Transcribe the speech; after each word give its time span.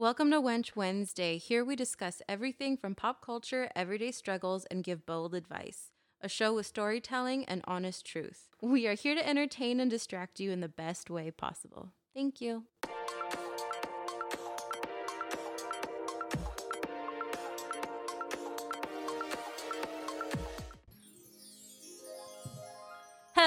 Welcome 0.00 0.30
to 0.30 0.40
Wench 0.40 0.74
Wednesday. 0.74 1.36
Here 1.36 1.62
we 1.62 1.76
discuss 1.76 2.22
everything 2.26 2.78
from 2.78 2.94
pop 2.94 3.22
culture, 3.22 3.68
everyday 3.76 4.12
struggles, 4.12 4.64
and 4.70 4.82
give 4.82 5.04
bold 5.04 5.34
advice. 5.34 5.90
A 6.22 6.28
show 6.28 6.54
with 6.54 6.64
storytelling 6.64 7.44
and 7.44 7.60
honest 7.66 8.06
truth. 8.06 8.48
We 8.62 8.86
are 8.86 8.94
here 8.94 9.14
to 9.14 9.28
entertain 9.28 9.78
and 9.78 9.90
distract 9.90 10.40
you 10.40 10.52
in 10.52 10.62
the 10.62 10.70
best 10.70 11.10
way 11.10 11.30
possible. 11.30 11.90
Thank 12.14 12.40
you. 12.40 12.64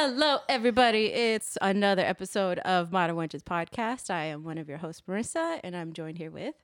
Hello, 0.05 0.39
everybody. 0.49 1.05
It's 1.05 1.57
another 1.61 2.01
episode 2.01 2.59
of 2.59 2.91
Modern 2.91 3.15
Wenches 3.15 3.41
podcast. 3.41 4.09
I 4.09 4.25
am 4.25 4.43
one 4.43 4.57
of 4.57 4.67
your 4.67 4.77
hosts, 4.79 5.01
Marissa, 5.07 5.61
and 5.63 5.77
I'm 5.77 5.93
joined 5.93 6.17
here 6.17 6.29
with 6.29 6.55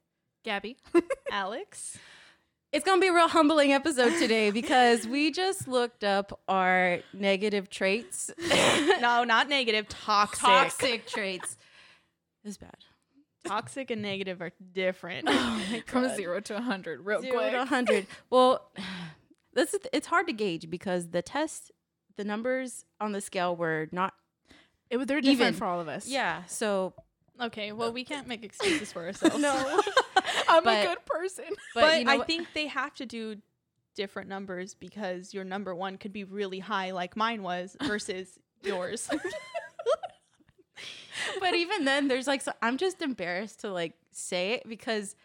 Gabby. 0.44 0.76
Alex. 1.32 1.98
It's 2.74 2.84
going 2.84 3.00
to 3.00 3.02
be 3.02 3.08
a 3.08 3.14
real 3.14 3.30
humbling 3.30 3.72
episode 3.72 4.20
today 4.20 4.52
because 4.52 5.08
we 5.08 5.32
just 5.32 5.70
looked 5.70 6.04
up 6.04 6.38
our 6.50 7.00
negative 7.14 7.70
traits. 7.70 8.30
No, 9.00 9.24
not 9.24 9.48
negative. 9.48 9.88
Toxic. 9.88 10.42
Toxic 10.42 11.08
traits. 11.08 11.56
It's 12.44 12.58
bad. 12.58 12.76
Toxic 13.48 13.90
and 13.90 14.02
negative 14.02 14.42
are 14.42 14.52
different. 14.74 15.30
Oh 15.30 15.64
my 15.72 15.82
From 15.88 16.14
zero 16.14 16.42
to 16.42 16.56
100, 16.56 17.06
real 17.06 17.22
Zero 17.22 17.38
quick. 17.38 17.52
to 17.52 17.58
100. 17.60 18.08
Well, 18.30 18.70
this 19.54 19.74
is, 19.74 19.80
it's 19.94 20.08
hard 20.08 20.28
to 20.28 20.34
gauge 20.34 20.70
because 20.70 21.12
the 21.12 21.22
test, 21.22 21.72
the 22.20 22.26
numbers 22.26 22.84
on 23.00 23.14
the 23.14 23.22
scale 23.22 23.56
were 23.56 23.88
not, 23.94 24.14
It 24.90 24.98
was 24.98 25.08
they're 25.08 25.22
different 25.22 25.40
Even. 25.40 25.54
for 25.54 25.64
all 25.66 25.80
of 25.80 25.88
us. 25.88 26.06
yeah. 26.06 26.44
So, 26.48 26.94
okay, 27.40 27.72
well, 27.72 27.94
we 27.94 28.04
can't 28.04 28.28
make 28.28 28.44
excuses 28.44 28.92
for 28.92 29.06
ourselves. 29.08 29.40
no. 29.40 29.82
I'm 30.50 30.66
But- 30.66 30.84
a 30.84 30.88
good 30.90 31.06
person. 31.06 31.46
But, 31.74 31.82
But, 31.82 32.00
you 32.00 32.04
know 32.06 32.12
I 32.12 32.18
what? 32.18 32.28
think 32.28 32.50
they 32.54 32.68
have 32.68 32.94
to 32.96 33.06
do 33.06 33.38
different 33.96 34.28
numbers 34.28 34.76
because 34.76 35.34
your 35.34 35.46
number 35.46 35.74
one 35.74 35.98
could 35.98 36.12
be 36.12 36.26
really 36.26 36.60
high, 36.60 36.92
like 36.92 37.16
mine 37.16 37.42
was, 37.42 37.78
versus 37.84 38.38
yours. 38.64 39.10
but 41.40 41.54
even 41.56 41.86
then 41.86 42.08
there's 42.08 42.28
like 42.28 42.42
so 42.42 42.52
i'm 42.62 42.78
just 42.78 43.02
embarrassed 43.02 43.60
to 43.62 43.72
like 43.72 43.94
say 44.12 44.54
it 44.54 44.68
because 44.68 45.16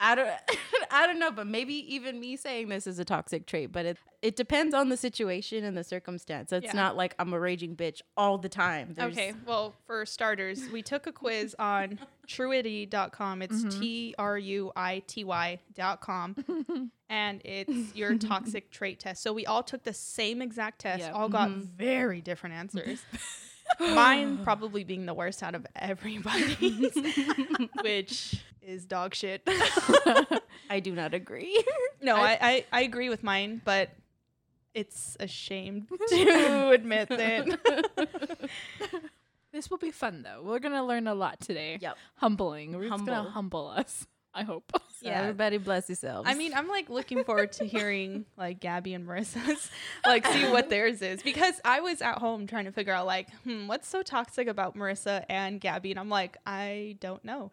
i 0.00 0.14
don't 0.14 0.30
i 0.90 1.06
don't 1.06 1.18
know 1.18 1.30
but 1.30 1.46
maybe 1.46 1.74
even 1.94 2.18
me 2.20 2.36
saying 2.36 2.68
this 2.68 2.86
is 2.86 2.98
a 2.98 3.04
toxic 3.04 3.46
trait 3.46 3.70
but 3.72 3.84
it 3.86 3.98
it 4.22 4.36
depends 4.36 4.74
on 4.74 4.88
the 4.88 4.96
situation 4.96 5.64
and 5.64 5.76
the 5.76 5.84
circumstance 5.84 6.52
it's 6.52 6.66
Yeah. 6.66 6.72
not 6.72 6.96
like 6.96 7.14
i'm 7.18 7.32
a 7.32 7.38
raging 7.40 7.76
bitch 7.76 8.00
all 8.16 8.38
the 8.38 8.48
time 8.48 8.94
There's- 8.94 9.12
Okay, 9.12 9.34
well, 9.46 9.74
for 9.86 10.04
starters, 10.06 10.68
we 10.72 10.80
took 10.82 11.06
a 11.06 11.12
quiz 11.12 11.54
on 11.58 11.98
truity.com. 12.28 13.42
It's 13.42 13.62
Mhm. 13.64 13.80
T 13.80 14.14
R 14.18 14.38
U 14.38 14.72
I 14.74 15.02
T 15.06 15.24
Y.com. 15.24 16.90
and 17.10 17.40
it's 17.44 17.94
your 17.94 18.16
toxic 18.16 18.70
trait 18.70 18.98
test. 19.00 19.22
So 19.22 19.32
we 19.32 19.44
all 19.46 19.62
took 19.62 19.82
the 19.82 19.92
same 19.92 20.40
exact 20.40 20.80
test, 20.80 21.00
Yep. 21.00 21.14
all 21.14 21.28
got 21.28 21.50
Mhm. 21.50 21.62
very 21.76 22.20
different 22.22 22.54
answers. 22.54 23.04
Mine 23.80 24.38
probably 24.44 24.84
being 24.84 25.06
the 25.06 25.14
worst 25.14 25.42
out 25.42 25.54
of 25.54 25.66
everybody's, 25.76 26.94
which 27.82 28.42
is 28.62 28.84
dog 28.86 29.14
shit. 29.14 29.42
i 30.70 30.80
do 30.80 30.92
not 30.94 31.12
agree 31.12 31.62
No, 32.00 32.16
I, 32.16 32.38
I, 32.40 32.64
I 32.72 32.80
agree 32.82 33.08
with 33.10 33.22
mine, 33.22 33.60
but 33.64 33.90
it's 34.74 35.16
a 35.20 35.26
shame 35.28 35.86
to 36.08 36.70
admit 36.70 37.08
that. 37.10 38.48
This 39.52 39.70
will 39.70 39.78
be 39.78 39.90
fun 39.92 40.22
though. 40.22 40.42
We're 40.42 40.58
gonna 40.58 40.84
learn 40.84 41.06
a 41.06 41.14
lot 41.14 41.38
today. 41.40 41.78
yep 41.80 41.96
Humbling. 42.16 42.72
We're 42.76 42.88
just 42.88 43.04
gonna 43.04 43.16
Humble. 43.16 43.30
humble 43.30 43.68
us. 43.68 44.06
I 44.34 44.42
hope. 44.42 44.64
so 44.74 44.80
Yeah. 45.08 45.20
everybody 45.22 45.58
bless 45.58 45.88
yourselves 45.88 46.28
I 46.28 46.34
mean, 46.34 46.52
I'm 46.54 46.68
like 46.68 46.88
looking 46.90 47.24
forward 47.24 47.52
to 47.52 47.64
hearing 47.64 48.24
like 48.36 48.60
Gabby 48.60 48.94
and 48.94 49.06
Marissa's, 49.06 49.70
like 50.06 50.26
see 50.26 50.44
what 50.50 50.70
theirs 50.70 51.02
is 51.02 51.22
because 51.22 51.60
I 51.64 51.80
was 51.80 52.02
at 52.02 52.18
home 52.18 52.46
trying 52.46 52.64
to 52.64 52.72
figure 52.72 52.92
out 52.92 53.06
like, 53.06 53.30
hmm, 53.44 53.66
what's 53.66 53.88
so 53.88 54.02
toxic 54.02 54.48
about 54.48 54.76
Marissa 54.76 55.24
and 55.28 55.60
Gabby, 55.60 55.90
and 55.90 56.00
I'm 56.00 56.08
like, 56.08 56.36
I 56.46 56.96
don't 57.00 57.24
know 57.24 57.50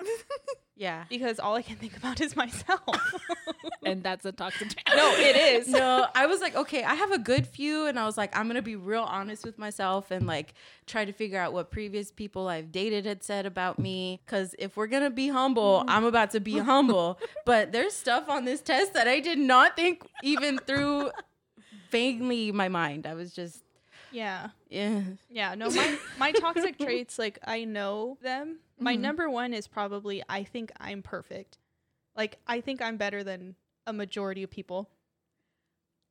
yeah 0.75 1.03
because 1.09 1.39
all 1.39 1.55
I 1.55 1.61
can 1.61 1.75
think 1.75 1.97
about 1.97 2.21
is 2.21 2.35
myself. 2.35 2.81
and 3.85 4.03
that's 4.03 4.25
a 4.25 4.31
toxic 4.31 4.69
trait. 4.69 4.83
no, 4.95 5.13
it 5.13 5.35
is. 5.35 5.67
no, 5.67 6.07
I 6.15 6.25
was 6.25 6.41
like, 6.41 6.55
okay, 6.55 6.83
I 6.83 6.95
have 6.95 7.11
a 7.11 7.17
good 7.17 7.47
few, 7.47 7.87
and 7.87 7.97
I 7.97 8.05
was 8.05 8.17
like, 8.17 8.37
I'm 8.37 8.47
gonna 8.47 8.61
be 8.61 8.75
real 8.75 9.03
honest 9.03 9.45
with 9.45 9.57
myself 9.57 10.11
and 10.11 10.27
like 10.27 10.53
try 10.85 11.05
to 11.05 11.11
figure 11.11 11.39
out 11.39 11.53
what 11.53 11.71
previous 11.71 12.11
people 12.11 12.47
I've 12.47 12.71
dated 12.71 13.05
had 13.05 13.23
said 13.23 13.45
about 13.45 13.79
me. 13.79 14.21
Because 14.25 14.55
if 14.59 14.77
we're 14.77 14.87
gonna 14.87 15.09
be 15.09 15.29
humble, 15.29 15.79
mm-hmm. 15.79 15.89
I'm 15.89 16.05
about 16.05 16.31
to 16.31 16.39
be 16.39 16.57
humble. 16.57 17.19
But 17.45 17.71
there's 17.71 17.93
stuff 17.93 18.29
on 18.29 18.45
this 18.45 18.61
test 18.61 18.93
that 18.93 19.07
I 19.07 19.19
did 19.19 19.39
not 19.39 19.75
think 19.75 20.03
even 20.23 20.57
through 20.59 21.11
vaguely 21.89 22.51
my 22.51 22.69
mind. 22.69 23.07
I 23.07 23.13
was 23.15 23.33
just, 23.33 23.63
Yeah, 24.11 24.49
yeah, 24.69 25.01
yeah. 25.29 25.55
No, 25.55 25.69
my 25.69 25.97
my 26.19 26.31
toxic 26.31 26.77
traits, 26.77 27.17
like 27.17 27.39
I 27.45 27.65
know 27.65 28.17
them. 28.21 28.59
My 28.81 28.95
Mhm. 28.97 28.99
number 29.01 29.29
one 29.29 29.53
is 29.53 29.67
probably 29.67 30.23
I 30.27 30.43
think 30.43 30.71
I'm 30.79 31.01
perfect. 31.01 31.57
Like 32.15 32.39
I 32.47 32.59
think 32.61 32.81
I'm 32.81 32.97
better 32.97 33.23
than 33.23 33.55
a 33.87 33.93
majority 33.93 34.43
of 34.43 34.49
people. 34.51 34.89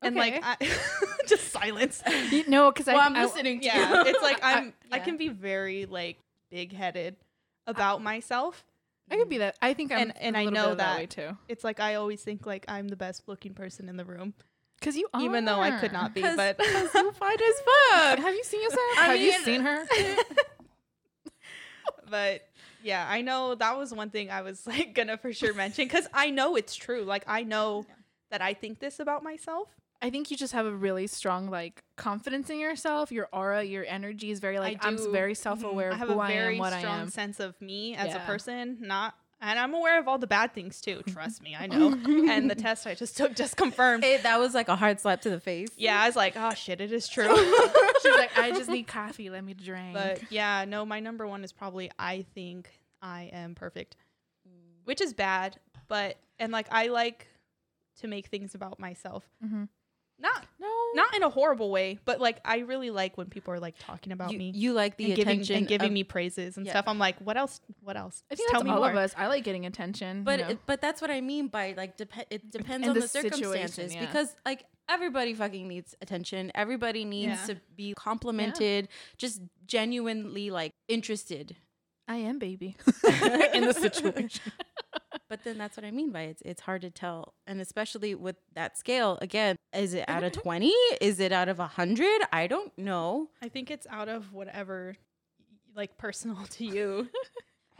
And 0.03 0.14
like 0.16 0.41
I 0.42 0.56
just 1.26 1.50
silence. 1.50 2.03
You- 2.30 2.44
no, 2.48 2.70
because 2.72 2.86
well, 2.86 2.98
I, 3.00 3.04
I'm 3.06 3.16
I- 3.16 3.25
listening 3.25 3.60
to 3.60 3.66
yeah 3.66 4.03
it's 4.06 4.22
like 4.22 4.38
i'm 4.42 4.72
I, 4.91 4.97
yeah. 4.97 5.04
can 5.04 5.16
be 5.19 5.28
very 5.28 5.84
like 5.84 6.16
big-headed 6.50 7.16
about 7.66 8.03
myself 8.03 8.64
I 9.12 9.16
could 9.16 9.28
be 9.28 9.38
that. 9.38 9.56
I 9.60 9.75
think 9.75 9.91
I'm 9.92 9.98
And- 9.98 10.16
and 10.19 10.36
I 10.36 10.42
I 10.42 10.44
know 10.47 10.69
that, 10.70 10.78
that. 10.78 10.97
way 10.98 11.06
too. 11.06 11.36
it's 11.48 11.64
like 11.64 11.80
i 11.80 11.97
always 11.97 12.22
think 12.22 12.47
like 12.47 12.64
i'm 12.69 12.88
the 12.88 12.97
best 12.97 13.25
looking 13.28 13.53
person 13.54 13.88
in 13.91 13.97
the 13.98 14.04
room 14.06 14.32
Because 14.78 14.97
you 14.97 15.06
are. 15.12 15.20
even 15.20 15.44
though 15.44 15.60
i 15.60 15.72
could 15.78 15.92
not 15.92 16.14
be 16.14 16.22
'Cause- 16.22 16.36
but 16.36 16.56
'cause 16.62 16.94
you 16.94 17.12
fine 17.12 17.36
as 17.42 17.60
fuck. 17.60 18.19
Have 18.20 18.34
you 18.34 18.44
seen 18.44 18.62
yourself? 18.62 18.80
I 18.98 19.04
Have 19.04 19.20
you 19.20 19.32
seen 19.44 19.60
her? 19.60 19.84
but 22.10 22.48
yeah 22.82 23.06
i 23.08 23.20
know 23.20 23.54
that 23.54 23.76
was 23.76 23.92
one 23.92 24.10
thing 24.10 24.30
i 24.30 24.42
was 24.42 24.66
like 24.66 24.94
gonna 24.94 25.16
for 25.16 25.32
sure 25.32 25.54
mention 25.54 25.84
because 25.84 26.06
i 26.12 26.30
know 26.30 26.56
it's 26.56 26.74
true 26.74 27.02
like 27.02 27.24
i 27.26 27.42
know 27.42 27.84
that 28.30 28.41
i 28.42 28.54
think 28.54 28.78
this 28.78 29.00
about 29.00 29.22
myself. 29.22 29.68
I 30.02 30.08
think 30.08 30.30
you 30.30 30.36
just 30.36 30.54
have 30.54 30.64
a 30.64 30.74
really 30.74 31.06
strong 31.06 31.50
like 31.50 31.84
confidence 31.96 32.48
in 32.48 32.58
yourself. 32.58 33.12
Your 33.12 33.28
aura, 33.32 33.62
your 33.62 33.84
energy 33.86 34.30
is 34.30 34.41
very 34.41 34.58
like 34.58 34.78
I'm 34.80 34.96
very 35.12 35.34
mm-hmm. 35.34 35.42
self 35.42 35.62
aware 35.62 35.92
i 35.92 35.96
have 35.96 36.08
who 36.08 36.14
a 36.14 36.18
I 36.18 36.28
very 36.28 36.56
strong 36.56 37.10
sense 37.10 37.38
of 37.38 37.60
me 37.60 37.94
as 37.96 38.14
a 38.14 38.20
person 38.20 38.78
not 38.80 39.14
and 39.40 39.58
i'm 39.58 39.74
aware 39.74 39.98
of 39.98 40.06
all 40.08 40.18
the 40.18 40.26
bad 40.26 40.52
things 40.52 40.80
too 40.80 41.02
trust 41.08 41.42
me 41.42 41.56
i 41.58 41.66
know 41.66 41.92
and 42.30 42.50
the 42.50 42.54
test 42.54 42.86
i 42.86 42.94
just 42.94 43.16
took 43.16 43.34
just 43.34 43.56
confirmed 43.56 44.04
It, 44.04 44.22
that 44.22 44.38
was 44.38 44.54
like 44.54 44.68
a 44.68 44.76
hard 44.76 45.00
slap 45.00 45.22
to 45.22 45.30
the 45.30 45.40
face. 45.40 45.68
yeah 45.76 46.00
i 46.02 46.06
was 46.06 46.16
like 46.16 46.34
oh 46.36 46.50
shit 46.54 46.80
it 46.80 46.92
is 46.92 47.08
true 47.08 47.28
She's 48.02 48.16
like, 48.16 48.38
I 48.38 48.50
just 48.52 48.70
need 48.70 48.86
coffee. 48.86 49.28
Let 49.28 49.44
me 49.44 49.52
drink. 49.52 49.92
But 49.92 50.22
yeah, 50.32 50.64
no, 50.66 50.86
my 50.86 51.00
number 51.00 51.26
one 51.26 51.44
is 51.44 51.52
probably 51.52 51.90
I 51.98 52.24
think 52.34 52.70
I 53.02 53.28
am 53.30 53.54
perfect, 53.54 53.94
which 54.84 55.02
is 55.02 55.12
bad. 55.12 55.58
But 55.86 56.16
and 56.38 56.50
like 56.50 56.66
I 56.70 56.86
like 56.86 57.26
to 57.98 58.08
make 58.08 58.28
things 58.28 58.54
about 58.54 58.80
myself, 58.80 59.28
Mhm. 59.44 59.68
Not 60.20 60.47
no, 60.60 60.69
not 60.94 61.14
in 61.16 61.22
a 61.22 61.31
horrible 61.31 61.70
way, 61.70 61.98
but 62.04 62.20
like 62.20 62.41
I 62.44 62.58
really 62.58 62.91
like 62.91 63.16
when 63.16 63.28
people 63.28 63.54
are 63.54 63.60
like 63.60 63.75
talking 63.78 64.12
about 64.12 64.32
you, 64.32 64.38
me 64.38 64.53
you 64.54 64.72
like 64.72 64.97
the 64.97 65.06
and 65.06 65.14
giving 65.16 65.32
attention 65.34 65.56
and 65.56 65.66
giving 65.69 65.88
of- 65.88 65.92
me 65.92 66.04
praises 66.04 66.56
and 66.56 66.66
Yeah. 66.66 66.72
stuff. 66.72 66.84
I'm 66.88 66.98
like, 66.98 67.19
what 67.20 67.36
else? 67.36 67.60
What 67.82 67.97
else? 67.97 68.22
I 68.30 68.34
Just 68.34 68.41
think 68.42 68.50
tell 68.50 68.60
that's 68.60 68.64
me 68.66 68.70
all 68.72 68.80
more. 68.80 68.91
of 68.91 68.97
us. 68.97 69.14
I 69.16 69.26
like 69.28 69.44
getting 69.44 69.66
attention. 69.66 70.22
But 70.25 70.38
you 70.41 70.44
know? 70.44 70.50
it, 70.53 70.59
but 70.66 70.80
that's 70.80 71.00
what 71.00 71.10
I 71.10 71.20
mean 71.20 71.48
by 71.48 71.75
like 71.76 71.97
dep- 71.97 72.12
it 72.30 72.50
depends 72.50 72.86
And 72.86 72.91
on 72.91 72.94
the 72.94 73.00
the, 73.00 73.09
circumstances 73.09 73.94
yeah. 73.94 74.00
because 74.06 74.34
like 74.44 74.64
everybody 74.88 75.32
fucking 75.34 75.66
needs 75.66 75.94
attention. 76.03 76.50
Everybody 76.54 77.04
needs 77.04 77.41
Yeah. 77.48 77.54
to 77.54 77.60
be 77.76 77.94
complimented, 77.94 78.88
just 79.16 79.41
genuinely 79.66 80.50
like 80.50 80.72
interested. 80.88 81.56
I 82.09 82.16
am 82.16 82.41
baby 82.41 82.76
in 83.54 83.66
the 83.66 83.72
situation. 83.72 84.53
But 85.30 85.44
then 85.44 85.56
that's 85.56 85.76
what 85.78 85.86
I 85.86 85.91
mean 85.92 86.10
by 86.10 86.22
it's 86.22 86.42
it's 86.44 86.60
hard 86.60 86.82
to 86.82 86.91
tell, 86.91 87.32
and 87.47 87.60
especially 87.60 88.15
with 88.15 88.36
that 88.54 88.77
scale 88.77 89.16
again, 89.22 89.56
is 89.72 89.94
it 89.94 90.04
out 90.09 90.24
of 90.24 90.32
twenty? 90.42 90.74
Is 91.00 91.21
it 91.21 91.32
out 91.32 91.48
of 91.48 91.59
hundred? 91.59 92.21
I 92.32 92.47
don't 92.48 92.77
know. 92.77 93.30
I 93.41 93.48
think 93.48 93.71
it's 93.71 93.86
out 93.88 94.09
of 94.09 94.32
whatever, 94.32 94.97
like 95.74 95.97
personal 95.97 96.44
to 96.50 96.65
you, 96.66 97.09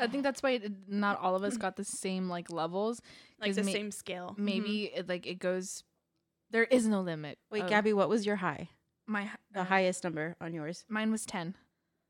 I 0.00 0.06
think 0.06 0.23
that's 0.23 0.43
why 0.43 0.52
it, 0.52 0.73
not 0.88 1.20
all 1.20 1.37
of 1.37 1.44
us 1.44 1.56
got 1.58 1.76
the 1.76 1.85
same 1.85 2.29
like 2.29 2.50
levels. 2.50 3.02
like 3.41 3.55
the 3.55 3.62
ma- 3.62 3.70
same 3.73 3.91
scale. 3.91 4.35
Maybe 4.38 4.85
it, 4.94 5.08
like 5.08 5.26
it 5.26 5.38
goes. 5.38 5.85
There 6.50 6.64
is 6.64 6.87
no 6.88 7.00
limit. 7.02 7.38
Wait, 7.50 7.64
of- 7.64 7.69
Gabby, 7.69 7.93
what 7.93 8.08
was 8.08 8.25
your 8.25 8.37
high? 8.37 8.70
my 9.06 9.29
The 9.52 9.61
uh, 9.61 9.64
highest 9.64 10.05
number 10.05 10.37
on 10.41 10.55
yours? 10.55 10.85
Mine 10.88 11.11
was 11.11 11.26
ten. 11.26 11.55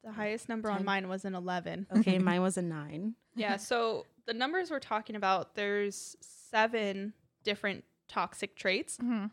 The 0.05 0.13
highest 0.13 0.49
number 0.49 0.69
Ten. 0.71 0.79
on 0.79 0.85
mine 0.85 1.09
was 1.11 1.27
an 1.27 1.35
11. 1.35 1.87
Okay, 1.99 2.19
mine 2.31 2.41
was 2.41 2.57
a 2.57 2.63
nine. 2.63 3.17
Yeah, 3.35 3.59
so 3.59 4.07
the 4.31 4.35
numbers 4.39 4.71
we're 4.71 4.79
talking 4.79 5.17
about, 5.17 5.57
there's 5.57 6.15
seven 6.21 7.13
different 7.43 7.83
toxic 8.09 8.55
traits 8.55 8.97
Mm-hmm. 8.99 9.27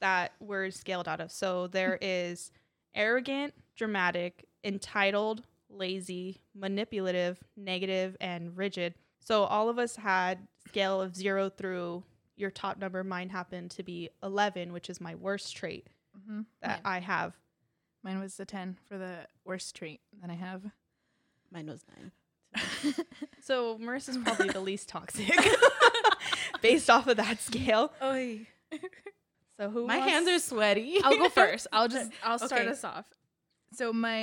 that 0.00 0.32
were 0.40 0.70
scaled 0.70 1.06
out 1.06 1.20
of. 1.20 1.30
So 1.30 1.66
there 1.66 1.98
is 2.00 2.50
arrogant, 2.94 3.52
dramatic, 3.76 4.46
entitled, 4.64 5.42
lazy, 5.68 6.40
manipulative, 6.54 7.38
negative, 7.58 8.16
and 8.22 8.56
rigid. 8.56 8.94
So 9.20 9.44
all 9.44 9.68
of 9.68 9.78
us 9.78 9.96
had 9.96 10.38
scale 10.66 11.02
of 11.02 11.14
zero 11.14 11.50
through 11.50 12.04
your 12.36 12.50
top 12.50 12.78
number. 12.78 13.04
Mine 13.04 13.28
happened 13.28 13.70
to 13.72 13.82
be 13.82 14.08
11, 14.22 14.72
which 14.72 14.88
is 14.88 14.98
my 15.00 15.14
worst 15.14 15.54
trait 15.54 15.88
Mm-hmm. 16.18 16.40
that 16.62 16.80
I 16.86 17.00
have. 17.00 17.34
Mine 18.02 18.18
was 18.18 18.36
the 18.36 18.44
10 18.46 18.78
for 18.88 18.96
the 18.96 19.26
worst 19.44 19.76
trait 19.76 20.00
that 20.22 20.30
I 20.30 20.34
have. 20.34 20.62
Mine 21.52 21.66
was 21.68 21.84
nine. 21.96 22.10
So 23.40 23.78
Marissa's 23.78 24.16
probably 24.24 24.48
the 24.48 24.60
least 24.60 24.88
toxic 24.88 25.32
based 26.62 26.90
off 26.90 27.06
of 27.06 27.16
that 27.16 27.40
scale. 27.40 27.92
Oy. 28.02 28.46
So 29.58 29.70
who 29.70 29.86
My 29.86 29.98
wants- 29.98 30.12
hands 30.12 30.28
are 30.28 30.38
sweaty. 30.38 30.98
I'll 31.02 31.16
go 31.16 31.28
first. 31.30 31.66
I'll 31.72 31.88
just 31.88 32.10
I'll 32.22 32.38
start 32.38 32.62
Okay. 32.62 32.70
us 32.70 32.84
off. 32.84 33.06
So 33.74 33.92
my 33.92 34.22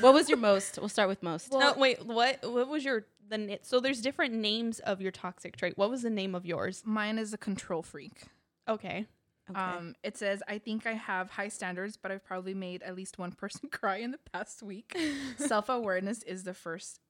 what 0.00 0.14
was 0.14 0.28
your 0.28 0.38
most? 0.38 0.78
We'll 0.78 0.88
start 0.88 1.08
with 1.08 1.22
most. 1.22 1.52
No, 1.52 1.74
wait, 1.76 2.04
what 2.04 2.38
what 2.50 2.68
was 2.68 2.84
your 2.84 3.06
the 3.28 3.38
na- 3.38 3.56
so 3.62 3.80
there's 3.80 4.00
different 4.00 4.34
names 4.34 4.78
of 4.80 5.00
your 5.00 5.12
toxic 5.12 5.56
trait. 5.56 5.76
What 5.78 5.90
was 5.90 6.02
the 6.02 6.10
name 6.10 6.34
of 6.34 6.44
yours? 6.46 6.82
mine 6.84 7.18
is 7.18 7.32
a 7.32 7.38
control 7.38 7.82
freak. 7.82 8.22
Okay. 8.68 9.06
Okay. 9.50 9.60
Um, 9.60 9.94
it 10.02 10.16
says 10.16 10.42
I 10.48 10.58
think 10.58 10.86
I 10.86 10.92
have 10.94 11.30
high 11.30 11.48
standards, 11.48 11.96
but 11.96 12.10
I've 12.10 12.24
probably 12.24 12.54
made 12.54 12.82
at 12.82 12.96
least 12.96 13.16
one 13.18 13.32
person 13.32 13.68
cry 13.70 13.96
in 13.98 14.10
the 14.10 14.18
past 14.32 14.62
week. 14.62 14.96
Self 15.36 15.68
awareness 15.68 16.22
is 16.24 16.42
the 16.44 16.54
first 16.54 17.00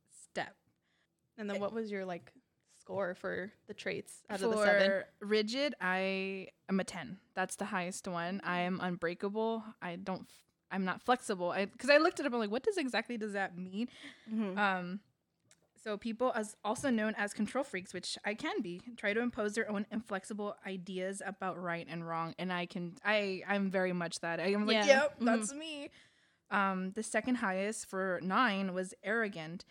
step. 0.43 0.55
And 1.39 1.49
then 1.51 1.61
what 1.61 1.73
was 1.73 1.91
your 1.91 2.05
like 2.05 2.33
score 2.81 3.15
for 3.15 3.53
the 3.67 3.75
traits 3.75 4.23
out 4.31 4.43
of 4.43 4.51
the 4.51 4.63
seven? 4.65 4.87
For 4.91 5.07
rigid, 5.21 5.75
I 5.81 6.49
am 6.69 6.81
a 6.81 6.85
ten. 6.85 7.19
That's 7.35 7.57
the 7.57 7.67
highest 7.67 8.09
one. 8.09 8.41
I 8.45 8.61
am 8.61 8.81
unbreakable. 8.83 9.63
I 9.83 9.97
don't. 9.97 10.23
f- 10.23 10.43
I'm 10.71 10.85
not 10.85 11.01
flexible. 11.03 11.51
I 11.51 11.67
because 11.67 11.91
I 11.91 11.99
looked 11.99 12.21
it 12.21 12.27
up. 12.27 12.33
I'm 12.33 12.39
like, 12.41 12.51
what 12.51 12.63
does 12.63 12.77
exactly 12.77 13.17
does 13.19 13.33
that 13.35 13.57
mean? 13.57 13.89
Mhm. 14.33 14.57
Um, 14.59 15.01
so 15.83 15.97
people, 15.97 16.33
as 16.35 16.57
also 16.65 16.91
known 16.91 17.15
as 17.17 17.33
control 17.33 17.63
freaks, 17.63 17.95
which 17.95 18.19
I 18.25 18.35
can 18.35 18.61
be, 18.63 18.81
try 18.97 19.13
to 19.15 19.21
impose 19.21 19.55
their 19.55 19.71
own 19.71 19.87
inflexible 19.93 20.57
ideas 20.67 21.23
about 21.25 21.63
right 21.63 21.87
and 21.89 22.05
wrong, 22.07 22.35
and 22.41 22.53
I 22.53 22.67
can, 22.67 22.97
I, 23.05 23.43
I'm 23.47 23.71
very 23.71 23.93
much 23.93 24.19
that. 24.21 24.41
I 24.41 24.49
am 24.49 24.67
like, 24.67 24.75
Yeah. 24.79 24.87
yep, 24.87 25.17
that's 25.21 25.53
me. 25.55 25.91
Um, 26.51 26.91
the 26.97 27.05
second 27.05 27.37
highest 27.37 27.87
for 27.87 28.19
nine 28.21 28.75
was 28.75 28.95
arrogant. 29.05 29.65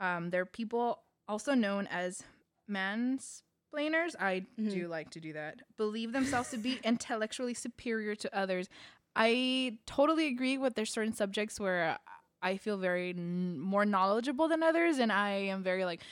Um, 0.00 0.30
they're 0.30 0.46
people 0.46 1.02
also 1.28 1.54
known 1.54 1.86
as 1.88 2.22
mansplainers. 2.70 4.14
I 4.18 4.46
Mhm. 4.58 4.70
do 4.70 4.88
like 4.88 5.10
to 5.10 5.20
do 5.20 5.32
that. 5.32 5.62
Believe 5.76 6.12
themselves 6.12 6.50
to 6.50 6.58
be 6.58 6.78
intellectually 6.84 7.54
superior 7.54 8.14
to 8.16 8.36
others. 8.36 8.68
I 9.16 9.78
totally 9.86 10.26
agree 10.28 10.58
with 10.58 10.74
there's 10.74 10.92
certain 10.92 11.12
subjects 11.12 11.58
where 11.58 11.98
I 12.40 12.56
feel 12.56 12.76
very 12.78 13.10
n- 13.10 13.58
more 13.58 13.84
knowledgeable 13.84 14.46
than 14.48 14.62
others, 14.62 14.98
and 14.98 15.10
I 15.10 15.30
am 15.30 15.62
very 15.64 15.84
like, 15.84 16.02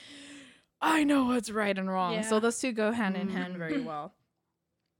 I 0.81 1.03
know 1.05 1.25
what's 1.25 1.49
right 1.49 1.77
and 1.77 1.89
wrong. 1.89 2.23
So 2.23 2.39
those 2.39 2.59
two 2.59 2.73
go 2.73 2.91
hand 2.91 3.15
in 3.15 3.29
hand 3.29 3.55
Mm. 3.55 3.57
very 3.57 3.81
well. 3.81 4.13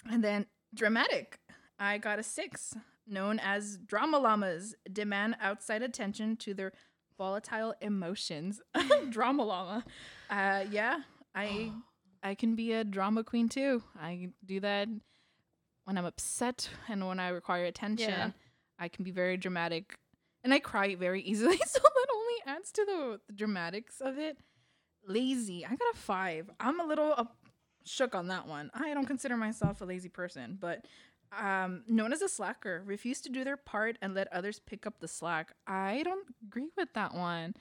And 0.09 0.23
then 0.23 0.45
dramatic, 0.73 1.39
I 1.77 1.97
got 1.97 2.17
a 2.17 2.23
six, 2.23 2.75
known 3.05 3.39
as 3.39 3.77
drama 3.77 4.19
llamas, 4.19 4.73
demand 4.91 5.35
outside 5.41 5.81
attention 5.83 6.37
to 6.37 6.53
their 6.53 6.71
volatile 7.17 7.73
emotions. 7.81 8.61
drama 9.09 9.43
llama, 9.43 9.85
uh, 10.29 10.65
yeah, 10.69 10.99
I 11.35 11.71
I 12.23 12.35
can 12.35 12.55
be 12.55 12.73
a 12.73 12.83
drama 12.83 13.23
queen 13.23 13.49
too. 13.49 13.83
I 13.99 14.29
do 14.45 14.59
that 14.59 14.87
when 15.85 15.97
I'm 15.97 16.05
upset 16.05 16.69
and 16.89 17.07
when 17.07 17.19
I 17.19 17.29
require 17.29 17.65
attention. 17.65 18.09
Yeah. 18.09 18.31
I 18.79 18.89
can 18.89 19.03
be 19.03 19.11
very 19.11 19.37
dramatic 19.37 19.97
and 20.43 20.53
I 20.53 20.59
cry 20.59 20.95
very 20.95 21.21
easily. 21.21 21.59
So 21.67 21.79
that 21.79 22.07
only 22.13 22.57
adds 22.57 22.71
to 22.73 22.85
the, 22.85 23.19
the 23.27 23.33
dramatics 23.33 24.01
of 24.01 24.17
it. 24.17 24.37
Lazy. 25.07 25.65
I 25.65 25.69
got 25.69 25.93
a 25.93 25.97
five. 25.97 26.49
I'm 26.59 26.79
a 26.79 26.85
little 26.85 27.13
uh, 27.17 27.25
shook 27.85 28.15
on 28.15 28.27
that 28.27 28.47
one. 28.47 28.69
I 28.73 28.93
don't 28.93 29.05
consider 29.05 29.37
myself 29.37 29.81
a 29.81 29.85
lazy 29.85 30.09
person, 30.09 30.57
but 30.59 30.85
um, 31.31 31.83
known 31.87 32.13
as 32.13 32.21
a 32.21 32.29
slacker, 32.29 32.83
refuse 32.85 33.21
to 33.21 33.29
do 33.29 33.43
their 33.43 33.57
part 33.57 33.97
and 34.01 34.13
let 34.13 34.31
others 34.33 34.59
pick 34.59 34.85
up 34.85 34.99
the 34.99 35.07
slack. 35.07 35.53
I 35.65 36.03
don't 36.03 36.27
agree 36.47 36.69
with 36.77 36.93
that 36.93 37.13
one. 37.13 37.55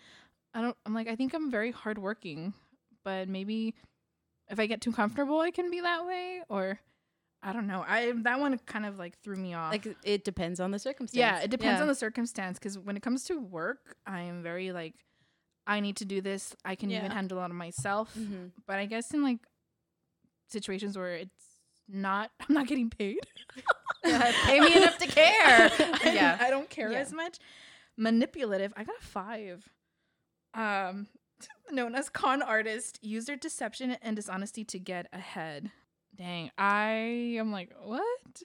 I 0.55 0.61
don't. 0.63 0.77
I'm 0.87 0.95
like 0.95 1.09
I 1.09 1.17
think 1.17 1.35
I'm 1.35 1.51
very 1.51 1.71
hardworking, 1.73 2.55
but 3.05 3.29
maybe 3.29 3.75
if 4.49 4.59
I 4.61 4.67
get 4.67 4.81
too 4.81 4.93
comfortable, 4.93 5.41
I 5.41 5.51
can 5.51 5.71
be 5.71 5.81
that 5.81 6.07
way, 6.07 6.43
or 6.49 6.79
I 7.43 7.53
don't 7.53 7.67
know. 7.67 7.85
I 7.87 8.13
that 8.23 8.41
one 8.41 8.57
kind 8.67 8.87
of 8.87 8.99
like 8.99 9.19
threw 9.21 9.37
me 9.37 9.55
off. 9.55 9.73
like 9.73 9.87
it 10.05 10.25
depends 10.25 10.61
on 10.61 10.71
the 10.71 10.79
circumstance. 10.79 11.19
Yeah, 11.19 11.41
it 11.41 11.51
depends 11.51 11.79
Yeah. 11.79 11.83
on 11.83 11.89
the 11.89 11.95
circumstance. 11.95 12.59
Because 12.59 12.79
when 12.79 12.97
it 12.97 13.03
comes 13.03 13.25
to 13.25 13.39
work, 13.41 13.97
I 14.07 14.21
am 14.23 14.43
very 14.43 14.73
like, 14.73 14.95
I 15.67 15.81
need 15.81 15.97
to 15.97 16.05
do 16.05 16.21
this. 16.21 16.55
I 16.65 16.75
can 16.77 16.91
even 16.91 17.07
Yeah. 17.07 17.13
handle 17.15 17.39
it 17.39 17.43
on 17.43 17.55
myself. 17.55 18.15
Mhm. 18.17 18.53
But 18.67 18.77
I 18.77 18.87
guess 18.87 19.13
in 19.13 19.23
like 19.23 19.41
situations 20.49 20.97
where 20.97 21.15
it's 21.17 21.56
not, 21.89 22.31
I'm 22.49 22.55
not 22.55 22.67
getting 22.67 22.91
paid. 22.91 23.21
Pay 24.05 24.61
me 24.61 24.77
enough 24.77 24.99
to 24.99 25.07
care. 25.07 25.25
I, 26.05 26.13
yeah. 26.15 26.39
I 26.41 26.51
don't 26.51 26.71
care 26.71 26.93
Yeah. 26.93 26.99
as 27.01 27.13
much. 27.13 27.39
Manipulative. 27.97 28.73
I 28.77 28.85
got 28.85 28.97
a 29.01 29.05
five. 29.05 29.69
Um, 30.55 31.09
known 31.71 31.95
as 31.95 32.09
con 32.09 32.43
artist, 32.43 32.99
use 33.03 33.25
their 33.27 33.37
deception 33.37 33.97
and 34.03 34.17
dishonesty 34.17 34.65
to 34.65 34.79
get 34.79 35.07
ahead. 35.13 35.71
Dang, 36.15 36.51
I 36.57 37.35
am 37.39 37.53
like 37.53 37.71
what? 37.83 38.43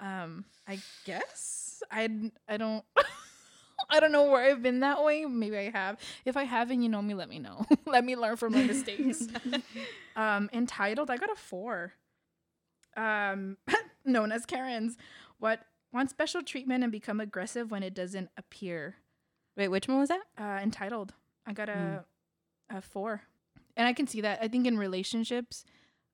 Um, 0.00 0.44
I 0.68 0.78
guess 1.04 1.82
I 1.90 2.30
I 2.48 2.56
don't. 2.56 2.84
I 3.90 4.00
don't 4.00 4.10
know 4.12 4.24
where 4.30 4.42
I've 4.50 4.62
been 4.62 4.80
that 4.80 5.04
way. 5.04 5.24
Maybe 5.26 5.56
I 5.56 5.70
have. 5.70 5.98
If 6.24 6.36
I 6.36 6.44
haven't, 6.44 6.82
you 6.82 6.88
know 6.88 7.00
me, 7.02 7.14
let 7.14 7.28
me 7.28 7.38
know. 7.38 7.64
let 7.86 8.04
me 8.04 8.16
learn 8.16 8.36
from 8.36 8.54
my 8.54 8.62
mistakes. 8.64 9.26
um, 10.16 10.48
entitled, 10.52 11.10
I 11.10 11.16
got 11.18 11.30
a 11.30 11.36
four. 11.36 11.92
Um, 12.96 13.56
known 14.04 14.32
as 14.32 14.46
Karen's, 14.46 14.96
what 15.38 15.60
want 15.92 16.10
special 16.10 16.42
treatment 16.42 16.82
and 16.82 16.92
become 16.92 17.20
aggressive 17.20 17.70
when 17.70 17.82
it 17.82 17.94
doesn't 17.94 18.30
appear. 18.36 18.96
Wait, 19.56 19.68
which 19.68 19.88
one 19.88 19.98
was 19.98 20.08
that? 20.10 20.22
Uh, 20.38 20.60
entitled, 20.62 21.12
I 21.46 21.52
got 21.52 21.68
a 21.68 22.04
a 22.70 22.80
four, 22.82 23.22
and 23.76 23.86
I 23.86 23.92
can 23.92 24.06
see 24.06 24.20
that. 24.22 24.38
I 24.42 24.48
think 24.48 24.66
in 24.66 24.76
relationships, 24.78 25.64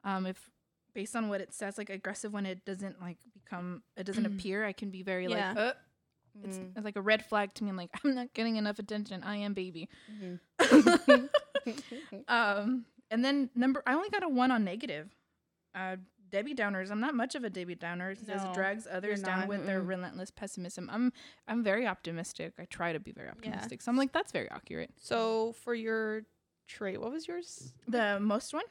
um, 0.05 0.26
if 0.26 0.50
based 0.94 1.17
on 1.17 1.29
what 1.29 1.40
it 1.40 1.52
says, 1.55 1.79
like 1.79 1.88
aggressive 1.90 2.32
when 2.32 2.44
it 2.46 2.64
doesn't 2.64 3.00
like 3.00 3.19
become, 3.32 3.82
it 3.96 4.05
doesn't 4.05 4.26
appear, 4.32 4.64
I 4.64 4.73
can 4.73 4.90
be 4.90 5.02
very 5.02 5.26
Yeah. 5.26 5.49
like, 5.52 5.58
uh, 5.58 5.73
it's, 6.44 6.58
Mm. 6.58 6.70
it's 6.76 6.85
like 6.85 6.96
a 6.96 7.00
red 7.02 7.25
flag 7.26 7.52
to 7.55 7.64
me. 7.64 7.70
I'm 7.70 7.76
like, 7.76 7.90
I'm 8.05 8.14
not 8.14 8.32
getting 8.32 8.56
enough 8.56 8.78
attention. 8.78 9.23
I 9.23 9.37
am 9.37 9.52
baby. 9.55 9.88
Mhm. 10.11 10.40
um, 12.28 12.85
and 13.11 13.25
then 13.25 13.50
number, 13.55 13.82
I 13.87 13.94
only 13.94 14.08
got 14.11 14.23
a 14.23 14.28
one 14.28 14.50
on 14.50 14.64
negative. 14.64 15.08
Uh, 15.75 15.96
Debbie 16.32 16.54
Downers. 16.54 16.90
I'm 16.90 16.98
not 17.00 17.14
much 17.14 17.34
of 17.36 17.44
a 17.44 17.50
Debbie 17.50 17.76
Downer. 17.76 18.10
It 18.10 18.18
says 18.26 18.42
No, 18.42 18.52
drags 18.54 18.88
others 18.90 19.22
down 19.22 19.40
not. 19.40 19.48
with 19.48 19.66
their 19.66 19.80
Mm-mm. 19.80 19.86
relentless 19.88 20.30
pessimism. 20.32 20.88
I'm 20.92 21.12
I'm 21.46 21.62
very 21.62 21.86
optimistic. 21.86 22.54
I 22.58 22.64
try 22.64 22.92
to 22.92 22.98
be 22.98 23.12
very 23.12 23.28
optimistic. 23.28 23.82
So 23.82 23.90
I'm 23.90 23.96
like, 23.96 24.12
that's 24.12 24.32
very 24.32 24.50
accurate. 24.50 24.90
So 24.96 25.52
for 25.62 25.74
your 25.74 26.22
trait, 26.66 27.00
what 27.00 27.12
was 27.12 27.28
yours? 27.28 27.72
The 27.86 28.18
most 28.20 28.52
one, 28.54 28.64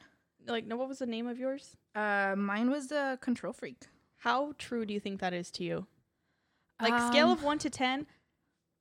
Like, 0.46 0.66
no, 0.66 0.76
what 0.76 0.88
was 0.88 0.98
the 0.98 1.06
name 1.06 1.26
of 1.28 1.38
yours? 1.38 1.76
uh, 1.94 2.34
mine 2.36 2.68
was 2.70 2.90
a 2.90 3.16
control 3.22 3.52
freak. 3.52 3.86
How 4.18 4.52
true 4.58 4.84
do 4.84 4.92
you 4.92 5.00
think 5.00 5.20
that 5.20 5.32
is 5.32 5.50
to 5.52 5.64
you? 5.64 5.86
Like 6.80 7.00
scale 7.10 7.26
Um, 7.28 7.32
of 7.38 7.42
one 7.44 7.58
to 7.58 7.70
ten, 7.70 8.06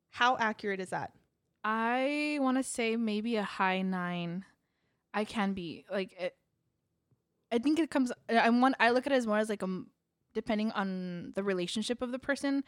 how 0.09 0.37
accurate 0.37 0.79
is 0.79 0.89
that? 0.89 1.13
I 1.63 2.37
want 2.41 2.57
to 2.57 2.63
say 2.63 2.95
maybe 2.95 3.35
a 3.35 3.43
high 3.43 3.83
nine. 3.83 4.45
I 5.13 5.25
can 5.25 5.53
be 5.53 5.85
like 5.91 6.13
it. 6.19 6.35
I 7.51 7.57
think 7.59 7.79
it 7.79 7.89
comes. 7.91 8.11
I 8.29 8.49
want. 8.49 8.75
I 8.79 8.91
look 8.91 9.05
at 9.05 9.11
it 9.11 9.15
as 9.15 9.27
more 9.27 9.37
as 9.37 9.49
like 9.49 9.61
a, 9.63 9.83
depending 10.33 10.71
on 10.71 11.33
the 11.35 11.43
relationship 11.43 12.01
of 12.01 12.11
the 12.11 12.19
person. 12.19 12.63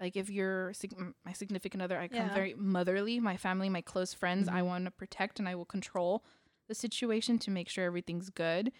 Like 0.00 0.16
if 0.16 0.30
you're 0.30 0.72
sig- 0.74 0.94
my 1.24 1.32
significant 1.32 1.82
other, 1.82 1.98
I 1.98 2.06
come 2.08 2.18
Yeah. 2.28 2.34
very 2.34 2.54
motherly. 2.54 3.18
My 3.18 3.36
family, 3.36 3.68
my 3.68 3.80
close 3.80 4.14
friends, 4.14 4.48
I 4.48 4.60
Mhm. 4.60 4.66
want 4.66 4.84
to 4.84 4.90
protect 4.92 5.40
and 5.40 5.48
I 5.48 5.56
will 5.56 5.64
control 5.64 6.24
the 6.68 6.74
situation 6.74 7.38
to 7.40 7.50
make 7.50 7.68
sure 7.68 7.84
everything's 7.84 8.30
good. 8.30 8.72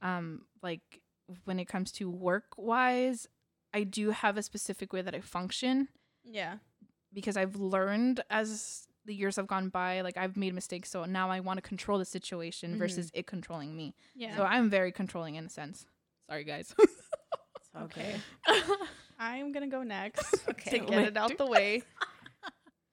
Um, 0.00 0.46
like 0.62 1.02
when 1.44 1.58
it 1.60 1.66
comes 1.66 1.92
to 1.92 2.10
work 2.10 2.54
wise, 2.56 3.26
I 3.74 3.84
do 3.84 4.10
have 4.10 4.36
a 4.38 4.42
specific 4.42 4.92
way 4.94 5.02
that 5.02 5.14
I 5.14 5.20
function 5.20 5.88
Yeah. 6.24 6.58
because 7.12 7.36
I've 7.36 7.56
learned 7.56 8.22
as 8.30 8.88
the 9.04 9.14
years 9.14 9.36
have 9.36 9.46
gone 9.46 9.68
by, 9.68 10.00
like 10.02 10.16
I've 10.16 10.36
made 10.36 10.54
mistakes, 10.54 10.90
so 10.90 11.04
now 11.04 11.30
I 11.30 11.40
want 11.40 11.58
to 11.58 11.62
control 11.62 11.98
the 11.98 12.04
situation 12.04 12.74
Mhm. 12.74 12.78
versus 12.78 13.10
it 13.14 13.26
controlling 13.26 13.76
me. 13.76 13.94
Yeah. 14.14 14.36
So 14.36 14.44
I'm 14.44 14.70
very 14.70 14.92
controlling 14.92 15.34
in 15.36 15.46
a 15.46 15.48
sense. 15.50 15.86
Sorry, 16.28 16.44
guys. 16.44 16.74
okay. 17.76 18.20
I'm 19.18 19.52
gonna 19.52 19.66
go 19.68 19.82
next 19.82 20.46
Okay. 20.50 20.78
to 20.78 20.84
get 20.86 21.04
it 21.04 21.16
out 21.16 21.36
the 21.38 21.46
way. 21.46 21.82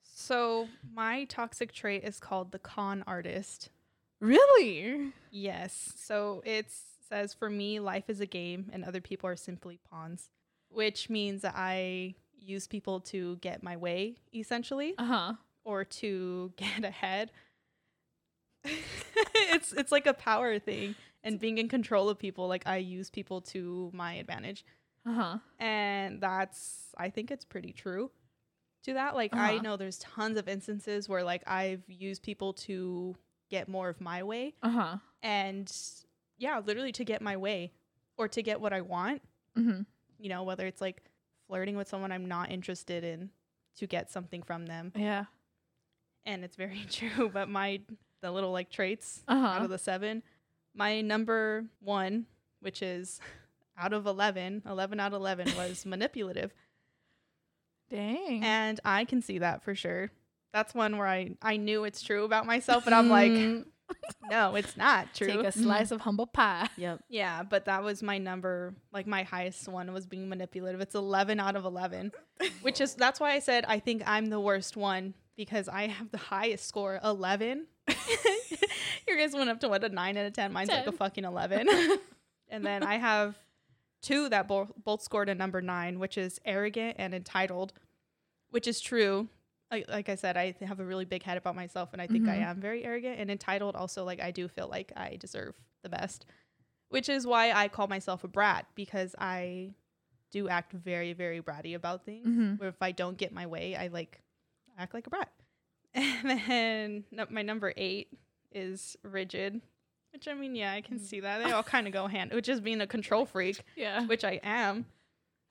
So 0.02 0.68
my 0.94 1.24
toxic 1.24 1.72
trait 1.72 2.04
is 2.04 2.20
called 2.20 2.52
the 2.52 2.58
con 2.58 3.02
artist. 3.06 3.70
really? 4.20 5.12
Yes. 5.30 5.92
So 5.96 6.42
it 6.44 6.66
says 7.08 7.34
for 7.34 7.48
me, 7.50 7.80
life 7.80 8.08
is 8.08 8.20
a 8.20 8.26
game 8.26 8.70
and 8.72 8.84
other 8.84 9.00
people 9.00 9.28
are 9.28 9.36
simply 9.36 9.78
pawns, 9.90 10.28
which 10.68 11.08
means 11.08 11.42
that 11.42 11.54
I 11.56 12.14
use 12.38 12.66
people 12.66 13.00
to 13.00 13.36
get 13.36 13.62
my 13.62 13.76
way, 13.76 14.16
essentially, 14.34 14.94
Uh 14.98 15.04
huh. 15.04 15.32
Or 15.64 15.84
to 15.84 16.52
get 16.56 16.84
ahead. 16.84 17.30
it's 18.64 19.72
it's 19.72 19.90
like 19.92 20.06
a 20.06 20.12
power 20.14 20.58
thing 20.58 20.94
and 21.24 21.38
being 21.40 21.58
in 21.58 21.68
control 21.68 22.08
of 22.08 22.18
people. 22.18 22.46
Like 22.48 22.66
I 22.66 22.76
use 22.78 23.10
people 23.10 23.40
to 23.42 23.90
my 23.94 24.14
advantage. 24.14 24.64
Uh 25.06 25.12
huh. 25.14 25.38
And 25.58 26.20
that's 26.20 26.94
I 26.98 27.10
think 27.10 27.30
it's 27.30 27.44
pretty 27.44 27.72
true 27.72 28.10
to 28.84 28.94
that. 28.94 29.14
Like 29.14 29.34
I 29.34 29.54
Uh-huh. 29.54 29.62
know 29.62 29.76
there's 29.76 29.98
tons 29.98 30.36
of 30.38 30.48
instances 30.48 31.08
where 31.08 31.22
like 31.24 31.42
I've 31.46 31.82
used 31.88 32.22
people 32.22 32.52
to 32.54 33.16
get 33.50 33.68
more 33.68 33.88
of 33.88 34.00
my 34.00 34.22
way 34.22 34.54
Uh 34.62 34.70
huh. 34.70 34.96
and 35.22 35.72
yeah, 36.38 36.60
literally 36.64 36.92
to 36.92 37.04
get 37.04 37.20
my 37.22 37.36
way 37.36 37.72
or 38.16 38.28
to 38.28 38.42
get 38.42 38.60
what 38.60 38.72
I 38.72 38.80
want, 38.82 39.22
Mm-hmm. 39.58 39.82
you 40.18 40.28
know, 40.28 40.42
whether 40.44 40.66
it's 40.66 40.80
like 40.80 41.02
flirting 41.48 41.76
with 41.76 41.88
someone 41.88 42.12
I'm 42.12 42.26
not 42.26 42.50
interested 42.50 43.04
in 43.04 43.30
to 43.76 43.86
get 43.86 44.10
something 44.10 44.42
from 44.42 44.66
them. 44.66 44.92
Yeah. 44.94 45.24
And 46.26 46.44
it's 46.44 46.56
very 46.56 46.84
true, 46.90 47.30
but 47.32 47.48
my 47.48 47.80
the 48.22 48.30
little 48.30 48.52
like 48.52 48.70
traits 48.70 49.22
Uh 49.28 49.32
out 49.32 49.62
of 49.62 49.70
the 49.70 49.78
7, 49.78 50.22
my 50.74 51.00
number 51.00 51.64
1, 51.80 52.26
which 52.60 52.82
is 52.82 53.20
out 53.78 53.92
of 53.92 54.06
11, 54.06 54.62
11 54.66 55.00
out 55.00 55.12
of 55.12 55.20
11 55.20 55.46
was 55.56 55.86
manipulative. 55.86 56.52
Dang. 57.90 58.44
and 58.44 58.78
I 58.84 59.04
can 59.04 59.20
see 59.20 59.38
that 59.38 59.64
for 59.64 59.74
sure. 59.74 60.12
That's 60.52 60.74
one 60.74 60.96
where 60.96 61.08
I 61.08 61.36
I 61.42 61.56
knew 61.56 61.84
it's 61.84 62.02
true 62.02 62.24
about 62.24 62.46
myself, 62.46 62.84
but 62.84 62.92
I'm 62.92 63.08
like, 63.20 63.32
no, 64.30 64.54
it's 64.54 64.76
not 64.76 65.12
true. 65.14 65.26
Take 65.26 65.44
a 65.44 65.50
slice 65.52 65.90
of 65.90 66.00
humble 66.00 66.26
pie. 66.26 66.68
yep. 66.76 67.00
yeah, 67.08 67.42
but 67.42 67.64
that 67.64 67.82
was 67.82 68.00
my 68.02 68.18
number, 68.18 68.74
like 68.92 69.08
my 69.08 69.24
highest 69.24 69.66
one 69.66 69.92
was 69.92 70.06
being 70.06 70.28
manipulative. 70.28 70.80
It's 70.80 70.94
11 70.94 71.40
out 71.40 71.56
of 71.56 71.64
11, 71.64 72.12
which 72.62 72.80
is 72.80 72.94
that's 72.94 73.18
why 73.18 73.32
I 73.32 73.40
said 73.40 73.64
I 73.66 73.80
think 73.80 74.02
I'm 74.06 74.26
the 74.26 74.40
worst 74.40 74.76
one 74.76 75.14
because 75.36 75.68
I 75.68 75.86
have 75.88 76.10
the 76.10 76.18
highest 76.18 76.66
score, 76.66 77.00
11. 77.02 77.66
Your 79.08 79.16
guys 79.16 79.32
went 79.32 79.50
up 79.50 79.60
to 79.60 79.68
what 79.68 79.82
a 79.84 79.88
9 79.88 80.16
out 80.16 80.26
of 80.26 80.32
10. 80.32 80.52
Mine's 80.52 80.68
like 80.70 80.86
a 80.86 80.92
fucking 80.92 81.24
11. 81.24 81.68
and 82.48 82.64
then 82.64 82.82
I 82.82 82.96
have 82.98 83.36
two 84.02 84.28
that 84.28 84.48
both 84.48 84.70
both 84.84 85.02
scored 85.02 85.28
a 85.28 85.34
number 85.34 85.60
9, 85.60 85.98
which 85.98 86.16
is 86.18 86.38
arrogant 86.44 86.96
and 86.98 87.14
entitled, 87.14 87.72
which 88.50 88.66
is 88.66 88.80
true. 88.80 89.28
Like, 89.70 89.88
like 89.88 90.08
I 90.08 90.14
said, 90.16 90.36
I 90.36 90.54
have 90.62 90.80
a 90.80 90.84
really 90.84 91.04
big 91.04 91.22
head 91.22 91.36
about 91.36 91.54
myself, 91.54 91.90
and 91.92 92.02
I 92.02 92.06
think 92.08 92.26
I 92.28 92.38
Mhm. 92.38 92.42
am 92.42 92.60
very 92.60 92.84
arrogant 92.84 93.20
and 93.20 93.30
entitled. 93.30 93.76
Also, 93.76 94.04
like 94.04 94.20
I 94.20 94.30
do 94.32 94.48
feel 94.48 94.68
like 94.68 94.92
I 94.96 95.16
deserve 95.16 95.54
the 95.82 95.88
best, 95.88 96.26
which 96.88 97.08
is 97.08 97.26
why 97.26 97.52
I 97.52 97.68
call 97.68 97.86
myself 97.86 98.24
a 98.24 98.28
brat 98.28 98.66
because 98.74 99.14
I 99.18 99.74
do 100.32 100.48
act 100.48 100.72
very, 100.72 101.12
very 101.12 101.40
bratty 101.40 101.74
about 101.74 102.04
things. 102.04 102.26
Mm-hmm. 102.26 102.54
Where 102.56 102.68
if 102.68 102.82
I 102.82 102.92
don't 102.92 103.16
get 103.16 103.32
my 103.32 103.46
way, 103.46 103.76
I 103.76 103.88
like 103.88 104.22
act 104.80 104.94
like 104.94 105.06
a 105.06 105.10
brat. 105.10 105.30
And 105.94 106.40
then 106.48 107.04
no- 107.10 107.26
my 107.30 107.42
number 107.42 107.72
eight 107.76 108.08
is 108.52 108.96
rigid, 109.02 109.60
which 110.12 110.28
I 110.28 110.34
mean, 110.34 110.54
yeah, 110.54 110.72
I 110.72 110.80
can 110.80 110.98
see 111.00 111.20
that 111.20 111.42
they 111.44 111.50
all 111.56 111.62
kind 111.64 111.86
of 111.86 111.92
go 111.92 112.06
hand, 112.06 112.32
which 112.32 112.48
is 112.48 112.60
being 112.60 112.80
a 112.80 112.86
control 112.86 113.26
freak 113.26 113.60
Yeah. 113.76 114.06
which 114.06 114.24
I 114.24 114.40
am. 114.42 114.86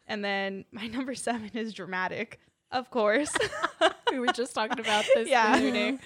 And 0.07 0.23
then 0.23 0.65
my 0.71 0.87
number 0.97 1.13
seven 1.15 1.51
is 1.53 1.73
dramatic, 1.73 2.39
of 2.71 2.89
course. 2.89 3.33
we 4.11 4.19
were 4.19 4.27
just 4.27 4.55
talking 4.55 4.79
about 4.79 5.05
this 5.13 5.27
Yeah. 5.29 5.97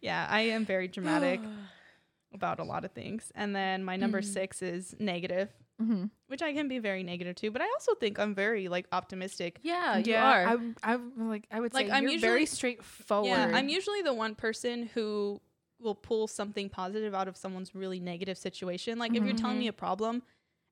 yeah, 0.00 0.26
I 0.30 0.40
am 0.40 0.64
very 0.64 0.88
dramatic 0.88 1.40
about 2.34 2.60
a 2.60 2.64
lot 2.64 2.84
of 2.84 2.92
things. 2.92 3.30
And 3.34 3.54
then 3.54 3.84
my 3.84 3.96
number 3.96 4.20
Mhm. 4.22 4.32
six 4.32 4.62
is 4.62 4.94
negative, 4.98 5.50
Mm-hmm. 5.80 6.06
which 6.26 6.42
I 6.42 6.52
can 6.52 6.66
be 6.66 6.80
very 6.80 7.02
negative 7.04 7.36
too. 7.36 7.50
But 7.52 7.62
I 7.62 7.66
also 7.66 7.94
think 7.94 8.18
I'm 8.18 8.34
very 8.34 8.66
like 8.68 8.86
optimistic. 8.90 9.60
Yeah, 9.62 9.98
you 9.98 10.12
yeah, 10.12 10.24
are. 10.24 10.44
I'm, 10.46 10.76
I'm 10.82 11.28
like 11.28 11.46
I 11.52 11.60
would 11.60 11.72
Like, 11.72 11.86
say 11.86 11.92
I'm 11.92 12.02
you're 12.02 12.12
usually- 12.12 12.28
very 12.28 12.46
straightforward. 12.46 13.28
Yeah, 13.28 13.52
I'm 13.54 13.68
usually 13.68 14.02
the 14.02 14.12
one 14.14 14.34
person 14.34 14.90
who 14.94 15.40
will 15.80 15.94
pull 15.94 16.26
something 16.26 16.68
positive 16.68 17.14
out 17.14 17.28
of 17.28 17.36
someone's 17.36 17.74
really 17.76 18.00
negative 18.00 18.36
situation. 18.36 18.98
Like 18.98 19.14
if 19.14 19.22
you're 19.22 19.34
telling 19.36 19.60
me 19.60 19.68
a 19.68 19.72
problem 19.72 20.22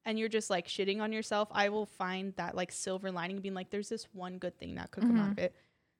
and 0.04 0.18
you're 0.18 0.28
just 0.28 0.50
like 0.50 0.66
shitting 0.66 1.00
on 1.00 1.12
yourself, 1.12 1.48
I 1.52 1.68
will 1.68 1.86
find 1.86 2.34
that 2.36 2.56
like 2.56 2.72
silver 2.72 3.12
lining 3.12 3.38
being 3.40 3.54
like 3.54 3.70
there's 3.70 3.88
this 3.88 4.08
one 4.12 4.38
good 4.38 4.58
thing 4.58 4.74
that 4.74 4.90
could 4.90 5.04
come 5.04 5.20
out 5.20 5.30
of 5.30 5.38
it. 5.38 5.54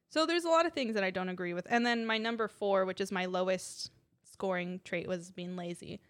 So 0.09 0.27
there's 0.27 0.45
a 0.45 0.49
lot 0.49 0.67
of 0.67 0.73
things 0.73 0.95
that 0.95 1.05
I 1.05 1.11
don't 1.11 1.29
agree 1.29 1.55
with. 1.55 1.67
And 1.71 1.87
then 1.87 2.07
my 2.07 2.19
number 2.19 2.49
4, 2.49 2.85
which 2.85 3.01
is 3.01 3.13
my 3.13 3.27
lowest 3.27 3.91
scoring 4.25 4.81
trait 4.85 5.07
was 5.07 5.31
being 5.31 5.55
lazy. 5.57 6.01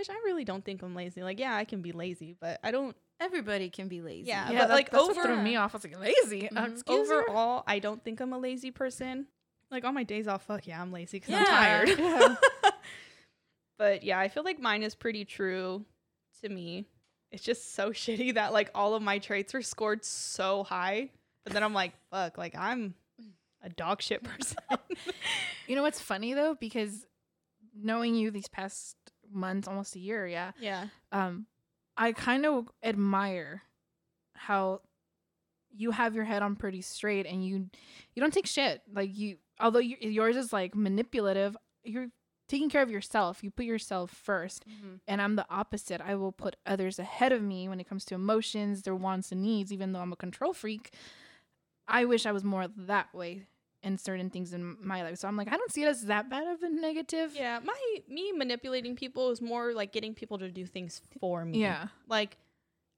Which 0.00 0.08
I 0.08 0.14
really 0.24 0.44
don't 0.46 0.64
think 0.64 0.80
I'm 0.82 0.94
lazy. 0.94 1.22
Like 1.22 1.38
yeah, 1.38 1.54
I 1.54 1.64
can 1.66 1.82
be 1.82 1.92
lazy, 1.92 2.34
but 2.40 2.58
I 2.64 2.70
don't 2.70 2.96
Everybody 3.20 3.68
can 3.68 3.88
be 3.88 4.00
lazy. 4.00 4.28
Yeah, 4.28 4.50
yeah, 4.50 4.60
but, 4.60 4.68
that- 4.68 4.74
like, 4.74 4.90
that's 4.90 5.02
over- 5.04 5.12
what 5.14 5.24
threw 5.26 5.42
me 5.42 5.56
off. 5.56 5.74
I 5.74 5.76
was 5.76 5.84
like 5.84 6.00
lazy. 6.00 6.48
Uh, 6.50 6.62
Mhm. 6.64 6.72
excuse 6.72 7.08
you? 7.10 7.14
overall, 7.18 7.64
I 7.66 7.78
don't 7.78 8.02
think 8.02 8.20
I'm 8.20 8.32
a 8.32 8.38
lazy 8.38 8.70
person. 8.70 9.26
Like 9.70 9.84
on 9.84 9.92
my 9.92 10.04
days 10.04 10.26
off, 10.26 10.46
fuck 10.46 10.66
yeah, 10.66 10.80
I'm 10.80 10.90
lazy 10.90 11.18
because 11.20 11.32
Yeah. 11.34 11.40
I'm 11.40 11.46
tired. 11.46 11.98
Yeah. 11.98 12.70
but 13.78 14.02
yeah, 14.02 14.18
I 14.18 14.28
feel 14.28 14.42
like 14.42 14.58
mine 14.58 14.82
is 14.82 14.94
pretty 14.94 15.24
true 15.24 15.84
to 16.42 16.48
me. 16.48 16.86
It's 17.30 17.42
just 17.42 17.74
so 17.74 17.90
shitty 17.90 18.34
that 18.34 18.52
like 18.54 18.70
all 18.74 18.94
of 18.94 19.02
my 19.02 19.18
traits 19.18 19.52
were 19.54 19.62
scored 19.62 20.04
so 20.04 20.64
high, 20.64 21.10
but 21.44 21.52
then 21.52 21.62
I'm 21.62 21.74
like, 21.74 21.92
fuck, 22.10 22.38
like 22.38 22.54
I'm 22.56 22.94
a 23.62 23.68
dog 23.68 24.00
shit 24.02 24.22
person. 24.22 24.56
You 25.68 25.76
know 25.76 25.82
what's 25.82 26.00
funny 26.00 26.32
though, 26.34 26.54
because 26.58 27.06
knowing 27.74 28.14
you 28.14 28.30
these 28.30 28.48
past 28.48 28.96
months, 29.32 29.68
almost 29.68 29.96
a 29.96 29.98
year, 29.98 30.26
yeah, 30.26 30.52
yeah, 30.60 30.86
um, 31.12 31.46
I 31.96 32.12
kind 32.12 32.46
of 32.46 32.68
admire 32.82 33.62
how 34.34 34.80
you 35.72 35.92
have 35.92 36.14
your 36.14 36.24
head 36.24 36.42
on 36.42 36.56
pretty 36.56 36.80
straight 36.80 37.26
and 37.26 37.44
you 37.46 37.70
you 38.14 38.20
don't 38.20 38.32
take 38.34 38.46
shit. 38.46 38.82
Like 38.92 39.16
you, 39.16 39.36
although 39.60 39.78
you, 39.78 39.96
yours 40.00 40.36
is 40.36 40.52
like 40.52 40.74
manipulative, 40.74 41.56
you're 41.84 42.08
taking 42.48 42.68
care 42.68 42.82
of 42.82 42.90
yourself. 42.90 43.44
You 43.44 43.50
put 43.50 43.64
yourself 43.66 44.10
first, 44.10 44.64
and 45.06 45.22
I'm 45.22 45.36
the 45.36 45.46
opposite. 45.48 46.00
I 46.00 46.16
will 46.16 46.32
put 46.32 46.56
others 46.66 46.98
ahead 46.98 47.32
of 47.32 47.42
me 47.42 47.68
when 47.68 47.78
it 47.80 47.88
comes 47.88 48.04
to 48.06 48.14
emotions, 48.14 48.82
their 48.82 48.96
wants 48.96 49.30
and 49.30 49.42
needs. 49.42 49.72
Even 49.72 49.92
though 49.92 50.00
I'm 50.00 50.12
a 50.12 50.16
control 50.16 50.52
freak, 50.52 50.92
I 51.86 52.04
wish 52.04 52.26
I 52.26 52.32
was 52.32 52.42
more 52.42 52.66
that 52.76 53.14
way 53.14 53.46
in 53.82 53.96
certain 53.98 54.28
things 54.30 54.52
in 54.52 54.76
my 54.82 55.02
life. 55.02 55.16
So 55.18 55.26
I'm 55.28 55.36
like, 55.36 55.48
I 55.52 55.56
don't 55.56 55.72
see 55.72 55.82
it 55.84 55.88
as 55.88 56.02
that 56.06 56.28
bad 56.28 56.46
of 56.46 56.62
a 56.62 56.68
negative. 56.68 57.32
yeah. 57.34 57.60
My 57.64 57.74
me 58.08 58.32
manipulating 58.32 58.94
people 58.96 59.30
is 59.30 59.40
more 59.40 59.72
like 59.72 59.92
getting 59.92 60.14
people 60.14 60.38
to 60.38 60.50
do 60.50 60.66
things 60.66 61.00
for 61.20 61.44
me. 61.44 61.62
Yeah. 61.62 61.88
like 62.08 62.36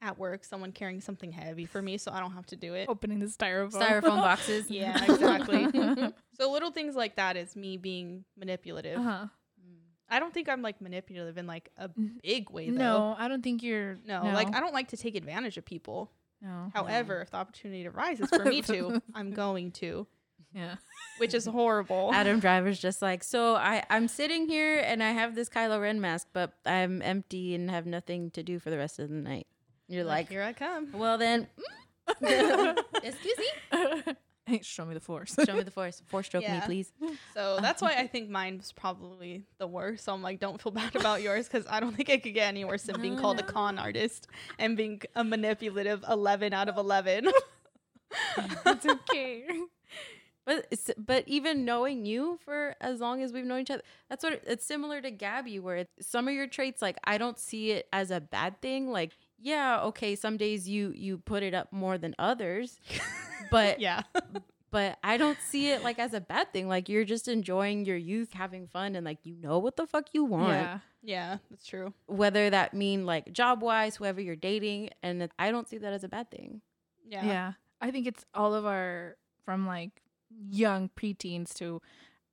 at 0.00 0.18
work, 0.18 0.42
someone 0.44 0.72
carrying 0.72 1.00
something 1.00 1.30
heavy 1.30 1.64
for 1.64 1.80
me, 1.80 1.96
so 1.96 2.10
I 2.10 2.18
don't 2.18 2.32
have 2.32 2.46
to 2.46 2.56
do 2.56 2.74
it. 2.74 2.88
Opening 2.88 3.20
the 3.20 3.26
styrofoam. 3.26 3.72
Styrofoam 3.80 4.16
boxes. 4.28 4.68
Yeah, 4.68 5.00
exactly. 5.10 5.66
So 6.40 6.50
little 6.50 6.72
things 6.72 6.96
like 6.96 7.14
that 7.16 7.36
is 7.36 7.54
me 7.54 7.76
being 7.76 8.24
manipulative. 8.36 8.98
uh-huh. 8.98 9.26
I 10.08 10.18
don't 10.18 10.34
think 10.34 10.48
I'm 10.48 10.60
like 10.60 10.80
manipulative 10.80 11.38
in 11.38 11.46
like 11.46 11.70
a 11.78 11.88
Mhm. 11.88 12.20
big 12.22 12.50
way 12.50 12.68
though. 12.70 12.76
No, 12.76 13.14
I 13.16 13.28
don't 13.28 13.42
think 13.42 13.62
you're. 13.62 13.98
No, 14.04 14.22
like 14.24 14.52
I 14.54 14.58
don't 14.60 14.74
like 14.74 14.88
to 14.88 14.96
take 14.96 15.14
advantage 15.14 15.56
of 15.56 15.64
people. 15.64 16.10
no. 16.42 16.70
However, 16.74 17.20
if 17.22 17.30
the 17.30 17.36
opportunity 17.36 17.86
arises 17.86 18.28
for 18.28 18.44
me 18.44 18.60
to, 18.62 19.00
I'm 19.14 19.30
going 19.30 19.70
to, 19.72 20.06
Yeah. 20.54 20.76
which 21.18 21.34
is 21.34 21.46
horrible. 21.46 22.10
Adam 22.14 22.40
Driver's 22.46 22.78
just 22.78 23.00
like, 23.02 23.24
so 23.24 23.54
I, 23.56 23.84
I'm 23.90 24.08
sitting 24.08 24.48
here 24.48 24.78
and 24.78 25.02
I 25.02 25.10
have 25.12 25.34
this 25.34 25.48
Kylo 25.48 25.80
Ren 25.80 26.00
mask, 26.00 26.28
but 26.32 26.52
I'm 26.66 27.00
empty 27.02 27.54
and 27.54 27.70
have 27.70 27.86
nothing 27.86 28.30
to 28.32 28.42
do 28.42 28.58
for 28.58 28.70
the 28.70 28.78
rest 28.78 28.98
of 28.98 29.08
the 29.08 29.14
night. 29.14 29.46
You're 29.88 30.04
like, 30.04 30.28
here 30.28 30.42
I 30.42 30.52
come. 30.52 30.88
well 30.92 31.18
then, 31.18 31.46
excuse 33.02 33.38
me, 33.38 34.02
hey, 34.46 34.60
show 34.62 34.84
me 34.84 34.94
the 34.94 35.00
force. 35.00 35.36
show 35.46 35.54
me 35.54 35.62
the 35.62 35.70
force, 35.70 36.02
four 36.06 36.22
stroke 36.22 36.42
Yeah. 36.42 36.56
me, 36.60 36.60
please. 36.66 36.92
So 37.34 37.58
that's 37.60 37.80
why 37.82 37.92
I 37.96 38.06
think 38.06 38.28
mine 38.30 38.58
was 38.58 38.72
probably 38.72 39.44
the 39.58 39.66
worst. 39.66 40.04
So 40.04 40.12
I'm 40.12 40.22
like, 40.22 40.40
don't 40.40 40.60
feel 40.60 40.72
bad 40.72 40.96
about 40.96 41.22
yours 41.22 41.48
because 41.48 41.66
I 41.70 41.80
don't 41.80 41.94
think 41.96 42.08
it 42.08 42.22
could 42.22 42.34
get 42.34 42.48
any 42.48 42.64
worse 42.64 42.82
than 42.84 43.00
being 43.00 43.16
called 43.16 43.38
a 43.38 43.42
con 43.42 43.78
artist 43.78 44.28
and 44.58 44.76
being 44.76 45.00
a 45.14 45.24
manipulative 45.24 46.04
11 46.08 46.52
out 46.52 46.68
of 46.68 46.76
11. 46.76 47.28
it's 48.66 48.86
okay. 48.86 49.46
But 50.44 50.66
but 50.98 51.24
even 51.28 51.64
knowing 51.64 52.04
you 52.04 52.38
for 52.44 52.74
as 52.80 53.00
long 53.00 53.22
as 53.22 53.32
we've 53.32 53.44
known 53.44 53.60
each 53.60 53.70
other, 53.70 53.82
that's 54.10 54.24
what 54.24 54.42
it's 54.44 54.66
similar 54.66 55.00
to 55.00 55.10
Gabby, 55.10 55.60
where 55.60 55.76
it's, 55.76 56.08
some 56.08 56.26
of 56.26 56.34
your 56.34 56.48
traits, 56.48 56.82
like 56.82 56.98
I 57.04 57.16
don't 57.16 57.38
see 57.38 57.70
it 57.70 57.86
as 57.92 58.10
a 58.10 58.20
bad 58.20 58.60
thing. 58.60 58.90
Like, 58.90 59.16
yeah, 59.38 59.82
okay, 59.82 60.16
some 60.16 60.36
days 60.36 60.68
you 60.68 60.92
you 60.96 61.18
put 61.18 61.44
it 61.44 61.54
up 61.54 61.72
more 61.72 61.96
than 61.96 62.14
others, 62.18 62.80
but 63.50 63.78
yeah. 63.78 64.02
but 64.72 64.98
I 65.04 65.16
don't 65.16 65.38
see 65.40 65.70
it 65.70 65.84
like 65.84 66.00
as 66.00 66.12
a 66.12 66.20
bad 66.20 66.52
thing. 66.52 66.66
Like 66.66 66.88
you're 66.88 67.04
just 67.04 67.28
enjoying 67.28 67.84
your 67.84 67.96
youth, 67.96 68.32
having 68.32 68.66
fun, 68.66 68.96
and 68.96 69.04
like 69.04 69.18
you 69.22 69.36
know 69.40 69.58
what 69.58 69.76
the 69.76 69.86
fuck 69.86 70.06
you 70.12 70.24
want. 70.24 70.52
Yeah. 70.52 70.78
Yeah, 71.04 71.38
that's 71.50 71.66
true. 71.66 71.92
Whether 72.06 72.50
that 72.50 72.74
mean 72.74 73.06
like 73.06 73.32
job 73.32 73.60
wise, 73.60 73.96
whoever 73.96 74.20
you're 74.20 74.36
dating, 74.36 74.90
and 75.02 75.28
I 75.38 75.50
don't 75.50 75.68
see 75.68 75.78
that 75.78 75.92
as 75.92 76.04
a 76.04 76.08
bad 76.08 76.30
thing. 76.30 76.62
Yeah. 77.06 77.26
Yeah. 77.26 77.52
I 77.80 77.90
think 77.90 78.06
it's 78.06 78.24
all 78.34 78.54
of 78.54 78.64
our 78.64 79.16
from 79.44 79.66
like 79.66 80.01
young 80.50 80.90
preteens 80.96 81.54
to 81.54 81.80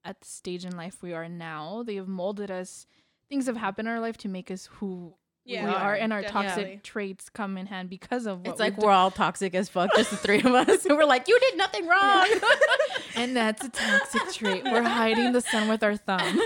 at 0.03 0.21
the 0.21 0.27
stage 0.27 0.65
in 0.65 0.75
life 0.77 0.97
we 1.01 1.13
are 1.13 1.27
now. 1.29 1.83
They 1.85 1.95
have 1.95 2.07
molded 2.07 2.49
us. 2.51 2.85
Things 3.29 3.45
have 3.47 3.57
happened 3.57 3.87
in 3.87 3.93
our 3.93 3.99
life 3.99 4.17
to 4.19 4.27
make 4.29 4.49
us 4.49 4.67
who 4.73 5.13
Yeah, 5.45 5.65
we 5.65 5.71
are, 5.73 5.93
and 5.93 6.11
our 6.13 6.21
definitely. 6.21 6.47
toxic 6.49 6.83
traits 6.83 7.29
come 7.29 7.57
in 7.57 7.65
hand 7.67 7.89
because 7.89 8.25
of 8.25 8.39
what 8.39 8.47
it's 8.51 8.59
like 8.59 8.77
we've 8.77 8.85
we're 8.85 8.91
all 8.91 9.11
toxic 9.11 9.53
as 9.55 9.69
fuck, 9.69 9.91
just 9.95 10.09
the 10.11 10.17
three 10.17 10.39
of 10.39 10.47
us. 10.47 10.85
And 10.85 10.97
we're 10.97 11.05
like, 11.05 11.27
you 11.27 11.39
did 11.39 11.57
nothing 11.57 11.85
wrong. 11.93 12.27
and 13.15 13.35
that's 13.35 13.63
a 13.65 13.69
toxic 13.69 14.31
trait. 14.33 14.63
We're 14.63 14.83
hiding 14.83 15.31
the 15.33 15.41
sun 15.41 15.67
with 15.67 15.83
our 15.83 15.95
thumb. 15.97 16.39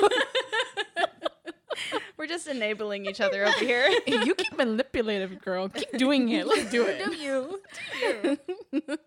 We're 2.17 2.27
just 2.27 2.47
enabling 2.47 3.05
each 3.05 3.19
other 3.19 3.43
over 3.45 3.57
here. 3.59 3.89
you 4.07 4.33
keep 4.35 4.55
manipulative, 4.57 5.41
girl. 5.41 5.67
Keep 5.67 5.97
doing 5.97 6.29
it. 6.29 6.47
Let's 6.47 6.69
do 6.71 6.85
it. 6.87 7.03
Do 7.03 7.13
you. 7.15 8.99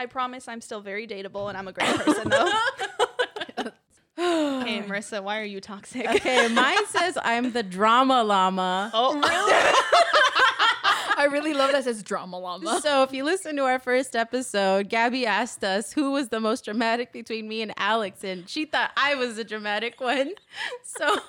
I 0.00 0.06
promise 0.06 0.48
I'm 0.48 0.62
still 0.62 0.80
very 0.80 1.06
dateable 1.06 1.50
and 1.50 1.58
I'm 1.58 1.68
a 1.68 1.72
great 1.72 1.94
person 1.96 2.30
though. 2.30 2.46
hey 4.16 4.82
Marissa, 4.88 5.22
why 5.22 5.38
are 5.38 5.44
you 5.44 5.60
toxic? 5.60 6.08
Okay, 6.08 6.48
mine 6.48 6.86
says 6.86 7.18
I'm 7.22 7.52
the 7.52 7.62
drama 7.62 8.24
llama. 8.24 8.90
Oh, 8.94 9.12
really? 9.12 9.26
I 11.18 11.28
really 11.30 11.52
love 11.52 11.72
that 11.72 11.80
it 11.80 11.84
says 11.84 12.02
drama 12.02 12.38
llama. 12.38 12.80
So 12.80 13.02
if 13.02 13.12
you 13.12 13.24
listen 13.24 13.56
to 13.56 13.64
our 13.64 13.78
first 13.78 14.16
episode, 14.16 14.88
Gabby 14.88 15.26
asked 15.26 15.62
us 15.64 15.92
who 15.92 16.12
was 16.12 16.30
the 16.30 16.40
most 16.40 16.64
dramatic 16.64 17.12
between 17.12 17.46
me 17.46 17.60
and 17.60 17.74
Alex, 17.76 18.24
and 18.24 18.48
she 18.48 18.64
thought 18.64 18.92
I 18.96 19.16
was 19.16 19.36
the 19.36 19.44
dramatic 19.44 20.00
one. 20.00 20.32
So 20.82 21.20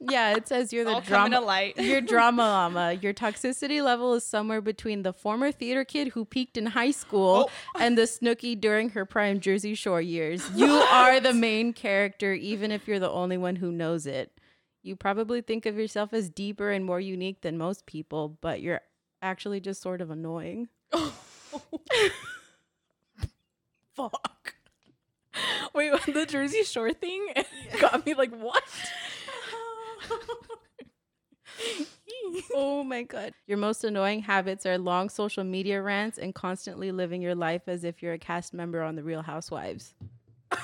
yeah, 0.00 0.36
it 0.36 0.48
says 0.48 0.72
you're 0.72 0.84
the 0.84 0.92
all 0.94 1.00
drama. 1.06 1.40
light. 1.40 1.76
Your 1.78 2.00
drama 2.00 2.42
llama. 2.42 2.92
Your 2.94 3.12
toxicity 3.12 3.82
level 3.82 4.14
is 4.14 4.24
somewhere 4.24 4.60
between 4.60 5.02
the 5.02 5.12
former 5.12 5.50
theater 5.52 5.84
kid 5.84 6.08
who 6.08 6.24
peaked 6.24 6.56
in 6.56 6.66
high 6.66 6.90
school 6.90 7.50
oh. 7.50 7.80
and 7.80 7.98
the 7.98 8.02
Snooki 8.02 8.58
during 8.58 8.90
her 8.90 9.04
prime 9.04 9.40
Jersey 9.40 9.74
Shore 9.74 10.00
years. 10.00 10.48
You 10.54 10.70
are 10.70 11.20
the 11.20 11.34
main 11.34 11.72
character, 11.72 12.32
even 12.32 12.70
if 12.70 12.86
you're 12.86 13.00
the 13.00 13.10
only 13.10 13.36
one 13.36 13.56
who 13.56 13.72
knows 13.72 14.06
it. 14.06 14.32
You 14.82 14.96
probably 14.96 15.40
think 15.40 15.66
of 15.66 15.76
yourself 15.76 16.12
as 16.12 16.30
deeper 16.30 16.70
and 16.70 16.84
more 16.84 17.00
unique 17.00 17.42
than 17.42 17.58
most 17.58 17.84
people, 17.84 18.38
but 18.40 18.60
you're 18.62 18.80
actually 19.20 19.60
just 19.60 19.82
sort 19.82 20.00
of 20.00 20.10
annoying. 20.10 20.68
Fuck. 23.94 24.54
Wait, 25.74 25.92
the 26.06 26.26
Jersey 26.26 26.62
Shore 26.62 26.92
thing 26.92 27.26
got 27.80 28.06
me 28.06 28.14
like, 28.14 28.30
what? 28.30 28.62
oh 32.54 32.84
my 32.84 33.02
god. 33.02 33.32
Your 33.46 33.58
most 33.58 33.84
annoying 33.84 34.20
habits 34.22 34.66
are 34.66 34.78
long 34.78 35.08
social 35.08 35.44
media 35.44 35.80
rants 35.82 36.18
and 36.18 36.34
constantly 36.34 36.92
living 36.92 37.22
your 37.22 37.34
life 37.34 37.62
as 37.66 37.84
if 37.84 38.02
you're 38.02 38.14
a 38.14 38.18
cast 38.18 38.54
member 38.54 38.82
on 38.82 38.96
The 38.96 39.02
Real 39.02 39.22
Housewives. 39.22 39.94
the 40.50 40.58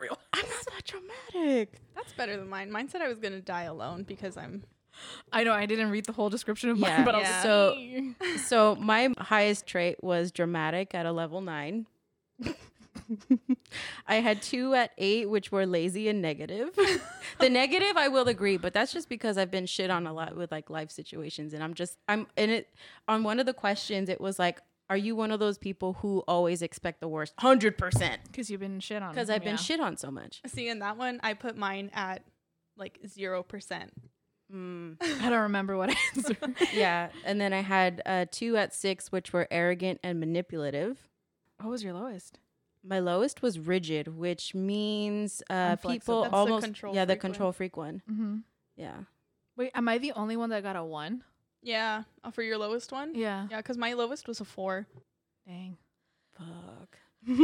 real. 0.00 0.18
I'm 0.32 0.44
not 0.46 0.64
that 0.74 0.84
dramatic. 0.84 1.80
That's 1.94 2.12
better 2.12 2.36
than 2.36 2.48
mine. 2.48 2.70
Mine 2.70 2.88
said 2.88 3.02
I 3.02 3.08
was 3.08 3.18
gonna 3.18 3.40
die 3.40 3.64
alone 3.64 4.04
because 4.04 4.36
I'm 4.36 4.62
I 5.32 5.44
know 5.44 5.52
I 5.52 5.66
didn't 5.66 5.90
read 5.90 6.06
the 6.06 6.12
whole 6.12 6.30
description 6.30 6.70
of 6.70 6.78
Yeah, 6.78 6.96
mine, 6.96 7.04
but 7.04 7.14
yeah. 7.16 7.20
was 7.20 7.42
So- 7.42 7.74
so 8.36 8.36
So 8.76 8.76
my 8.76 9.12
highest 9.18 9.66
trait 9.66 10.02
was 10.02 10.32
dramatic 10.32 10.94
at 10.94 11.06
a 11.06 11.12
level 11.12 11.40
nine. 11.40 11.86
I 14.06 14.16
had 14.16 14.42
two 14.42 14.74
at 14.74 14.92
eight, 14.98 15.28
which 15.28 15.52
were 15.52 15.66
lazy 15.66 16.08
and 16.08 16.20
negative. 16.22 16.70
the 17.40 17.50
negative, 17.50 17.96
I 17.96 18.08
will 18.08 18.28
agree, 18.28 18.56
but 18.56 18.72
that's 18.72 18.92
just 18.92 19.08
because 19.08 19.38
I've 19.38 19.50
been 19.50 19.66
shit 19.66 19.90
on 19.90 20.06
a 20.06 20.12
lot 20.12 20.36
with 20.36 20.50
like 20.52 20.70
life 20.70 20.90
situations, 20.90 21.52
and 21.52 21.62
I'm 21.62 21.74
just 21.74 21.98
I'm 22.08 22.26
in 22.36 22.50
it. 22.50 22.68
On 23.08 23.22
one 23.22 23.40
of 23.40 23.46
the 23.46 23.54
questions, 23.54 24.08
it 24.08 24.20
was 24.20 24.38
like, 24.38 24.60
"Are 24.90 24.96
you 24.96 25.16
one 25.16 25.30
of 25.30 25.40
those 25.40 25.58
people 25.58 25.94
who 25.94 26.24
always 26.28 26.62
expect 26.62 27.00
the 27.00 27.08
worst?" 27.08 27.34
Hundred 27.38 27.78
percent, 27.78 28.20
because 28.26 28.50
you've 28.50 28.60
been 28.60 28.80
shit 28.80 29.02
on. 29.02 29.12
because 29.12 29.30
I've 29.30 29.44
been 29.44 29.56
shit 29.56 29.80
on 29.80 29.96
so 29.96 30.10
much. 30.10 30.42
see 30.46 30.68
in 30.68 30.80
that 30.80 30.96
one 30.96 31.20
I 31.22 31.34
put 31.34 31.56
mine 31.56 31.90
at 31.92 32.22
like 32.76 32.98
zero 33.06 33.42
percent. 33.42 33.92
Mm. 34.52 34.96
I 35.02 35.30
don't 35.30 35.42
remember 35.42 35.76
what 35.76 35.90
I 35.90 35.96
answered. 36.14 36.54
Yeah, 36.72 37.08
and 37.24 37.40
then 37.40 37.52
I 37.52 37.60
had 37.60 38.02
uh, 38.06 38.26
two 38.30 38.56
at 38.56 38.74
six, 38.74 39.10
which 39.10 39.32
were 39.32 39.48
arrogant 39.50 40.00
and 40.02 40.20
manipulative. 40.20 40.98
What 41.60 41.70
was 41.70 41.82
your 41.82 41.94
lowest? 41.94 42.38
My 42.88 43.00
lowest 43.00 43.42
was 43.42 43.58
rigid, 43.58 44.06
which 44.16 44.54
means 44.54 45.42
uh, 45.50 45.76
Unflexible. 45.76 45.90
people 45.90 46.20
That's 46.22 46.30
the 46.30 46.36
almost 46.36 46.64
control 46.64 46.94
yeah 46.94 47.04
the 47.04 47.14
freak 47.14 47.22
one. 47.24 47.32
control 47.32 47.52
freak 47.52 47.76
one. 47.76 48.02
Mm-hmm. 48.10 48.36
Yeah, 48.76 48.96
Wait, 49.56 49.72
am 49.74 49.88
I 49.88 49.98
the 49.98 50.12
only 50.12 50.36
one 50.36 50.50
that 50.50 50.62
got 50.62 50.76
a 50.76 50.84
one? 50.84 51.24
Yeah, 51.62 52.04
uh, 52.22 52.30
for 52.30 52.42
your 52.42 52.58
lowest 52.58 52.92
one. 52.92 53.14
Yeah. 53.14 53.48
Yeah, 53.50 53.56
because 53.56 53.76
my 53.76 53.94
lowest 53.94 54.28
was 54.28 54.40
a 54.40 54.44
four. 54.44 54.86
Dang. 55.46 55.76
fuck. 56.36 56.98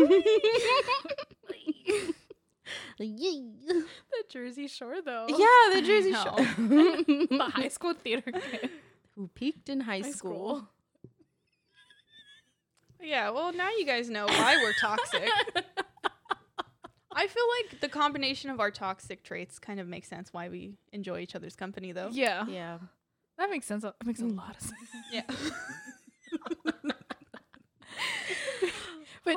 The 2.99 4.25
Jersey 4.29 4.67
Shore 4.69 4.97
though. 5.05 5.27
yeah, 5.29 5.75
the 5.75 5.83
Jersey. 5.83 6.13
Shore. 6.13 6.37
the 7.37 7.51
high 7.53 7.69
school 7.69 7.95
theater 7.95 8.31
kid. 8.51 8.71
Who 9.17 9.29
peaked 9.29 9.69
in 9.69 9.81
high, 9.81 10.01
High 10.01 10.11
school. 10.13 10.59
school. 10.59 10.69
Yeah, 13.03 13.31
well 13.31 13.53
now 13.53 13.69
you 13.71 13.85
guys 13.85 14.09
know 14.11 14.27
why 14.27 14.57
we're 14.63 14.73
toxic. 14.81 15.29
I 17.15 17.27
feel 17.27 17.45
like 17.71 17.81
the 17.81 17.89
combination 17.89 18.49
of 18.51 18.59
our 18.61 18.71
toxic 18.71 19.23
traits 19.23 19.59
kind 19.59 19.79
of 19.81 19.87
makes 19.87 20.09
sense 20.09 20.33
why 20.33 20.49
we 20.49 20.73
enjoy 20.93 21.21
each 21.21 21.35
other's 21.37 21.55
company 21.57 21.93
though. 21.93 22.09
Yeah. 22.11 22.47
Yeah. 22.47 22.79
That 23.39 23.51
makes 23.51 23.67
sense. 23.67 23.83
That 23.83 23.95
makes 24.05 24.21
a 24.21 24.27
lot 24.27 24.57
of 24.57 24.63
sense. 24.63 24.89
Yeah. 25.13 25.23
But 29.25 29.37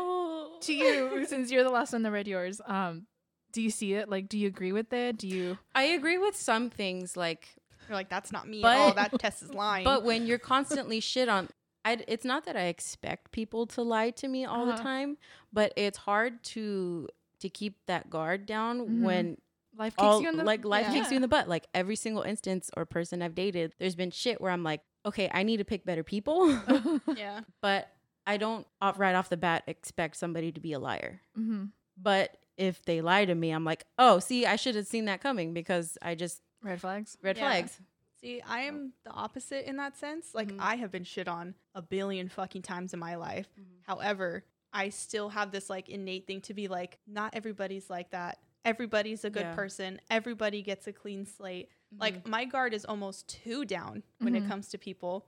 to 0.61 0.73
you, 0.73 1.25
since 1.27 1.51
you're 1.51 1.63
the 1.63 1.69
last 1.69 1.93
one 1.93 2.01
that 2.03 2.11
read 2.11 2.27
yours, 2.27 2.59
um, 2.65 3.05
do 3.53 3.61
you 3.61 3.69
see 3.69 3.93
it? 3.93 4.09
Like, 4.09 4.27
do 4.29 4.37
you 4.39 4.47
agree 4.47 4.71
with 4.71 4.91
it? 4.93 5.17
Do 5.17 5.27
you? 5.27 5.59
I 5.75 5.83
agree 5.83 6.17
with 6.17 6.35
some 6.35 6.71
things, 6.71 7.15
like, 7.15 7.49
You're 7.87 7.95
like, 7.95 8.09
that's 8.09 8.31
not 8.31 8.47
me 8.47 8.61
But- 8.63 8.75
at 8.75 8.79
all. 8.79 8.93
That 8.93 9.19
test 9.19 9.43
is 9.43 9.53
lying. 9.53 9.83
but 9.83 10.03
when 10.03 10.25
you're 10.25 10.39
constantly 10.39 10.99
shit 10.99 11.29
on, 11.29 11.49
I, 11.85 12.03
it's 12.07 12.25
not 12.25 12.45
that 12.45 12.57
I 12.57 12.63
expect 12.63 13.31
people 13.31 13.67
to 13.67 13.81
lie 13.83 14.09
to 14.11 14.27
me 14.27 14.43
all 14.43 14.65
the 14.65 14.73
Uh-huh. 14.73 14.83
time, 14.83 15.17
but 15.53 15.71
it's 15.77 15.99
hard 15.99 16.43
to 16.55 17.07
to 17.39 17.49
keep 17.49 17.75
that 17.85 18.09
guard 18.09 18.45
down 18.45 18.79
Mhm. 18.79 19.01
when 19.03 19.37
Life 19.77 19.95
kicks 19.97 20.03
all 20.03 20.21
you 20.21 20.29
in 20.29 20.37
the 20.37 20.43
like 20.43 20.63
life 20.65 20.87
yeah. 20.87 20.93
kicks 20.93 21.11
you 21.11 21.17
in 21.17 21.21
the 21.21 21.27
butt. 21.27 21.47
Like 21.49 21.67
every 21.73 21.95
single 21.97 22.23
instance 22.23 22.71
or 22.75 22.85
person 22.85 23.21
I've 23.21 23.35
dated, 23.35 23.75
there's 23.77 23.93
been 23.95 24.09
shit 24.09 24.39
where 24.41 24.51
I'm 24.51 24.63
like, 24.63 24.81
okay, 25.05 25.29
I 25.31 25.43
need 25.43 25.57
to 25.57 25.65
pick 25.65 25.85
better 25.85 26.01
people, 26.03 26.47
yeah. 27.15 27.41
but 27.61 27.89
I 28.25 28.37
don't 28.37 28.65
off, 28.81 28.97
right 28.97 29.13
off 29.13 29.29
the 29.29 29.37
bat 29.37 29.63
expect 29.67 30.15
somebody 30.15 30.51
to 30.53 30.59
be 30.59 30.71
a 30.73 30.79
liar. 30.79 31.21
mm-hmm. 31.37 31.65
But 32.01 32.37
if 32.57 32.83
they 32.85 33.01
lie 33.01 33.25
to 33.25 33.35
me, 33.35 33.51
I'm 33.51 33.65
like, 33.65 33.85
oh, 33.99 34.17
see, 34.19 34.45
I 34.45 34.55
should 34.55 34.75
have 34.75 34.87
seen 34.87 35.05
that 35.05 35.21
coming 35.21 35.53
because 35.53 35.97
I 36.01 36.15
just 36.15 36.41
Red 36.63 36.79
flags. 36.81 37.17
red 37.21 37.37
Yeah. 37.37 37.43
flags. 37.43 37.79
See, 38.25 38.41
I 38.41 38.61
am 38.61 38.93
the 39.03 39.11
opposite 39.11 39.69
in 39.69 39.77
that 39.77 39.95
sense. 39.97 40.33
Like 40.33 40.47
Mhm. 40.51 40.59
I 40.59 40.75
have 40.77 40.91
been 40.91 41.03
shit 41.03 41.27
on 41.27 41.53
a 41.75 41.81
billion 41.83 42.27
fucking 42.27 42.63
times 42.63 42.91
in 42.91 42.99
my 42.99 43.13
life. 43.15 43.47
Mhm. 43.55 43.83
However, 43.83 44.45
I 44.73 44.89
still 44.89 45.29
have 45.29 45.51
this 45.51 45.69
like 45.69 45.89
innate 45.89 46.25
thing 46.25 46.41
to 46.41 46.53
be 46.55 46.67
like, 46.67 46.97
not 47.05 47.35
everybody's 47.35 47.87
like 47.87 48.09
that. 48.09 48.39
Everybody's 48.65 49.23
a 49.25 49.29
good 49.29 49.43
Yeah. 49.43 49.53
person. 49.55 50.01
Everybody 50.09 50.63
gets 50.63 50.87
a 50.87 50.91
clean 50.93 51.27
slate. 51.27 51.69
Like 51.99 52.27
my 52.27 52.45
guard 52.45 52.73
is 52.73 52.83
almost 52.83 53.27
too 53.29 53.63
down 53.63 54.01
when 54.17 54.35
it 54.35 54.47
comes 54.47 54.69
to 54.69 54.79
people. 54.79 55.27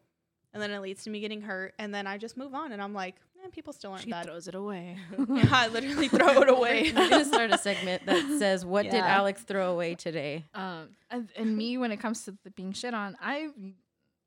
And 0.53 0.61
then 0.63 0.71
it 0.71 0.79
leads 0.79 1.03
to 1.03 1.11
me 1.11 1.19
getting 1.19 1.41
hurt. 1.41 1.75
And 1.77 1.93
then 1.93 2.07
I 2.07 2.17
just 2.17 2.35
move 2.35 2.55
on 2.55 2.71
and 2.71 2.81
I'm 2.81 2.95
like, 2.95 3.21
eh, 3.47 3.51
people 3.51 3.73
still 3.73 3.91
aren't 3.91 4.03
She 4.03 4.11
bad. 4.11 4.25
throws 4.25 4.47
it 4.47 4.55
away. 4.55 4.97
yeah, 5.29 5.49
I 5.51 5.67
literally 5.67 6.07
throw 6.07 6.41
it 6.41 6.49
away. 6.49 6.91
We're 6.95 7.09
gonna 7.09 7.25
start 7.25 7.51
a 7.51 7.57
segment 7.57 8.05
that 8.05 8.23
says, 8.39 8.65
"What 8.65 8.83
did 8.83 8.95
Alex 8.95 9.43
throw 9.43 9.71
away 9.71 9.95
today?" 9.95 10.45
um, 10.53 10.89
and, 11.09 11.29
and 11.37 11.55
me, 11.57 11.77
when 11.77 11.91
it 11.91 11.97
comes 11.97 12.23
to 12.25 12.37
the 12.43 12.51
being 12.51 12.73
shit 12.73 12.93
on, 12.93 13.17
I, 13.21 13.49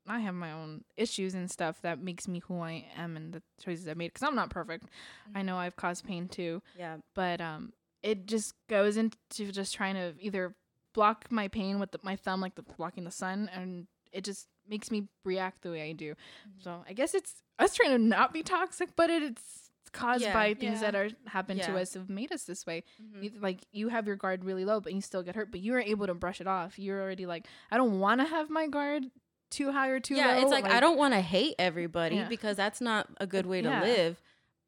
I 0.07 0.21
have 0.21 0.35
my 0.35 0.53
own 0.53 0.85
issues 0.97 1.35
and 1.35 1.51
stuff 1.51 1.81
that 1.83 2.01
makes 2.03 2.27
me 2.27 2.41
who 2.47 2.61
I 2.61 2.87
am 2.97 3.17
and 3.17 3.33
the 3.33 3.43
choices 3.63 3.87
I 3.89 3.95
made. 3.95 4.13
Because 4.13 4.27
I'm 4.27 4.35
not 4.37 4.51
perfect. 4.51 4.87
I 5.35 5.43
know 5.43 5.57
I've 5.57 5.77
caused 5.77 6.05
pain 6.07 6.29
too. 6.29 6.63
Yeah, 6.79 6.97
but 7.15 7.41
um 7.41 7.73
it 8.03 8.27
just 8.27 8.55
goes 8.69 8.97
into 8.97 9.17
just 9.53 9.75
trying 9.75 9.95
to 9.95 10.15
either 10.19 10.55
block 10.95 11.27
my 11.31 11.49
pain 11.49 11.79
with 11.79 11.93
the, 11.93 12.01
my 12.03 12.17
thumb 12.17 12.41
like 12.41 12.55
the 12.55 12.63
blocking 12.63 13.05
the 13.05 13.11
sun 13.11 13.49
and 13.55 13.87
it 14.13 14.25
just 14.25 14.49
makes 14.71 14.91
me 14.91 15.09
react 15.25 15.63
the 15.63 15.71
way 15.71 15.83
I 15.91 15.93
do. 15.93 16.15
So 16.61 16.85
I 16.89 16.93
guess 16.95 17.15
it's 17.15 17.43
us 17.59 17.75
trying 17.75 17.91
to 17.91 17.99
not 17.99 18.33
be 18.33 18.43
toxic, 18.43 18.91
but 18.97 19.11
it, 19.11 19.23
it's 19.23 19.71
caused 19.93 20.23
Yeah. 20.23 20.33
by 20.33 20.55
things 20.55 20.81
Yeah. 20.81 20.91
that 20.93 20.95
are 20.95 21.09
happen 21.27 21.59
to 21.59 21.77
us 21.77 21.95
have 21.95 22.09
made 22.09 22.33
us 22.33 22.45
this 22.45 22.65
way. 22.65 22.85
Mhm. 23.03 23.23
You- 23.25 23.41
Like 23.41 23.67
you 23.73 23.89
have 23.89 24.07
your 24.07 24.17
guard 24.17 24.45
really 24.45 24.65
low, 24.65 24.81
but 24.81 24.93
you 24.95 25.01
still 25.01 25.23
get 25.23 25.35
hurt. 25.35 25.51
But 25.51 25.61
you 25.61 25.75
are 25.75 25.81
able 25.81 26.07
to 26.07 26.15
brush 26.15 26.41
it 26.41 26.47
off. 26.47 26.79
You're 26.79 27.03
already 27.03 27.27
like, 27.27 27.47
I 27.71 27.77
don't 27.77 27.99
want 27.99 28.21
to 28.21 28.27
have 28.27 28.49
my 28.49 28.69
guard 28.69 29.11
too 29.51 29.73
high 29.73 29.89
or 29.89 29.99
too 29.99 30.15
yeah. 30.15 30.29
low. 30.29 30.35
Yeah, 30.37 30.43
it's 30.43 30.51
like, 30.53 30.65
I 30.65 30.79
don't 30.79 30.97
want 30.97 31.13
to 31.15 31.21
hate 31.21 31.57
everybody 31.59 32.17
Yeah. 32.17 32.29
because 32.29 32.57
that's 32.57 32.81
not 32.81 33.09
a 33.19 33.27
good 33.27 33.47
way 33.47 33.61
to 33.63 33.69
Yeah. 33.69 33.83
live. 33.83 34.23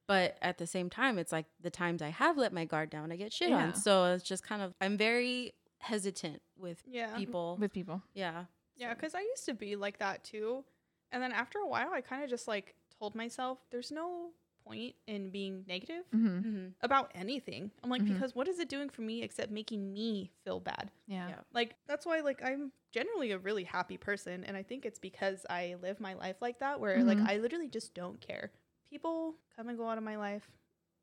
But 0.09 0.37
at 0.43 0.59
the 0.59 0.67
same 0.67 0.91
time, 0.91 1.17
it's 1.19 1.31
like 1.31 1.47
the 1.61 1.71
times 1.71 2.03
I 2.03 2.09
have 2.09 2.37
let 2.37 2.53
my 2.53 2.65
guard 2.65 2.91
down, 2.91 3.12
I 3.12 3.17
get 3.17 3.33
shit 3.33 3.51
Yeah. 3.51 3.67
on. 3.67 3.75
So 3.77 4.07
it's 4.15 4.25
just 4.25 4.43
kind 4.43 4.61
of 4.61 4.75
I'm 4.81 4.99
very 4.99 5.53
hesitant 5.79 6.43
with 6.59 6.83
yeah. 6.87 7.17
people. 7.17 7.57
with 7.61 7.73
people. 7.73 8.03
yeah, 8.12 8.47
Yeah, 8.83 8.95
because 8.95 9.14
I 9.14 9.21
used 9.21 9.45
to 9.47 9.55
be 9.55 9.77
like 9.77 9.99
that 9.99 10.25
too. 10.25 10.64
And 11.12 11.23
then 11.23 11.33
after 11.33 11.59
a 11.59 11.66
while, 11.66 11.90
I 11.92 12.01
kind 12.01 12.23
of 12.25 12.31
just 12.31 12.49
like 12.49 12.75
told 12.99 13.14
myself, 13.14 13.59
there's 13.71 13.90
no 13.92 14.31
point 14.64 14.95
in 15.07 15.31
being 15.31 15.64
negative 15.66 16.05
hmm 16.12 16.27
mm-hmm. 16.38 16.66
about 16.83 17.11
anything. 17.14 17.71
I'm 17.83 17.90
like, 17.90 18.03
Mhm. 18.03 18.14
because 18.14 18.35
what 18.35 18.49
is 18.49 18.59
it 18.59 18.68
doing 18.68 18.88
for 18.88 19.03
me 19.03 19.23
except 19.23 19.51
making 19.51 19.92
me 19.92 20.33
feel 20.45 20.61
bad? 20.61 20.90
Yeah. 21.07 21.29
Yeah. 21.29 21.40
Like, 21.53 21.77
that's 21.87 22.07
why, 22.07 22.21
like, 22.21 22.40
I'm 22.45 22.73
generally 22.92 23.33
a 23.33 23.38
really 23.38 23.64
happy 23.64 23.97
person. 23.97 24.45
And 24.45 24.57
I 24.57 24.62
think 24.62 24.85
it's 24.85 24.99
because 24.99 25.45
I 25.51 25.77
live 25.83 26.01
my 26.01 26.14
life 26.14 26.37
like 26.40 26.59
that, 26.61 26.81
where, 26.81 27.05
like, 27.05 27.18
Mhm. 27.18 27.29
I 27.29 27.38
literally 27.38 27.68
just 27.68 27.95
don't 27.95 28.21
care. 28.21 28.53
People 28.88 29.37
come 29.57 29.68
and 29.68 29.79
go 29.79 29.88
out 29.88 29.99
of 29.99 30.05
my 30.05 30.16
life. 30.16 30.51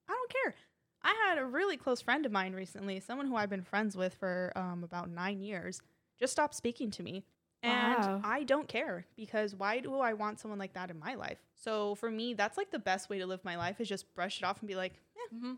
I 0.08 0.14
don't 0.14 0.32
care. 0.32 0.56
I 1.02 1.14
had 1.28 1.38
a 1.38 1.46
really 1.46 1.78
close 1.78 2.02
friend 2.02 2.26
of 2.26 2.32
mine 2.32 2.54
recently, 2.54 3.00
someone 3.00 3.28
who 3.28 3.36
I've 3.36 3.50
been 3.50 3.64
friends 3.64 3.96
with 3.96 4.14
for 4.16 4.52
um, 4.56 4.84
about 4.84 5.10
nine 5.10 5.42
years, 5.42 5.82
just 6.18 6.34
stopped 6.34 6.56
speaking 6.56 6.92
to 6.92 7.04
me. 7.04 7.24
And 7.62 7.98
Wow. 7.98 8.22
I 8.24 8.44
don't 8.44 8.68
care 8.68 9.06
because 9.18 9.54
why 9.54 9.80
do 9.80 10.00
I 10.00 10.14
want 10.14 10.40
someone 10.40 10.60
like 10.60 10.74
that 10.74 10.90
in 10.90 10.98
my 11.00 11.16
life? 11.16 11.40
So 11.56 11.96
for 11.96 12.10
me, 12.10 12.34
that's 12.34 12.58
like 12.58 12.72
the 12.72 12.80
best 12.80 13.10
way 13.10 13.20
to 13.20 13.26
live 13.28 13.44
my 13.44 13.58
life 13.58 13.82
is 13.82 13.90
just 13.90 14.14
brush 14.16 14.38
it 14.40 14.46
off 14.46 14.60
and 14.60 14.68
be 14.68 14.76
like, 14.76 14.94
eh, 15.18 15.36
Mhm. 15.36 15.58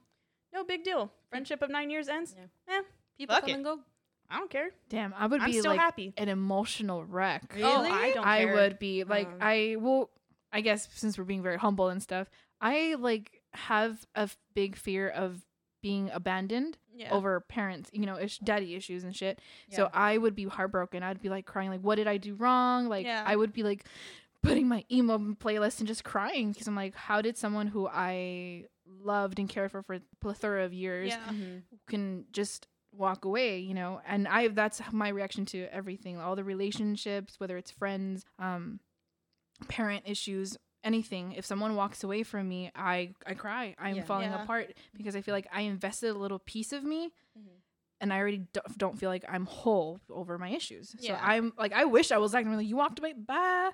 no 0.54 0.64
big 0.64 0.84
deal. 0.84 1.12
Friendship 1.30 1.62
of 1.62 1.70
nine 1.70 1.90
years 1.92 2.08
ends. 2.08 2.36
Yeah. 2.68 2.78
Eh, 2.80 2.82
People 3.18 3.36
Fuck 3.36 3.44
come 3.44 3.52
it. 3.52 3.54
and 3.56 3.64
go. 3.64 3.80
I 4.30 4.38
don't 4.40 4.50
care. 4.50 4.72
Damn, 4.90 5.14
I 5.14 5.28
would 5.28 5.42
I'm 5.42 5.52
be 5.52 5.60
still 5.60 5.72
like 5.72 5.80
happy. 5.80 6.14
an 6.18 6.28
emotional 6.30 7.04
wreck. 7.06 7.54
Oh, 7.62 7.82
I 7.84 8.12
don't 8.14 8.26
I 8.26 8.46
would 8.46 8.80
be 8.80 9.04
like 9.04 9.28
Um, 9.28 9.38
I 9.42 9.76
will 9.80 10.10
I 10.52 10.62
guess 10.62 10.88
since 10.94 11.18
we're 11.18 11.24
being 11.26 11.44
very 11.44 11.58
humble 11.58 11.90
and 11.90 12.02
stuff, 12.02 12.30
I 12.60 12.96
like 12.96 13.42
have 13.54 14.06
a 14.16 14.22
f- 14.22 14.38
big 14.56 14.76
fear 14.76 15.08
of 15.10 15.46
being 15.84 16.10
abandoned 16.12 16.78
Yeah. 16.94 17.12
over 17.12 17.40
parents, 17.42 17.90
you 17.94 18.06
know, 18.06 18.18
ish, 18.20 18.40
daddy 18.40 18.76
issues 18.76 19.04
and 19.04 19.16
shit. 19.16 19.40
Yeah. 19.70 19.76
So 19.78 19.90
I 19.94 20.18
would 20.18 20.36
be 20.36 20.46
heartbroken. 20.46 21.04
I'd 21.04 21.22
be 21.22 21.30
like 21.30 21.46
crying 21.46 21.70
like 21.70 21.82
what 21.82 21.96
did 21.96 22.08
I 22.08 22.18
do 22.18 22.36
wrong? 22.36 22.88
Like 22.88 23.06
Yeah. 23.06 23.24
I 23.26 23.36
would 23.36 23.54
be 23.54 23.64
like 23.64 23.86
putting 24.44 24.68
my 24.68 24.84
emo 24.92 25.18
playlist 25.36 25.80
and 25.80 25.88
just 25.88 26.04
crying 26.04 26.52
because 26.52 26.68
I'm 26.68 26.76
like 26.76 26.96
how 26.96 27.22
did 27.22 27.38
someone 27.38 27.68
who 27.68 27.88
I 27.88 28.66
loved 29.04 29.40
and 29.40 29.48
cared 29.48 29.72
for 29.72 29.82
for 29.84 29.96
a 29.96 30.02
plethora 30.20 30.66
of 30.66 30.74
years 30.74 31.10
Yeah. 31.10 31.20
Mhm. 31.30 31.64
can 31.88 32.26
just 32.32 32.68
walk 32.94 33.24
away 33.24 33.58
you 33.60 33.74
know 33.74 34.02
and 34.06 34.28
i 34.28 34.50
that's 34.50 34.82
my 34.92 35.08
reaction 35.08 35.46
to 35.46 35.64
everything 35.74 36.20
all 36.20 36.36
the 36.36 36.44
relationships 36.44 37.40
whether 37.40 37.56
it's 37.56 37.72
friends 37.72 38.26
um 38.38 38.82
parent 39.70 40.04
issues 40.06 40.58
anything 40.84 41.34
if 41.34 41.46
someone 41.46 41.76
walks 41.76 42.04
away 42.04 42.24
from 42.24 42.48
me 42.50 42.72
i 42.76 43.14
i 43.26 43.34
cry 43.34 43.76
i'm 43.80 43.96
Yeah. 43.98 44.04
falling 44.04 44.32
Yeah. 44.32 44.44
apart 44.44 44.74
because 44.98 45.16
i 45.16 45.22
feel 45.22 45.34
like 45.34 45.48
i 45.54 45.62
invested 45.62 46.10
a 46.10 46.18
little 46.18 46.40
piece 46.40 46.74
of 46.74 46.84
me 46.84 47.12
Mhm. 47.38 47.44
and 48.02 48.12
i 48.14 48.18
already 48.18 48.48
do- 48.52 48.62
don't 48.78 48.98
feel 49.00 49.10
like 49.10 49.24
i'm 49.30 49.46
whole 49.46 50.00
over 50.10 50.38
my 50.38 50.50
issues 50.50 50.96
so 51.00 51.14
i'm 51.22 51.54
like 51.58 51.74
i 51.74 51.86
wish 51.86 52.12
i 52.12 52.18
was 52.18 52.34
acting 52.34 52.48
like 52.50 52.58
really 52.58 52.66
you 52.66 52.76
walked 52.76 53.00
away 53.00 53.14
bye 53.14 53.70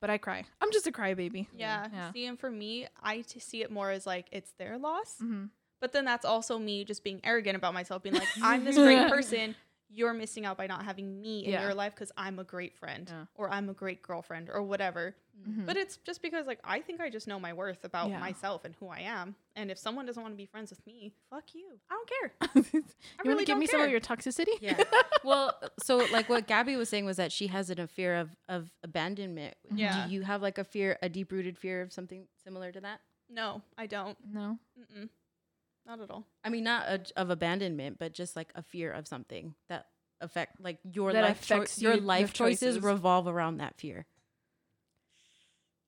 but 0.00 0.08
i 0.10 0.18
cry 0.18 0.44
i'm 0.60 0.70
just 0.72 0.86
a 0.86 0.92
crybaby 0.92 1.46
Yeah. 1.56 1.88
Yeah. 1.92 2.12
See, 2.12 2.26
and 2.26 2.38
for 2.38 2.50
me, 2.50 2.86
I 3.02 3.20
t- 3.22 3.40
see 3.40 3.62
it 3.62 3.70
more 3.70 3.90
as 3.90 4.06
like 4.06 4.26
it's 4.32 4.52
their 4.58 4.78
loss. 4.78 5.16
hmm 5.18 5.46
But 5.80 5.92
then 5.92 6.04
that's 6.04 6.24
also 6.24 6.58
me 6.60 6.84
just 6.84 7.02
being 7.02 7.20
arrogant 7.24 7.56
about 7.56 7.74
myself, 7.74 8.02
being 8.04 8.14
like, 8.14 8.28
I'm 8.42 8.62
this 8.64 8.76
great 8.76 9.08
person. 9.08 9.56
You're 9.94 10.14
missing 10.14 10.46
out 10.46 10.56
by 10.56 10.66
not 10.66 10.84
having 10.84 11.20
me 11.20 11.44
in 11.44 11.50
Yeah. 11.52 11.62
your 11.62 11.74
life 11.74 11.94
because 11.94 12.10
I'm 12.16 12.38
a 12.38 12.44
great 12.44 12.74
friend 12.76 13.08
Yeah. 13.10 13.24
or 13.34 13.50
I'm 13.50 13.68
a 13.68 13.74
great 13.74 14.00
girlfriend 14.02 14.48
or 14.48 14.62
whatever. 14.62 15.14
Mhm. 15.46 15.66
But 15.66 15.76
it's 15.76 15.96
just 15.98 16.22
because 16.22 16.46
like 16.46 16.60
I 16.64 16.80
think 16.80 17.00
I 17.00 17.10
just 17.10 17.26
know 17.28 17.38
my 17.38 17.52
worth 17.52 17.84
about 17.84 18.08
Yeah. 18.10 18.18
myself 18.20 18.64
and 18.64 18.74
who 18.76 18.88
I 18.88 19.00
am. 19.00 19.34
And 19.54 19.70
if 19.70 19.78
someone 19.78 20.06
doesn't 20.06 20.22
want 20.22 20.32
to 20.32 20.36
be 20.36 20.46
friends 20.46 20.70
with 20.70 20.84
me, 20.86 21.12
fuck 21.28 21.54
you. 21.54 21.78
I 21.90 21.94
don't 21.94 22.08
care. 22.08 22.32
you 22.72 22.84
I 23.18 23.22
want 23.28 23.38
to 23.40 23.44
give 23.44 23.46
don't 23.54 23.58
me 23.58 23.66
some 23.66 23.80
of 23.82 23.90
your 23.90 24.00
toxicity 24.00 24.56
Yeah. 24.60 24.82
Well, 25.24 25.58
so 25.82 25.98
like 26.10 26.28
what 26.28 26.46
Gabby 26.46 26.74
was 26.76 26.88
saying 26.88 27.04
was 27.04 27.16
that 27.18 27.30
she 27.30 27.46
has 27.48 27.68
a 27.70 27.86
fear 27.86 28.16
of 28.16 28.30
of 28.48 28.70
abandonment. 28.82 29.56
Yeah. 29.74 30.06
Do 30.06 30.12
you 30.14 30.22
have 30.22 30.40
like 30.42 30.58
a 30.58 30.64
fear, 30.64 30.98
a 31.02 31.08
deep 31.08 31.30
rooted 31.32 31.58
fear 31.58 31.82
of 31.82 31.92
something 31.92 32.28
similar 32.44 32.72
to 32.72 32.80
that? 32.80 33.00
No, 33.28 33.62
I 33.78 33.86
don't. 33.86 34.16
no 34.26 34.58
Mm-mm. 34.78 35.08
Not 35.86 36.00
at 36.00 36.10
all. 36.10 36.26
I 36.44 36.48
mean, 36.48 36.64
not 36.64 36.86
a, 36.88 37.00
of 37.16 37.30
abandonment, 37.30 37.98
but 37.98 38.12
just 38.14 38.36
like 38.36 38.52
a 38.54 38.62
fear 38.62 38.92
of 38.92 39.08
something 39.08 39.54
that 39.68 39.86
affect 40.20 40.60
like 40.60 40.78
your 40.84 41.12
That 41.12 41.22
life. 41.24 41.40
affects 41.42 41.80
your 41.82 41.92
you- 41.94 41.96
your 41.98 42.06
life 42.06 42.32
choices 42.32 42.76
choices. 42.76 42.84
revolve 42.84 43.26
around 43.26 43.58
that 43.58 43.76
fear. 43.78 44.06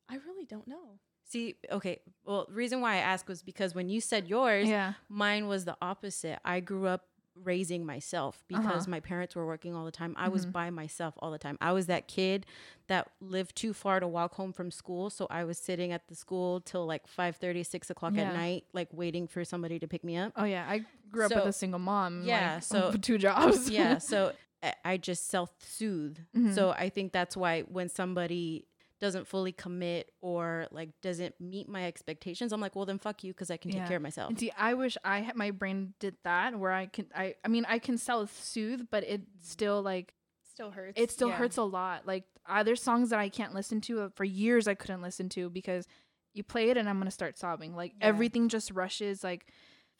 I 0.08 0.16
really 0.26 0.44
don't 0.44 0.68
know. 0.68 0.98
See, 1.24 1.54
okay. 1.70 2.00
Well, 2.24 2.46
the 2.48 2.54
reason 2.54 2.80
why 2.80 2.94
I 2.94 2.98
asked 2.98 3.28
was 3.28 3.42
because 3.42 3.74
when 3.74 3.88
you 3.88 4.00
said 4.00 4.28
yours, 4.28 4.68
yeah 4.68 4.94
mine 5.08 5.46
was 5.46 5.64
the 5.64 5.76
opposite. 5.80 6.38
I 6.44 6.60
grew 6.60 6.86
up 6.86 7.06
raising 7.42 7.84
myself 7.84 8.44
because 8.48 8.64
Uh-huh. 8.82 8.90
my 8.90 9.00
parents 9.00 9.34
were 9.34 9.44
working 9.46 9.74
all 9.74 9.84
the 9.84 9.90
time. 9.90 10.14
I 10.16 10.28
was 10.28 10.46
Mhm. 10.46 10.52
by 10.52 10.70
myself 10.70 11.14
all 11.18 11.30
the 11.30 11.38
time. 11.38 11.58
I 11.60 11.72
was 11.72 11.86
that 11.86 12.06
kid 12.06 12.46
that 12.86 13.10
lived 13.20 13.56
too 13.56 13.72
far 13.74 13.98
to 14.00 14.06
walk 14.06 14.34
home 14.34 14.52
from 14.52 14.70
school. 14.70 15.10
So 15.10 15.26
I 15.30 15.44
was 15.44 15.58
sitting 15.58 15.90
at 15.92 16.06
the 16.08 16.14
school 16.14 16.60
till 16.60 16.86
like 16.86 17.06
5 17.08 17.36
30, 17.36 17.62
6 17.64 17.90
o'clock 17.90 18.14
Yeah. 18.14 18.28
at 18.30 18.34
night, 18.34 18.64
like 18.72 18.88
waiting 18.92 19.26
for 19.26 19.44
somebody 19.44 19.78
to 19.80 19.88
pick 19.88 20.04
me 20.04 20.16
up. 20.16 20.32
Oh 20.36 20.44
yeah, 20.44 20.64
I 20.68 20.84
grew 21.10 21.24
up 21.26 21.34
with 21.34 21.46
a 21.46 21.52
single 21.52 21.80
mom. 21.80 22.22
Yeah, 22.24 22.54
like, 22.54 22.62
so- 22.62 22.92
two 23.02 23.18
jobs. 23.18 23.68
yeah. 23.68 23.98
So 23.98 24.32
I- 24.62 24.74
I 24.84 24.96
just 24.96 25.26
self 25.26 25.50
soothe. 25.60 26.18
Mhm. 26.36 26.54
So 26.54 26.70
I 26.70 26.88
think 26.88 27.12
that's 27.12 27.36
why 27.36 27.62
when 27.62 27.88
somebody 27.88 28.66
doesn't 29.04 29.26
fully 29.28 29.52
commit 29.52 30.10
or 30.20 30.66
like 30.70 30.90
doesn't 31.02 31.34
meet 31.40 31.68
my 31.68 31.84
expectations, 31.86 32.52
I'm 32.52 32.60
like, 32.60 32.74
well, 32.74 32.86
then 32.86 32.98
fuck 32.98 33.22
you 33.22 33.32
because 33.32 33.50
I 33.50 33.56
can 33.58 33.70
take 33.70 33.82
Yeah. 33.82 33.86
care 33.88 33.96
of 33.98 34.02
myself. 34.02 34.30
And 34.30 34.38
see, 34.38 34.50
I 34.56 34.74
wish 34.74 34.96
I 35.04 35.20
had 35.20 35.36
my 35.36 35.50
brain 35.50 35.94
did 36.00 36.16
that 36.24 36.58
where 36.58 36.72
I 36.72 36.86
can. 36.86 37.06
I 37.14 37.34
I 37.44 37.48
mean, 37.48 37.64
I 37.68 37.78
can 37.78 37.98
self 37.98 38.32
soothe, 38.42 38.86
but 38.90 39.04
it 39.04 39.22
still 39.40 39.82
like 39.82 40.14
Still 40.42 40.70
hurts. 40.70 41.00
it 41.00 41.10
still 41.10 41.28
Yeah. 41.28 41.36
hurts 41.36 41.56
a 41.56 41.62
lot. 41.62 42.06
Like 42.06 42.24
uh, 42.46 42.62
there's 42.62 42.82
songs 42.82 43.10
that 43.10 43.18
I 43.18 43.28
can't 43.28 43.54
listen 43.54 43.80
to 43.82 44.00
uh, 44.02 44.08
for 44.14 44.24
years. 44.24 44.66
I 44.68 44.74
couldn't 44.74 45.02
listen 45.02 45.28
to 45.30 45.48
because 45.50 45.86
you 46.32 46.42
play 46.42 46.70
it 46.70 46.76
and 46.76 46.88
I'm 46.88 46.98
gonna 46.98 47.10
start 47.10 47.38
sobbing. 47.38 47.74
Like 47.76 47.92
Yeah. 48.00 48.06
everything 48.08 48.48
just 48.48 48.70
rushes. 48.70 49.22
Like 49.22 49.46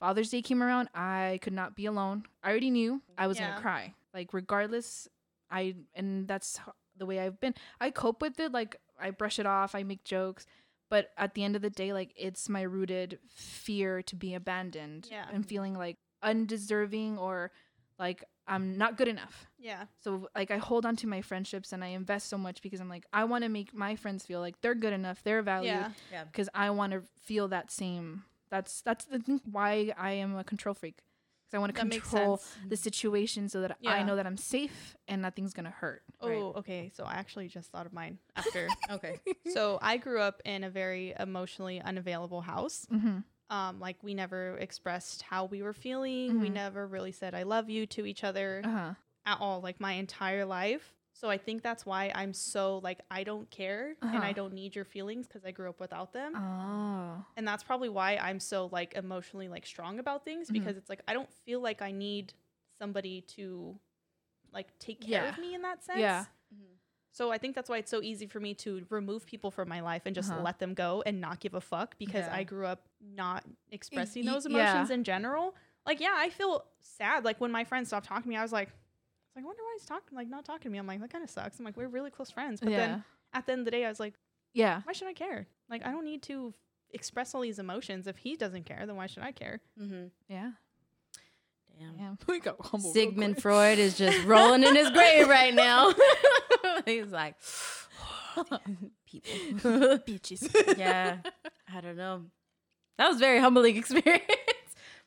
Father's 0.01 0.31
Day 0.31 0.43
came 0.43 0.63
around, 0.63 0.89
I 0.95 1.39
could 1.43 1.53
not 1.53 1.77
be 1.77 1.87
alone. 1.87 2.25
I 2.43 2.51
already 2.51 2.71
knew 2.71 3.01
I 3.17 3.27
was 3.27 3.39
Yeah. 3.39 3.51
gonna 3.51 3.61
cry. 3.61 3.95
Like 4.13 4.33
regardless, 4.35 5.09
I 5.51 5.77
and 5.95 6.27
that's 6.29 6.59
the 6.97 7.07
way 7.07 7.19
I've 7.19 7.41
been. 7.41 7.55
I 7.81 7.91
cope 7.91 8.23
with 8.23 8.39
it. 8.39 8.53
Like 8.53 8.77
I 9.05 9.11
brush 9.11 9.39
it 9.39 9.47
off. 9.47 9.75
I 9.75 9.83
make 9.85 10.03
jokes. 10.05 10.47
But 10.91 11.11
at 11.17 11.35
the 11.35 11.45
end 11.45 11.57
of 11.57 11.63
the 11.63 11.71
day, 11.71 11.93
like 11.93 12.13
it's 12.17 12.49
my 12.49 12.63
rooted 12.63 13.19
fear 13.29 14.03
to 14.03 14.17
be 14.17 14.35
abandoned 14.35 15.09
Yeah. 15.11 15.27
and 15.33 15.47
feeling 15.47 15.75
like 15.75 15.97
undeserving 16.23 17.19
or 17.19 17.51
like 17.99 18.25
I'm 18.47 18.77
not 18.77 18.99
good 18.99 19.09
enough. 19.09 19.47
yeah. 19.59 19.85
So 20.03 20.29
like 20.35 20.51
I 20.51 20.59
hold 20.59 20.85
on 20.85 20.97
to 20.97 21.07
my 21.07 21.23
friendships 21.23 21.73
and 21.73 21.83
I 21.83 21.89
invest 21.89 22.29
so 22.29 22.37
much 22.37 22.61
because 22.61 22.81
I'm 22.81 22.89
like 22.91 23.07
I 23.13 23.25
want 23.25 23.45
to 23.45 23.49
make 23.51 23.73
my 23.73 23.97
friends 23.97 24.25
feel 24.27 24.41
like 24.41 24.61
they're 24.61 24.75
good 24.75 24.93
enough, 24.93 25.23
they're 25.23 25.43
valued 25.43 25.87
Yeah. 26.13 26.25
because 26.25 26.49
I 26.55 26.71
want 26.71 26.93
to 26.93 27.03
feel 27.23 27.49
that 27.49 27.71
same. 27.71 28.25
That's 28.51 28.83
that's 28.83 29.07
the 29.07 29.19
thing 29.19 29.41
why 29.51 29.93
I 29.97 30.13
am 30.13 30.37
a 30.37 30.45
control 30.45 30.75
freak 30.75 30.99
because 31.47 31.57
I 31.57 31.59
want 31.61 31.75
to 31.75 31.81
control 31.81 32.41
the 32.69 32.77
situation 32.77 33.49
so 33.49 33.61
that 33.63 33.77
I 33.87 34.03
know 34.03 34.17
that 34.17 34.27
I'm 34.27 34.37
safe 34.37 34.97
and 35.09 35.23
nothing's 35.23 35.53
gonna 35.53 35.71
hurt. 35.71 36.03
Oh, 36.21 36.29
Right. 36.29 36.43
okay. 36.57 36.91
So 36.95 37.05
I 37.05 37.15
actually 37.15 37.49
just 37.49 37.71
thought 37.71 37.87
of 37.87 37.93
mine 37.93 38.19
after. 38.37 38.69
Okay. 38.91 39.21
so 39.53 39.79
I 39.83 39.97
grew 39.99 40.21
up 40.21 40.41
in 40.45 40.65
a 40.65 40.71
very 40.71 41.15
emotionally 41.19 41.81
unavailable 41.81 42.41
house. 42.43 42.87
Mm-hmm. 42.93 43.19
Um, 43.51 43.79
like 43.79 43.97
we 44.03 44.15
never 44.15 44.57
expressed 44.59 45.23
how 45.23 45.45
we 45.45 45.63
were 45.63 45.75
feeling. 45.75 46.41
We 46.41 46.49
Mhm. 46.49 46.53
never 46.55 46.87
really 46.87 47.13
said 47.13 47.35
"I 47.35 47.43
love 47.43 47.69
you" 47.69 47.87
to 47.89 48.07
each 48.07 48.25
other 48.25 48.63
Uh 48.65 48.69
huh. 48.71 48.95
at 49.27 49.39
all. 49.41 49.61
Like 49.61 49.81
my 49.81 49.93
entire 49.93 50.45
life. 50.47 50.95
So 51.17 51.31
I 51.31 51.39
think 51.39 51.63
that's 51.63 51.87
why 51.87 52.11
I'm 52.15 52.35
so 52.35 52.79
like 52.83 53.01
I 53.11 53.23
don't 53.25 53.49
care 53.51 53.95
and 54.03 54.17
I 54.17 54.17
Uh-huh. 54.17 54.33
don't 54.33 54.53
need 54.53 54.75
your 54.75 54.85
feelings 54.85 55.27
because 55.27 55.45
I 55.45 55.53
grew 55.53 55.69
up 55.71 55.79
without 55.81 56.13
them. 56.13 56.35
Oh. 56.37 57.25
and 57.37 57.47
that's 57.49 57.63
probably 57.63 57.89
why 57.89 58.17
I'm 58.17 58.41
so 58.41 58.69
like 58.73 58.95
emotionally 58.95 59.49
like 59.49 59.65
strong 59.65 59.99
about 60.01 60.25
things 60.25 60.49
Mhm. 60.51 60.55
because 60.55 60.77
it's 60.77 60.91
like 60.91 61.03
I 61.09 61.13
don't 61.15 61.33
feel 61.33 61.61
like 61.61 61.81
I 61.83 61.93
need 61.93 62.35
somebody 62.79 63.21
to 63.37 63.79
like 64.53 64.77
take 64.79 65.01
care 65.01 65.27
of 65.29 65.39
me 65.39 65.55
in 65.55 65.63
that 65.63 65.83
sense. 65.85 66.01
Yeah. 66.01 66.25
So 67.13 67.31
I 67.31 67.39
think 67.39 67.55
that's 67.55 67.69
why 67.71 67.79
it's 67.79 67.93
so 67.93 68.03
easy 68.03 68.27
for 68.27 68.41
me 68.41 68.55
to 68.55 68.85
remove 68.91 69.25
people 69.25 69.53
from 69.53 69.69
my 69.69 69.79
life 69.81 70.03
and 70.07 70.15
just 70.17 70.33
Uh-huh. 70.33 70.43
let 70.43 70.59
them 70.59 70.75
go 70.75 71.01
and 71.07 71.21
not 71.21 71.39
give 71.39 71.55
a 71.55 71.61
fuck 71.61 71.97
because 71.97 72.27
Yeah. 72.27 72.35
I 72.35 72.43
grew 72.43 72.67
up 72.67 72.89
not 73.01 73.45
expressing 73.71 74.27
y- 74.27 74.33
those 74.33 74.47
yeah. 74.47 74.51
emotions 74.57 74.91
in 74.91 75.05
general. 75.05 75.55
Like 75.87 76.01
yeah, 76.01 76.15
I 76.17 76.29
feel 76.31 76.65
sad. 76.81 77.25
Like 77.25 77.41
when 77.41 77.53
my 77.53 77.63
friends 77.63 77.87
stopped 77.89 78.07
talking 78.07 78.25
to 78.25 78.29
me, 78.31 78.37
I 78.37 78.43
was 78.43 78.53
like, 78.53 78.71
I 79.37 79.41
like, 79.41 79.45
I 79.45 79.47
wonder 79.47 79.63
why 79.63 79.77
he's 79.79 79.87
talking 79.87 80.17
like 80.17 80.29
not 80.29 80.45
talking 80.45 80.63
to 80.65 80.71
me. 80.71 80.79
I'm 80.79 80.87
like, 80.87 81.01
that 81.01 81.11
kind 81.11 81.25
of 81.25 81.31
sucks. 81.31 81.59
I'm 81.59 81.65
like, 81.65 81.77
we're 81.77 81.89
really 81.89 82.11
close 82.11 82.31
friends. 82.31 82.61
But 82.61 82.71
yeah. 82.71 82.77
then 82.79 83.05
at 83.33 83.47
the 83.47 83.53
end 83.53 83.61
of 83.61 83.65
the 83.65 83.71
day, 83.71 83.85
I 83.85 83.89
was 83.89 84.01
like, 84.01 84.15
yeah. 84.53 84.81
why 84.85 84.93
should 84.93 85.09
I 85.09 85.13
care? 85.13 85.47
Like 85.69 85.85
I 85.85 85.91
don't 85.91 86.05
need 86.05 86.23
to 86.25 86.53
express 86.91 87.35
all 87.35 87.41
these 87.41 87.59
emotions. 87.59 88.07
If 88.07 88.19
he 88.19 88.37
doesn't 88.37 88.65
care, 88.67 88.85
then 88.87 88.97
why 88.97 89.07
should 89.07 89.23
I 89.25 89.33
care? 89.33 89.61
Mm-hmm. 89.81 90.07
Yeah. 90.29 90.53
Damn. 91.79 91.99
Yeah. 91.99 92.15
We 92.29 92.39
got 92.41 92.57
humble. 92.65 92.93
Sigmund. 92.93 93.43
Freud 93.43 93.79
is 93.79 93.97
just 93.97 94.25
rolling 94.27 94.63
in 94.63 94.77
his 94.77 94.91
grave 94.91 95.29
right 95.29 95.53
now. 95.55 95.93
He's 96.85 97.11
like, 97.11 97.35
people. 99.07 99.99
Bitches. 99.99 100.79
yeah, 100.79 101.19
I 101.73 101.81
don't 101.81 101.97
know. 101.97 102.23
That 102.99 103.09
was 103.09 103.17
a 103.17 103.21
very 103.21 103.41
humbling 103.41 103.77
experience. 103.77 104.23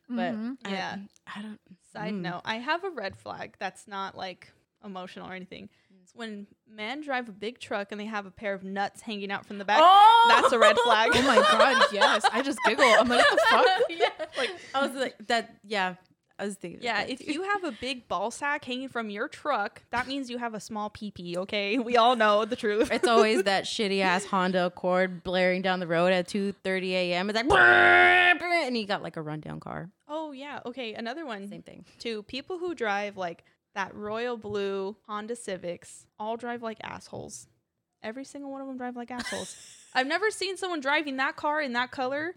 But 0.10 0.34
Mhm. 0.36 0.58
I- 0.66 0.70
Yeah. 0.72 0.98
I, 1.36 1.42
don't. 1.42 1.60
Side 1.98 2.14
Mm. 2.14 2.22
note, 2.22 2.42
I 2.46 2.56
have 2.58 2.84
a 2.84 2.90
red 2.90 3.16
flag 3.16 3.56
that's 3.60 3.88
not 3.88 4.16
like 4.16 4.52
emotional 4.84 5.30
or 5.30 5.34
anything. 5.34 5.70
It's 6.02 6.14
when 6.16 6.48
men 6.70 7.02
drive 7.02 7.28
a 7.28 7.34
big 7.34 7.60
truck 7.60 7.92
and 7.92 8.00
they 8.00 8.06
have 8.06 8.26
a 8.26 8.32
pair 8.32 8.54
of 8.54 8.64
nuts 8.64 9.02
hanging 9.02 9.32
out 9.32 9.46
from 9.46 9.58
the 9.58 9.66
back. 9.66 9.80
Oh, 9.82 10.26
That's 10.42 10.54
a 10.54 10.60
red 10.60 10.78
flag. 10.86 11.12
Oh 11.16 11.22
my 11.24 11.36
god, 11.36 11.86
yes. 11.92 12.24
I 12.32 12.42
just 12.42 12.60
giggle. 12.66 12.86
I'm 12.86 13.08
like, 13.10 13.20
what 13.20 13.32
the 13.32 13.44
fuck? 13.50 13.68
yeah, 13.90 14.26
like 14.38 14.52
I 14.74 14.86
was 14.88 14.96
like 14.96 15.16
that. 15.28 15.56
Yeah, 15.66 15.96
I 16.40 16.46
was 16.46 16.56
thinking. 16.56 16.82
Yeah, 16.82 17.02
if 17.02 17.28
you 17.28 17.42
have 17.44 17.64
a 17.66 17.72
big 17.72 18.08
ball 18.08 18.32
sack 18.32 18.64
hanging 18.64 18.88
from 18.88 19.10
your 19.10 19.28
truck, 19.28 19.82
that 19.90 20.08
means 20.08 20.30
you 20.30 20.38
have 20.38 20.54
a 20.54 20.60
small 20.62 20.90
pee 20.90 21.12
okay? 21.40 21.78
We 21.80 21.98
all 21.98 22.16
know 22.16 22.46
the 22.46 22.56
truth. 22.56 22.90
It's 22.92 23.08
always 23.08 23.44
that 23.44 23.64
shitty 23.66 24.02
ass 24.02 24.24
Honda 24.26 24.68
Accord 24.68 25.24
blaring 25.24 25.62
down 25.62 25.80
the 25.80 25.88
road 25.88 26.14
at 26.14 26.28
2:30 26.28 26.92
a.m. 26.92 27.30
It's 27.30 27.36
like, 27.36 27.52
and 27.52 28.78
you 28.78 28.86
got 28.86 29.02
like 29.02 29.18
a 29.18 29.22
rundown 29.22 29.60
car. 29.60 29.90
Oh, 30.08 30.32
yeah. 30.32 30.60
Okay, 30.66 30.94
another 30.94 31.26
one 31.26 31.48
Same 31.48 31.62
thing. 31.62 31.86
too. 32.00 32.24
People 32.24 32.58
who 32.58 32.74
drive 32.76 33.18
like 33.18 33.44
that 33.76 33.94
royal 33.96 34.38
blue 34.38 34.96
Honda 35.08 35.36
Civics 35.36 36.06
all 36.20 36.38
drive 36.38 36.64
like 36.64 36.78
assholes. 36.84 37.48
Every 38.02 38.24
single 38.24 38.52
one 38.52 38.62
of 38.62 38.68
them 38.68 38.78
drive 38.78 38.96
like 38.96 39.12
assholes. 39.12 39.56
I've 39.94 40.08
never 40.08 40.32
seen 40.32 40.58
someone 40.58 40.80
driving 40.80 41.18
that 41.18 41.36
car 41.36 41.62
in 41.62 41.74
that 41.74 41.92
color 41.92 42.36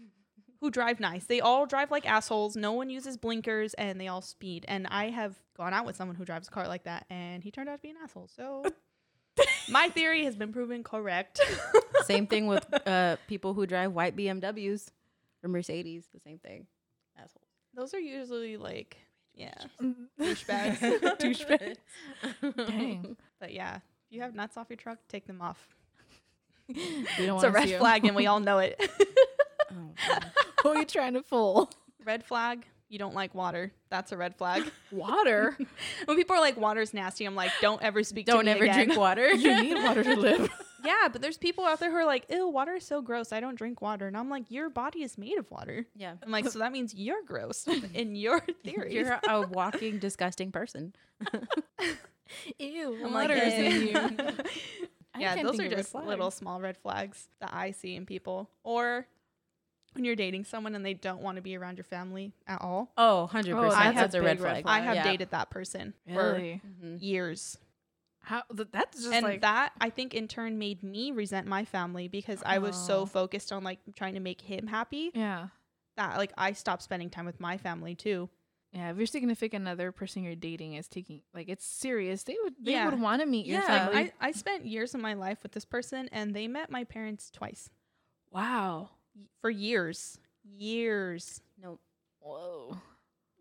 who 0.59 0.69
drive 0.69 0.99
nice. 0.99 1.25
They 1.25 1.41
all 1.41 1.65
drive 1.65 1.89
like 1.91 2.07
assholes. 2.07 2.55
No 2.55 2.73
one 2.73 2.89
uses 2.89 3.17
blinkers 3.17 3.73
and 3.75 3.99
they 3.99 4.07
all 4.07 4.21
speed. 4.21 4.65
And 4.67 4.87
I 4.87 5.09
have 5.09 5.35
gone 5.57 5.73
out 5.73 5.85
with 5.85 5.95
someone 5.95 6.15
who 6.15 6.25
drives 6.25 6.47
a 6.47 6.51
car 6.51 6.67
like 6.67 6.83
that 6.83 7.05
and 7.09 7.43
he 7.43 7.49
turned 7.51 7.69
out 7.69 7.77
to 7.77 7.81
be 7.81 7.89
an 7.89 7.95
asshole. 8.03 8.29
So 8.35 8.63
my 9.69 9.89
theory 9.89 10.25
has 10.25 10.35
been 10.35 10.53
proven 10.53 10.83
correct. 10.83 11.39
Same 12.05 12.27
thing 12.27 12.45
with 12.47 12.65
uh, 12.87 13.17
people 13.27 13.53
who 13.55 13.65
drive 13.65 13.91
white 13.93 14.15
BMWs 14.15 14.89
or 15.43 15.49
Mercedes. 15.49 16.05
The 16.13 16.19
same 16.19 16.37
thing. 16.37 16.67
Those 17.73 17.93
are 17.93 17.99
usually 17.99 18.57
like, 18.57 18.97
yeah, 19.33 19.53
Douchebags. 20.19 20.79
douchebags. 21.19 21.77
Dang. 22.67 23.15
But 23.39 23.53
yeah, 23.53 23.77
if 23.77 23.81
you 24.11 24.21
have 24.21 24.35
nuts 24.35 24.57
off 24.57 24.67
your 24.69 24.77
truck, 24.77 24.99
take 25.07 25.25
them 25.27 25.41
off. 25.41 25.67
We 27.19 27.25
don't 27.25 27.35
It's 27.35 27.43
a 27.43 27.51
red 27.51 27.69
flag 27.69 28.05
and 28.05 28.15
we 28.15 28.27
all 28.27 28.39
know 28.39 28.59
it. 28.59 28.79
Oh, 29.71 29.93
Who 30.63 30.69
are 30.69 30.77
you 30.77 30.85
trying 30.85 31.13
to 31.15 31.23
fool? 31.23 31.69
red 32.05 32.23
flag, 32.23 32.65
you 32.89 32.97
don't 32.97 33.13
like 33.15 33.35
water. 33.35 33.71
That's 33.89 34.11
a 34.13 34.17
red 34.17 34.35
flag. 34.35 34.63
Water. 34.91 35.57
when 36.05 36.15
people 36.17 36.35
are 36.35 36.39
like, 36.39 36.55
water's 36.57 36.93
nasty, 36.93 37.25
I'm 37.25 37.35
like, 37.35 37.51
don't 37.61 37.81
ever 37.81 38.03
speak 38.03 38.25
Don't 38.25 38.45
me 38.45 38.51
ever 38.51 38.63
again. 38.63 38.85
drink 38.87 38.97
water. 38.99 39.31
you 39.33 39.61
need 39.61 39.83
water 39.83 40.03
to 40.03 40.15
live. 40.15 40.49
Yeah, 40.83 41.07
but 41.11 41.21
there's 41.21 41.37
people 41.37 41.65
out 41.65 41.79
there 41.79 41.89
who 41.91 41.97
are 41.97 42.05
like, 42.05 42.25
ew, 42.29 42.47
water 42.47 42.75
is 42.75 42.85
so 42.85 43.01
gross. 43.01 43.31
I 43.31 43.39
don't 43.39 43.55
drink 43.55 43.81
water. 43.81 44.07
And 44.07 44.17
I'm 44.17 44.29
like, 44.29 44.49
your 44.49 44.69
body 44.69 45.03
is 45.03 45.17
made 45.17 45.37
of 45.37 45.49
water. 45.51 45.85
yeah. 45.95 46.15
I'm 46.23 46.31
like, 46.31 46.47
so 46.49 46.59
that 46.59 46.71
means 46.71 46.93
you're 46.93 47.23
gross 47.23 47.67
in 47.93 48.15
your 48.15 48.41
theory. 48.63 48.93
You're 48.93 49.19
a 49.27 49.41
walking, 49.47 49.99
disgusting 49.99 50.51
person. 50.51 50.93
Ew. 52.59 52.95
I'm 53.05 53.13
like, 53.13 53.29
water's 53.29 53.53
eh. 53.53 53.69
in 53.69 53.81
you. 53.87 54.35
Yeah, 55.19 55.43
those 55.43 55.59
are 55.59 55.67
just 55.69 55.93
little 55.93 56.31
small 56.31 56.61
red 56.61 56.77
flags 56.77 57.27
that 57.41 57.51
I 57.53 57.71
see 57.71 57.95
in 57.95 58.05
people. 58.05 58.49
Or 58.63 59.05
when 59.93 60.05
you're 60.05 60.15
dating 60.15 60.45
someone 60.45 60.73
and 60.73 60.85
they 60.85 60.93
don't 60.93 61.21
want 61.21 61.35
to 61.35 61.41
be 61.41 61.57
around 61.57 61.77
your 61.77 61.83
family 61.83 62.31
at 62.47 62.61
all. 62.61 62.91
Oh, 62.97 63.29
100%. 63.31 63.53
Oh, 63.53 63.69
that's 63.69 63.95
that's, 63.95 64.15
a 64.15 64.19
a 64.19 64.21
red 64.21 64.37
big 64.37 64.45
red 64.45 64.63
flag. 64.63 64.65
I 64.65 64.79
have 64.79 64.95
Yeah. 64.95 65.03
dated 65.03 65.31
that 65.31 65.49
person 65.49 65.93
Really? 66.07 66.61
For 66.79 66.87
years. 67.03 67.57
How? 68.23 68.43
th- 68.55 68.69
That's 68.71 68.97
just 69.01 69.13
and 69.13 69.23
like 69.23 69.41
that 69.41 69.71
I 69.81 69.89
think 69.89 70.13
in 70.13 70.27
turn 70.27 70.57
made 70.59 70.83
me 70.83 71.11
resent 71.11 71.47
my 71.47 71.65
family 71.65 72.07
because 72.07 72.41
I 72.45 72.59
was 72.59 72.75
so 72.75 72.99
Oh. 73.01 73.05
focused 73.05 73.51
on 73.51 73.63
like 73.63 73.79
trying 73.95 74.13
to 74.13 74.19
make 74.19 74.41
him 74.41 74.67
happy 74.67 75.11
yeah. 75.13 75.47
that 75.97 76.17
like 76.17 76.31
I 76.37 76.53
stopped 76.53 76.83
spending 76.83 77.09
time 77.09 77.25
with 77.25 77.39
my 77.39 77.57
family 77.57 77.95
too. 77.95 78.29
Yeah, 78.73 78.91
if 78.91 78.97
your 78.97 79.05
significant 79.07 79.67
other 79.67 79.91
person 79.91 80.23
you're 80.23 80.35
dating 80.35 80.75
is 80.75 80.87
taking 80.87 81.21
like 81.33 81.49
it's 81.49 81.65
serious, 81.65 82.23
they 82.23 82.37
would 82.43 82.53
they 82.61 82.71
Yeah. 82.73 82.89
would 82.89 83.01
want 83.01 83.21
to 83.21 83.25
meet 83.27 83.45
your 83.47 83.61
family. 83.63 83.97
I, 84.21 84.27
I 84.27 84.31
spent 84.31 84.65
years 84.65 84.93
of 84.95 85.01
my 85.01 85.13
life 85.15 85.39
with 85.43 85.51
this 85.51 85.65
person 85.65 86.07
and 86.11 86.33
they 86.33 86.47
met 86.47 86.69
my 86.71 86.83
parents 86.85 87.29
twice 87.31 87.69
wow. 88.31 88.89
For 89.41 89.49
years. 89.49 90.17
Years. 90.43 91.41
Nope. 91.61 91.81
Whoa. 92.19 92.77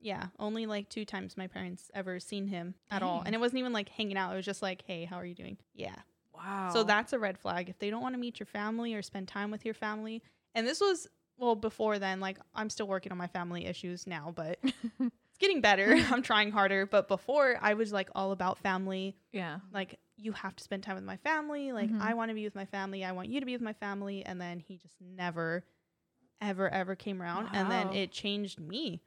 Yeah, 0.00 0.26
only 0.38 0.66
like 0.66 0.88
two 0.88 1.04
times 1.04 1.36
my 1.36 1.46
parents 1.46 1.90
ever 1.94 2.18
seen 2.20 2.46
him 2.46 2.74
at 2.90 3.02
all. 3.02 3.22
And 3.24 3.34
it 3.34 3.38
wasn't 3.38 3.58
even 3.60 3.72
like 3.72 3.88
hanging 3.88 4.16
out. 4.16 4.32
It 4.32 4.36
was 4.36 4.44
just 4.46 4.62
like, 4.62 4.82
hey, 4.86 5.04
how 5.04 5.16
are 5.16 5.26
you 5.26 5.34
doing? 5.34 5.58
Yeah. 5.74 5.96
Wow. 6.34 6.70
So 6.72 6.84
that's 6.84 7.12
a 7.12 7.18
red 7.18 7.38
flag. 7.38 7.68
If 7.68 7.78
they 7.78 7.90
don't 7.90 8.00
want 8.02 8.14
to 8.14 8.18
meet 8.20 8.40
your 8.40 8.46
family 8.46 8.94
or 8.94 9.02
spend 9.02 9.28
time 9.28 9.50
with 9.50 9.64
your 9.64 9.74
family. 9.74 10.22
And 10.54 10.66
this 10.66 10.80
was, 10.80 11.06
well, 11.36 11.54
before 11.54 11.98
then, 11.98 12.18
like 12.20 12.38
I'm 12.54 12.70
still 12.70 12.86
working 12.88 13.12
on 13.12 13.18
my 13.18 13.26
family 13.26 13.66
issues 13.66 14.06
now, 14.06 14.32
but 14.34 14.58
it's 14.64 15.38
getting 15.38 15.60
better. 15.60 15.92
I'm 16.10 16.22
trying 16.22 16.50
harder. 16.50 16.86
But 16.86 17.06
before, 17.08 17.58
I 17.60 17.74
was 17.74 17.92
like 17.92 18.08
all 18.14 18.32
about 18.32 18.58
family. 18.58 19.16
yeah. 19.32 19.58
Like, 19.72 19.98
you 20.16 20.32
have 20.32 20.54
to 20.56 20.62
spend 20.64 20.82
time 20.82 20.96
with 20.96 21.04
my 21.04 21.16
family. 21.18 21.72
Like, 21.72 21.90
Mhm. 21.90 22.00
I 22.00 22.12
want 22.14 22.28
to 22.30 22.34
be 22.34 22.44
with 22.44 22.54
my 22.54 22.66
family. 22.66 23.04
I 23.06 23.12
want 23.12 23.28
you 23.30 23.40
to 23.40 23.46
be 23.46 23.52
with 23.52 23.62
my 23.62 23.72
family. 23.72 24.22
And 24.24 24.38
then 24.40 24.60
he 24.60 24.76
just 24.76 24.94
never, 25.00 25.64
ever, 26.40 26.68
ever 26.68 26.94
came 26.94 27.20
around. 27.22 27.48
And 27.52 27.70
then 27.70 27.92
it 27.92 28.12
changed 28.12 28.60
me. 28.60 29.02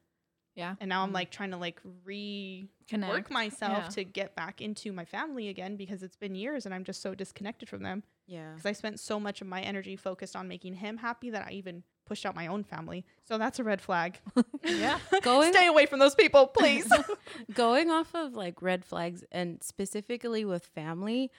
Yeah. 0.56 0.76
And 0.80 0.90
now 0.90 1.04
I'm 1.04 1.10
Mm. 1.10 1.14
like 1.16 1.32
trying 1.32 1.52
to 1.52 1.58
like 1.58 1.82
re 2.04 2.68
work 2.92 3.32
myself 3.32 3.78
Yeah. 3.86 3.90
to 3.90 4.04
get 4.04 4.36
back 4.36 4.62
into 4.62 4.92
my 4.92 5.06
family 5.06 5.48
again 5.50 5.76
because 5.78 6.04
it's 6.04 6.16
been 6.16 6.36
years 6.36 6.66
and 6.66 6.76
I'm 6.76 6.84
just 6.84 7.02
so 7.02 7.16
disconnected 7.16 7.68
from 7.70 7.82
them 7.82 8.04
Yeah. 8.28 8.52
because 8.52 8.66
I 8.68 8.74
spent 8.74 9.00
so 9.00 9.20
much 9.20 9.42
of 9.42 9.48
my 9.48 9.62
energy 9.62 9.96
focused 9.96 10.36
on 10.36 10.48
making 10.48 10.76
him 10.76 10.98
happy 10.98 11.30
that 11.32 11.48
I 11.48 11.52
even 11.54 11.84
pushed 12.06 12.26
out 12.26 12.36
my 12.36 12.48
own 12.48 12.64
family. 12.64 13.06
So 13.24 13.38
that's 13.38 13.58
a 13.60 13.64
red 13.64 13.82
flag. 13.82 14.20
Yeah. 14.64 15.00
Going 15.24 15.52
Stay 15.54 15.66
away 15.68 15.86
from 15.88 16.00
those 16.00 16.16
people, 16.16 16.48
please. 16.48 16.88
going 17.54 17.90
off 17.90 18.14
of 18.14 18.34
like 18.36 18.62
red 18.62 18.86
flags 18.86 19.24
and 19.32 19.62
specifically 19.64 20.46
with 20.46 20.66
family, 20.68 21.32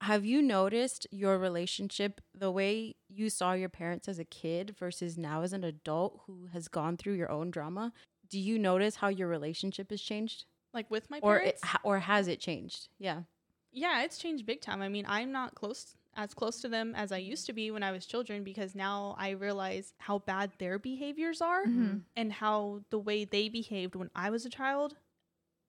have 0.00 0.24
you 0.24 0.42
noticed 0.42 1.06
your 1.10 1.38
relationship 1.38 2.20
the 2.34 2.50
way 2.50 2.96
you 3.08 3.30
saw 3.30 3.52
your 3.52 3.68
parents 3.68 4.08
as 4.08 4.18
a 4.18 4.24
kid 4.24 4.74
versus 4.78 5.16
now 5.16 5.42
as 5.42 5.52
an 5.52 5.64
adult 5.64 6.22
who 6.26 6.46
has 6.52 6.68
gone 6.68 6.96
through 6.96 7.14
your 7.14 7.30
own 7.30 7.50
drama? 7.50 7.92
Do 8.34 8.40
you 8.40 8.58
notice 8.58 8.96
how 8.96 9.06
your 9.08 9.28
relationship 9.28 9.90
has 9.90 10.02
changed? 10.02 10.44
like 10.72 10.90
with 10.90 11.08
my 11.08 11.20
Or 11.22 11.38
parents. 11.38 11.62
it, 11.62 11.80
or 11.84 12.00
has 12.00 12.26
it 12.26 12.40
changed? 12.40 12.88
Yeah. 12.98 13.22
yeah, 13.70 14.02
it's 14.02 14.18
changed 14.18 14.44
big 14.44 14.60
time. 14.60 14.82
I 14.82 14.88
mean, 14.88 15.04
I'm 15.08 15.30
not 15.30 15.54
close 15.54 15.94
as 16.16 16.34
close 16.34 16.60
to 16.62 16.68
them 16.68 16.96
as 16.96 17.12
I 17.12 17.18
used 17.18 17.46
to 17.46 17.52
be 17.52 17.70
when 17.70 17.84
I 17.84 17.92
was 17.92 18.06
children 18.06 18.42
because 18.42 18.74
now 18.74 19.14
I 19.16 19.30
realize 19.30 19.94
how 19.98 20.18
bad 20.18 20.50
their 20.58 20.80
behaviors 20.80 21.40
are 21.40 21.64
Mhm. 21.64 22.02
and 22.16 22.32
how 22.32 22.82
the 22.90 22.98
way 22.98 23.24
they 23.24 23.48
behaved 23.48 23.94
when 23.94 24.10
I 24.16 24.30
was 24.30 24.44
a 24.44 24.50
child 24.50 24.96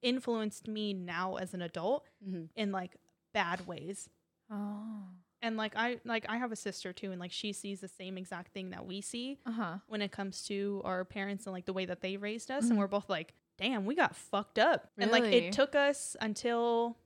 influenced 0.02 0.68
me 0.68 0.92
now 0.94 1.36
as 1.36 1.54
an 1.54 1.62
adult 1.62 2.08
Mm-hmm. 2.28 2.46
in 2.56 2.72
like 2.72 2.96
bad 3.32 3.68
ways. 3.68 4.10
Oh. 4.50 5.04
And 5.46 5.58
like 5.58 5.74
i 5.76 6.00
like 6.06 6.26
i 6.30 6.38
have 6.38 6.52
a 6.52 6.56
sister 6.56 6.92
too 6.94 7.12
and 7.12 7.20
like 7.20 7.32
she 7.32 7.54
sees 7.54 7.80
the 7.82 7.88
same 7.88 8.18
exact 8.18 8.52
thing 8.54 8.72
that 8.72 8.86
we 8.86 9.00
see 9.02 9.38
Uh 9.46 9.52
huh. 9.52 9.78
when 9.88 10.02
it 10.02 10.12
comes 10.12 10.44
to 10.48 10.82
our 10.84 11.06
parents 11.06 11.46
and 11.46 11.54
like 11.54 11.66
the 11.66 11.74
way 11.74 11.86
that 11.86 12.02
they 12.02 12.18
raised 12.18 12.50
us 12.52 12.64
and 12.66 12.74
Mhm. 12.74 12.78
we're 12.80 12.88
both 12.88 13.10
like 13.10 13.34
damn 13.58 13.86
we 13.86 13.96
got 13.96 14.16
fucked 14.16 14.60
up 14.60 14.90
and 14.98 15.12
like 15.12 15.24
it 15.24 15.54
took 15.54 15.76
us 15.76 16.16
until 16.20 16.98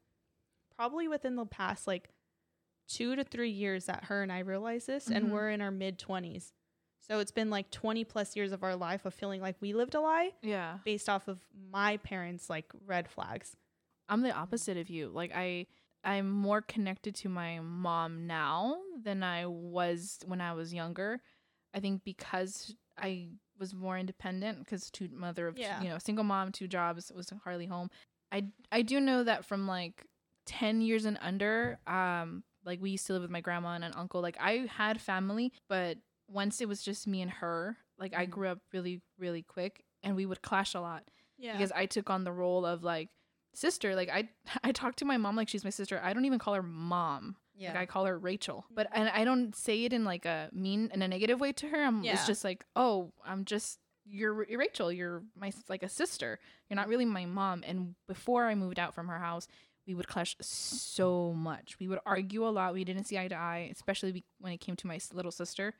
probably 0.75 1.07
within 1.07 1.35
the 1.35 1.45
past 1.45 1.85
like 1.87 2.09
two 2.87 3.15
to 3.15 3.23
three 3.23 3.51
years 3.51 3.85
that 3.85 4.05
her 4.05 4.23
and 4.23 4.31
i 4.31 4.39
realized 4.39 4.87
this 4.87 5.09
Mhm. 5.09 5.15
and 5.15 5.31
we're 5.31 5.49
in 5.49 5.61
our 5.61 5.71
mid 5.71 5.99
20s 5.99 6.53
so 7.01 7.19
it's 7.19 7.31
been 7.31 7.49
like 7.49 7.71
20 7.71 8.03
plus 8.03 8.35
years 8.35 8.51
of 8.51 8.63
our 8.63 8.75
life 8.75 9.05
of 9.05 9.13
feeling 9.13 9.41
like 9.41 9.55
we 9.61 9.73
lived 9.73 9.95
a 9.95 10.01
lie 10.01 10.31
Yeah. 10.41 10.79
based 10.85 11.07
off 11.09 11.27
of 11.27 11.39
my 11.71 11.97
parents 11.97 12.49
like 12.49 12.71
red 12.85 13.07
flags 13.09 13.55
I'm 14.11 14.21
the 14.23 14.31
opposite 14.33 14.75
of 14.75 14.89
you. 14.89 15.09
Like 15.09 15.31
I 15.35 15.67
I'm 16.03 16.29
more 16.29 16.61
connected 16.61 17.15
to 17.15 17.29
my 17.29 17.59
mom 17.59 18.25
now 18.27 18.77
than 19.03 19.23
I 19.23 19.45
was 19.45 20.19
when 20.25 20.41
I 20.41 20.53
was 20.53 20.73
younger. 20.73 21.21
I 21.73 21.79
think 21.79 22.03
because 22.03 22.75
I 22.97 23.29
was 23.59 23.73
more 23.73 23.97
independent 23.97 24.59
because 24.59 24.89
two 24.89 25.09
mother 25.11 25.47
of 25.47 25.55
two- 25.79 25.83
you 25.83 25.89
know 25.89 25.97
single 25.99 26.23
mom 26.23 26.51
two 26.51 26.67
jobs 26.67 27.11
was 27.13 27.31
hardly 27.43 27.65
home. 27.65 27.89
I 28.31 28.45
I 28.71 28.81
do 28.81 28.99
know 28.99 29.23
that 29.23 29.45
from 29.45 29.67
like 29.67 30.05
10 30.45 30.81
years 30.81 31.05
and 31.05 31.17
under 31.21 31.79
um 31.85 32.43
like 32.65 32.81
we 32.81 32.91
used 32.91 33.05
to 33.07 33.13
live 33.13 33.21
with 33.21 33.31
my 33.31 33.41
grandma 33.41 33.69
and 33.73 33.83
an 33.83 33.93
uncle 33.95 34.21
like 34.21 34.37
I 34.39 34.67
had 34.71 34.99
family 35.01 35.51
but 35.67 35.97
once 36.27 36.59
it 36.61 36.67
was 36.67 36.81
just 36.81 37.07
me 37.07 37.21
and 37.21 37.31
her 37.31 37.77
like 37.97 38.13
I 38.15 38.25
Mhm. 38.25 38.29
grew 38.31 38.47
up 38.47 38.59
really 38.73 39.01
really 39.17 39.43
quick 39.43 39.83
and 40.03 40.15
we 40.15 40.25
would 40.25 40.41
clash 40.41 40.73
a 40.73 40.79
lot 40.81 41.03
yeah 41.37 41.53
because 41.53 41.71
I 41.71 41.85
took 41.85 42.09
on 42.09 42.23
the 42.23 42.31
role 42.31 42.65
of 42.65 42.83
like 42.83 43.09
sister. 43.59 43.95
Like 43.95 44.09
I 44.09 44.29
I 44.63 44.71
talk 44.71 44.95
to 44.97 45.05
my 45.05 45.17
mom 45.17 45.35
like 45.35 45.49
she's 45.49 45.63
my 45.63 45.69
sister. 45.69 45.99
I 46.03 46.13
don't 46.13 46.25
even 46.25 46.39
call 46.39 46.53
her 46.53 46.63
mom. 46.63 47.35
Yeah. 47.55 47.69
Like 47.69 47.81
I 47.81 47.85
call 47.85 48.05
her 48.05 48.17
Rachel. 48.17 48.65
But 48.71 48.87
mm-hmm. 48.87 49.01
and 49.01 49.09
I 49.09 49.23
don't 49.23 49.55
say 49.55 49.83
it 49.83 49.93
in 49.93 50.05
like 50.05 50.25
a 50.25 50.49
mean 50.53 50.89
in 50.93 51.01
a 51.01 51.07
negative 51.07 51.39
way 51.39 51.51
to 51.53 51.67
her. 51.67 51.83
I'm 51.83 52.03
Yeah. 52.03 52.13
it's 52.13 52.25
just 52.25 52.43
like, 52.43 52.65
"Oh, 52.75 53.11
I'm 53.25 53.45
just 53.45 53.79
you're, 54.05 54.47
you're 54.49 54.59
Rachel. 54.59 54.91
You're 54.91 55.23
my 55.35 55.51
like 55.67 55.83
a 55.83 55.89
sister. 55.89 56.39
You're 56.69 56.75
not 56.75 56.87
really 56.87 57.05
my 57.05 57.25
mom." 57.25 57.63
And 57.67 57.95
before 58.07 58.45
I 58.45 58.55
moved 58.55 58.79
out 58.79 58.95
from 58.95 59.07
her 59.07 59.19
house, 59.19 59.47
we 59.85 59.93
would 59.93 60.07
clash 60.07 60.35
so 60.39 61.33
much. 61.33 61.77
We 61.79 61.87
would 61.87 61.99
argue 62.05 62.47
a 62.47 62.49
lot. 62.49 62.73
We 62.73 62.85
didn't 62.85 63.05
see 63.05 63.17
eye 63.17 63.27
to 63.27 63.35
eye, 63.35 63.69
especially 63.71 64.23
when 64.39 64.53
it 64.53 64.61
came 64.61 64.75
to 64.77 64.87
my 64.87 64.99
little 65.13 65.31
sister 65.31 65.73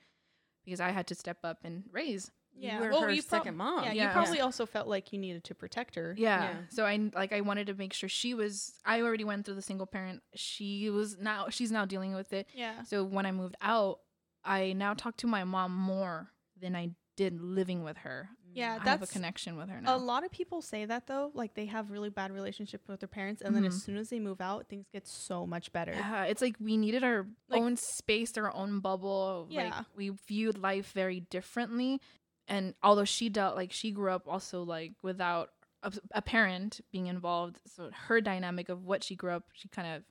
because 0.66 0.80
I 0.80 0.90
had 0.90 1.08
to 1.08 1.16
step 1.16 1.38
up 1.44 1.60
and 1.64 1.84
raise. 1.92 2.32
You 2.60 2.80
were 2.80 2.92
her 3.08 3.16
second 3.22 3.56
mom. 3.58 3.84
Yeah, 3.86 3.94
Yeah. 3.94 4.08
you 4.08 4.14
probably 4.14 4.42
also 4.42 4.66
felt 4.66 4.88
like 4.88 5.12
you 5.14 5.20
needed 5.20 5.44
to 5.46 5.56
protect 5.56 5.96
her. 5.96 6.14
Yeah. 6.18 6.44
Yeah. 6.44 6.56
So 6.70 6.86
I 6.86 7.10
like 7.14 7.32
I 7.34 7.42
wanted 7.42 7.68
to 7.68 7.74
make 7.74 7.94
sure 7.94 8.10
she 8.10 8.34
was 8.34 8.74
I 8.86 9.02
already 9.02 9.24
went 9.24 9.46
through 9.46 9.56
the 9.56 9.62
single 9.62 9.88
parent. 9.88 10.22
She 10.36 10.90
was 10.90 11.18
now 11.18 11.48
she's 11.50 11.72
now 11.72 11.86
dealing 11.86 12.14
with 12.14 12.34
it. 12.34 12.48
Yeah. 12.54 12.84
So 12.84 13.04
when 13.04 13.26
I 13.26 13.32
moved 13.32 13.56
out, 13.62 14.00
I 14.44 14.74
now 14.74 14.94
talk 14.94 15.18
to 15.18 15.28
my 15.28 15.44
mom 15.44 15.74
more 15.76 16.32
than 16.60 16.76
I 16.76 16.92
did 17.18 17.42
living 17.42 17.84
with 17.84 17.98
her. 17.98 18.30
Yeah, 18.52 18.80
I 18.82 18.90
have 18.90 19.04
a 19.04 19.08
connection 19.08 19.58
with 19.58 19.70
her 19.70 19.80
now. 19.80 19.96
a 19.96 19.98
lot 19.98 20.24
of 20.26 20.32
people 20.32 20.64
say 20.64 20.84
that 20.86 21.06
though, 21.06 21.30
like 21.36 21.54
they 21.54 21.68
have 21.68 21.92
really 21.92 22.10
bad 22.10 22.32
relationship 22.32 22.82
with 22.88 23.00
their 23.00 23.08
parents, 23.08 23.44
and 23.44 23.56
then 23.56 23.64
Mhm. 23.64 23.68
as 23.68 23.84
soon 23.84 23.96
as 23.98 24.10
they 24.10 24.20
move 24.20 24.42
out, 24.42 24.68
things 24.68 24.88
get 24.92 25.08
so 25.08 25.46
much 25.46 25.72
better. 25.72 25.92
Yeah, 25.94 26.24
it's 26.24 26.42
like 26.42 26.56
we 26.60 26.76
needed 26.76 27.04
our 27.04 27.28
Like- 27.48 27.62
own 27.62 27.76
space, 27.78 28.36
our 28.38 28.52
own 28.56 28.80
bubble. 28.80 29.46
Yeah. 29.52 29.66
Like 29.78 29.86
we 29.96 30.10
viewed 30.10 30.58
life 30.58 30.94
very 30.94 31.20
differently. 31.20 32.02
And 32.50 32.74
although 32.84 33.06
she 33.06 33.30
dealt 33.30 33.56
like 33.56 33.72
she 33.72 33.92
grew 33.92 34.12
up 34.12 34.28
also 34.28 34.64
like 34.64 34.94
without 35.02 35.52
a, 35.84 35.94
a 36.12 36.22
parent 36.22 36.82
being 36.92 37.08
involved. 37.08 37.60
So 37.68 37.90
her 38.08 38.20
dynamic 38.22 38.70
of 38.70 38.84
what 38.86 39.04
she 39.04 39.16
grew 39.16 39.32
up, 39.32 39.44
she 39.54 39.68
kind 39.70 39.88
of 39.96 40.04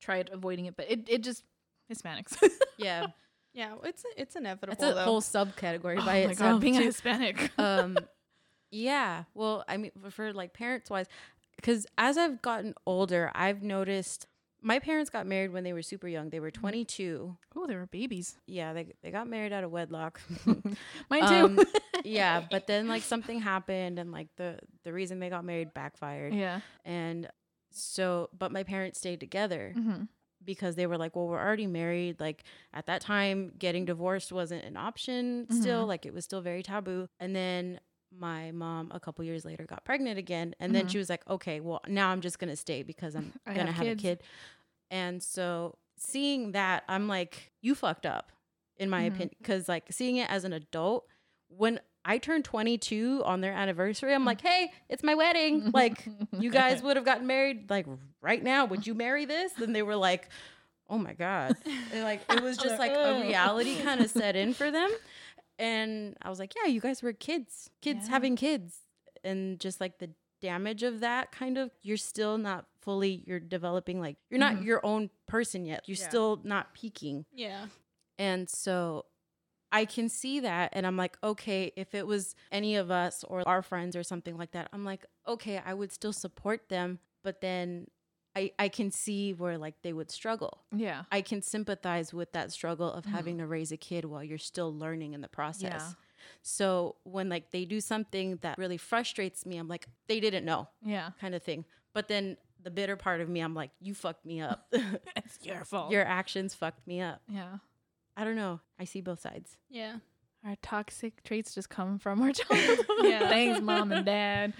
tried 0.00 0.30
avoiding 0.32 0.66
it, 0.66 0.76
but 0.76 0.90
it, 0.90 1.00
it 1.08 1.22
just 1.22 1.44
Hispanics. 1.92 2.36
Yeah, 2.78 3.08
Yeah, 3.52 3.74
it's 3.84 4.02
it's 4.16 4.34
inevitable 4.34 4.76
that's 4.80 4.92
a 4.92 4.94
though. 4.94 5.04
whole 5.04 5.20
subcategory 5.20 5.98
oh 6.00 6.04
by 6.06 6.16
itself. 6.16 6.52
god, 6.54 6.60
being 6.60 6.76
a. 6.78 6.82
Hispanic. 6.82 7.50
um 7.58 7.98
yeah 8.70 9.24
well 9.34 9.64
i 9.68 9.76
mean 9.76 9.90
for- 10.02 10.10
for 10.10 10.32
like 10.32 10.54
parents 10.54 10.88
wise 10.88 11.06
because 11.56 11.86
as 11.98 12.16
i've 12.16 12.40
gotten 12.40 12.72
older 12.86 13.30
i've 13.34 13.62
noticed 13.62 14.26
my 14.62 14.78
parents 14.78 15.10
got 15.10 15.26
married 15.26 15.52
when 15.52 15.64
they 15.64 15.72
were 15.72 15.82
super 15.82 16.08
young 16.08 16.30
they 16.30 16.40
were 16.40 16.50
22 16.50 17.36
oh, 17.56 17.66
they 17.66 17.74
were 17.74 17.86
babies. 17.86 18.36
yeah 18.46 18.72
they, 18.72 18.92
they 19.02 19.10
got 19.10 19.26
married 19.28 19.52
out 19.52 19.64
of 19.64 19.70
wedlock 19.70 20.20
Mine 21.10 21.28
too. 21.28 21.44
Um, 21.44 21.60
yeah 22.04 22.42
but 22.50 22.66
then 22.66 22.88
like 22.88 23.02
something 23.02 23.40
happened 23.40 23.98
and 23.98 24.12
like 24.12 24.28
the 24.36 24.58
the 24.84 24.92
reason 24.92 25.18
they 25.20 25.28
got 25.30 25.44
married 25.44 25.74
backfired 25.74 26.32
yeah. 26.34 26.60
and 26.84 27.28
so 27.70 28.28
but 28.38 28.52
my 28.52 28.62
parents 28.62 28.98
stayed 28.98 29.20
together 29.20 29.72
hmm 29.74 30.02
because 30.44 30.74
they 30.74 30.88
were 30.88 30.98
like, 30.98 31.14
well, 31.14 31.28
we're 31.28 31.38
already 31.40 31.68
married. 31.68 32.18
Like 32.18 32.42
at 32.74 32.86
that 32.86 33.00
time, 33.00 33.52
getting 33.60 33.84
divorced 33.84 34.32
wasn't 34.32 34.64
an 34.64 34.76
option 34.76 35.46
still. 35.50 35.84
Mhm. 35.84 35.86
Like 35.86 36.04
it 36.04 36.12
was 36.12 36.24
still 36.24 36.40
very 36.40 36.64
taboo. 36.64 37.06
And 37.20 37.34
then 37.34 37.78
my 38.18 38.50
mom, 38.52 38.90
a 38.92 39.00
couple 39.00 39.24
years 39.24 39.44
later, 39.44 39.64
got 39.64 39.84
pregnant 39.84 40.18
again. 40.18 40.54
And 40.60 40.74
then 40.74 40.86
Mhm. 40.86 40.90
she 40.90 40.98
was 40.98 41.08
like, 41.08 41.28
okay, 41.28 41.60
well, 41.60 41.80
now 41.88 42.10
I'm 42.10 42.20
just 42.20 42.38
going 42.38 42.50
to 42.50 42.56
stay 42.56 42.82
because 42.82 43.14
I'm 43.14 43.32
going 43.46 43.66
to 43.66 43.72
have 43.72 43.86
have, 43.86 43.98
a 43.98 44.00
kid. 44.00 44.22
And 44.90 45.22
so 45.22 45.76
seeing 45.96 46.52
that, 46.52 46.84
I'm 46.88 47.08
like, 47.08 47.52
you 47.60 47.74
fucked 47.74 48.06
up, 48.06 48.32
in 48.76 48.90
my 48.90 49.02
Mhm. 49.04 49.08
opinion. 49.08 49.30
Because 49.38 49.68
like 49.68 49.84
seeing 49.90 50.16
it 50.16 50.30
as 50.30 50.44
an 50.44 50.52
adult, 50.52 51.06
when 51.48 51.80
I 52.04 52.18
turned 52.18 52.44
22 52.44 53.22
on 53.24 53.40
their 53.40 53.52
anniversary, 53.52 54.12
I'm 54.14 54.24
like, 54.24 54.40
hey, 54.48 54.72
it's 54.88 55.02
my 55.02 55.14
wedding. 55.14 55.70
Like, 55.72 56.06
you 56.32 56.50
guys 56.60 56.82
would 56.82 56.96
have 56.96 57.04
gotten 57.04 57.26
married 57.26 57.70
like 57.70 57.86
right 58.20 58.42
now. 58.42 58.64
Would 58.66 58.86
you 58.86 58.94
marry 58.94 59.24
this? 59.24 59.52
And 59.58 59.74
they 59.74 59.82
were 59.82 59.96
like, 59.96 60.28
oh 60.90 60.98
my 60.98 61.14
God. 61.14 61.56
And, 61.92 62.02
like, 62.02 62.22
it 62.28 62.42
was 62.42 62.58
just 62.58 62.78
like 62.78 62.92
a 62.92 63.18
reality 63.20 63.76
kind 63.82 64.00
of 64.00 64.10
set 64.10 64.36
in 64.36 64.52
for 64.52 64.70
them. 64.70 64.90
And 65.58 66.16
I 66.22 66.28
was 66.30 66.38
like, 66.38 66.54
yeah, 66.56 66.68
you 66.70 66.80
guys 66.80 67.02
were 67.02 67.12
kids, 67.12 67.70
kids 67.80 68.06
Yeah. 68.06 68.10
having 68.10 68.36
kids. 68.36 68.80
And 69.24 69.60
just 69.60 69.80
like 69.80 69.98
the 69.98 70.10
damage 70.40 70.82
of 70.82 71.00
that 71.00 71.30
kind 71.32 71.56
of, 71.58 71.70
you're 71.82 71.96
still 71.96 72.36
not 72.38 72.66
fully, 72.80 73.22
you're 73.26 73.38
developing, 73.38 74.00
like, 74.00 74.16
you're 74.28 74.40
not 74.40 74.56
Mhm. 74.56 74.64
your 74.64 74.84
own 74.84 75.10
person 75.26 75.64
yet. 75.64 75.84
You're 75.86 75.96
Yeah. 75.98 76.08
still 76.08 76.40
not 76.44 76.74
peaking. 76.74 77.26
yeah. 77.32 77.68
And 78.18 78.48
so 78.50 79.06
I 79.70 79.84
can 79.86 80.08
see 80.08 80.40
that. 80.40 80.70
And 80.74 80.86
I'm 80.86 80.96
like, 80.96 81.16
okay, 81.22 81.72
if 81.76 81.94
it 81.94 82.06
was 82.06 82.34
any 82.50 82.76
of 82.76 82.90
us 82.90 83.24
or 83.24 83.46
our 83.48 83.62
friends 83.62 83.96
or 83.96 84.02
something 84.02 84.36
like 84.36 84.50
that, 84.52 84.68
I'm 84.72 84.84
like, 84.84 85.06
okay, 85.26 85.58
I 85.58 85.72
would 85.74 85.92
still 85.92 86.12
support 86.12 86.68
them. 86.68 86.98
But 87.22 87.40
then 87.40 87.86
I, 88.34 88.52
I 88.58 88.68
can 88.68 88.90
see 88.90 89.32
where 89.34 89.58
like 89.58 89.74
they 89.82 89.92
would 89.92 90.10
struggle. 90.10 90.62
yeah. 90.74 91.04
I 91.12 91.20
can 91.20 91.42
sympathize 91.42 92.14
with 92.14 92.32
that 92.32 92.50
struggle 92.52 92.90
of 92.90 93.04
Mhm. 93.04 93.10
having 93.10 93.38
to 93.38 93.46
raise 93.46 93.72
a 93.72 93.76
kid 93.76 94.04
while 94.06 94.24
you're 94.24 94.38
still 94.38 94.74
learning 94.74 95.12
in 95.12 95.20
the 95.20 95.28
process. 95.28 95.72
Yeah. 95.72 95.92
So 96.42 96.96
when 97.04 97.28
like 97.28 97.50
they 97.50 97.64
do 97.64 97.80
something 97.80 98.36
that 98.42 98.56
really 98.58 98.78
frustrates 98.78 99.44
me, 99.44 99.58
I'm 99.58 99.68
like, 99.68 99.86
they 100.08 100.18
didn't 100.20 100.44
know 100.44 100.68
Yeah. 100.82 101.10
kind 101.20 101.34
of 101.34 101.42
thing. 101.42 101.64
But 101.92 102.08
then 102.08 102.36
the 102.62 102.70
bitter 102.70 102.96
part 102.96 103.20
of 103.20 103.28
me, 103.28 103.40
I'm 103.40 103.54
like, 103.54 103.70
you 103.80 103.92
fucked 103.94 104.24
me 104.24 104.40
up. 104.40 104.72
It's 105.16 105.38
your 105.44 105.64
fault. 105.64 105.90
Your 105.92 106.04
actions 106.04 106.54
fucked 106.54 106.86
me 106.86 107.00
up. 107.00 107.20
yeah. 107.28 107.58
I 108.16 108.24
don't 108.24 108.36
know. 108.36 108.60
I 108.78 108.84
see 108.84 109.00
both 109.00 109.20
sides. 109.20 109.56
Yeah. 109.70 109.96
Our 110.44 110.56
toxic 110.62 111.22
traits 111.22 111.54
just 111.54 111.68
come 111.70 111.98
from 111.98 112.20
our 112.22 112.32
childhood. 112.40 112.86
Yeah. 113.02 113.28
Thanks, 113.28 113.60
mom 113.60 113.90
and 113.92 114.04
dad. 114.06 114.52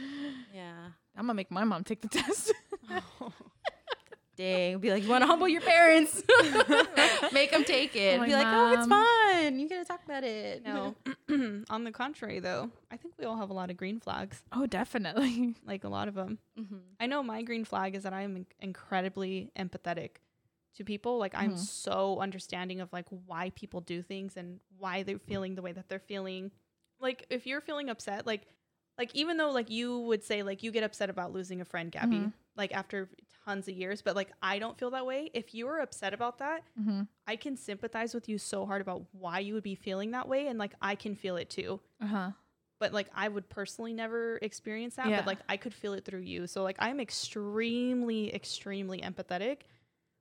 Yeah. 0.54 0.87
I'm 1.16 1.22
gonna 1.26 1.35
make 1.35 1.50
my 1.50 1.64
mom 1.64 1.85
take 1.85 2.00
the 2.02 2.08
test. 2.08 2.52
Dang. 4.37 4.79
Be 4.79 4.90
like, 4.90 5.03
you 5.03 5.09
want 5.11 5.23
to 5.23 5.27
humble 5.27 5.47
your 5.49 5.61
parents? 5.61 6.23
Make 7.33 7.51
them 7.51 7.64
take 7.64 7.95
it. 7.97 8.18
I'm 8.21 8.27
Be 8.27 8.33
like, 8.35 8.45
like, 8.45 8.55
oh, 8.57 8.73
it's 8.79 8.87
"Mom." 8.87 9.05
fun. 9.05 9.59
You 9.59 9.68
get 9.68 9.79
to 9.81 9.85
talk 9.85 10.05
about 10.05 10.25
it. 10.25 10.64
No. 10.64 10.95
On 11.71 11.85
the 11.85 11.92
contrary, 11.92 12.40
though, 12.40 12.71
I 12.90 12.97
think 12.97 13.14
we 13.18 13.25
all 13.25 13.37
have 13.37 13.51
a 13.51 13.55
lot 13.55 13.71
of 13.71 13.77
green 13.77 14.01
flags. 14.01 14.42
oh, 14.53 14.66
definitely. 14.66 15.55
Like 15.66 15.85
a 15.85 15.88
lot 15.88 16.09
of 16.09 16.14
them. 16.14 16.38
Mhm. 16.59 16.81
I 17.01 17.07
know 17.07 17.23
my 17.23 17.42
green 17.42 17.64
flag 17.64 17.95
is 17.95 18.03
that 18.03 18.12
I 18.12 18.23
am 18.23 18.47
incredibly 18.61 19.51
empathetic 19.59 20.16
to 20.77 20.85
people. 20.85 21.18
Like 21.18 21.35
I'm 21.35 21.53
Mhm. 21.55 21.59
so 21.59 22.18
understanding 22.21 22.81
of 22.81 22.92
like 22.92 23.07
why 23.27 23.51
people 23.55 23.81
do 23.81 24.03
things 24.03 24.37
and 24.37 24.61
why 24.79 25.03
they're 25.03 25.18
feeling 25.18 25.55
the 25.55 25.62
way 25.62 25.73
that 25.73 25.88
they're 25.88 25.99
feeling. 25.99 26.51
Like 27.01 27.27
if 27.31 27.47
you're 27.47 27.61
feeling 27.61 27.88
upset, 27.90 28.27
like 28.27 28.42
like 28.99 29.14
even 29.14 29.37
though 29.37 29.51
like 29.51 29.71
you 29.71 29.99
would 30.01 30.23
say 30.25 30.42
like 30.42 30.62
you 30.62 30.71
get 30.71 30.83
upset 30.85 31.09
about 31.11 31.33
losing 31.33 31.61
a 31.61 31.64
friend, 31.64 31.90
Gabby, 31.92 32.16
Mhm. 32.16 32.33
Like 32.56 32.72
after 32.72 33.08
tons 33.44 33.68
of 33.68 33.74
years, 33.74 34.02
but 34.02 34.14
like 34.16 34.30
I 34.42 34.58
don't 34.58 34.78
feel 34.78 34.90
that 34.90 35.06
way. 35.06 35.30
If 35.34 35.54
you 35.54 35.66
are 35.68 35.80
upset 35.80 36.14
about 36.14 36.38
that, 36.38 36.62
Mm-hmm. 36.80 37.02
I 37.26 37.36
can 37.36 37.56
sympathize 37.56 38.14
with 38.14 38.28
you 38.28 38.36
so 38.38 38.66
hard 38.66 38.80
about 38.82 39.04
why 39.12 39.38
you 39.38 39.54
would 39.54 39.62
be 39.62 39.74
feeling 39.76 40.10
that 40.10 40.28
way 40.28 40.48
and 40.48 40.58
like 40.58 40.72
I 40.82 40.96
can 40.96 41.14
feel 41.14 41.36
it 41.36 41.48
too 41.50 41.80
Uh 42.00 42.06
huh. 42.06 42.30
but 42.80 42.92
like 42.92 43.08
I 43.14 43.28
would 43.28 43.48
personally 43.48 43.92
never 43.92 44.38
experience 44.42 44.96
that, 44.96 45.08
Yeah. 45.08 45.18
but 45.18 45.26
like 45.26 45.38
I 45.48 45.56
could 45.56 45.72
feel 45.72 45.92
it 45.92 46.04
through 46.04 46.20
you. 46.22 46.48
So 46.48 46.64
like 46.64 46.76
I'm 46.80 46.98
extremely, 46.98 48.34
extremely 48.34 49.00
empathetic, 49.00 49.58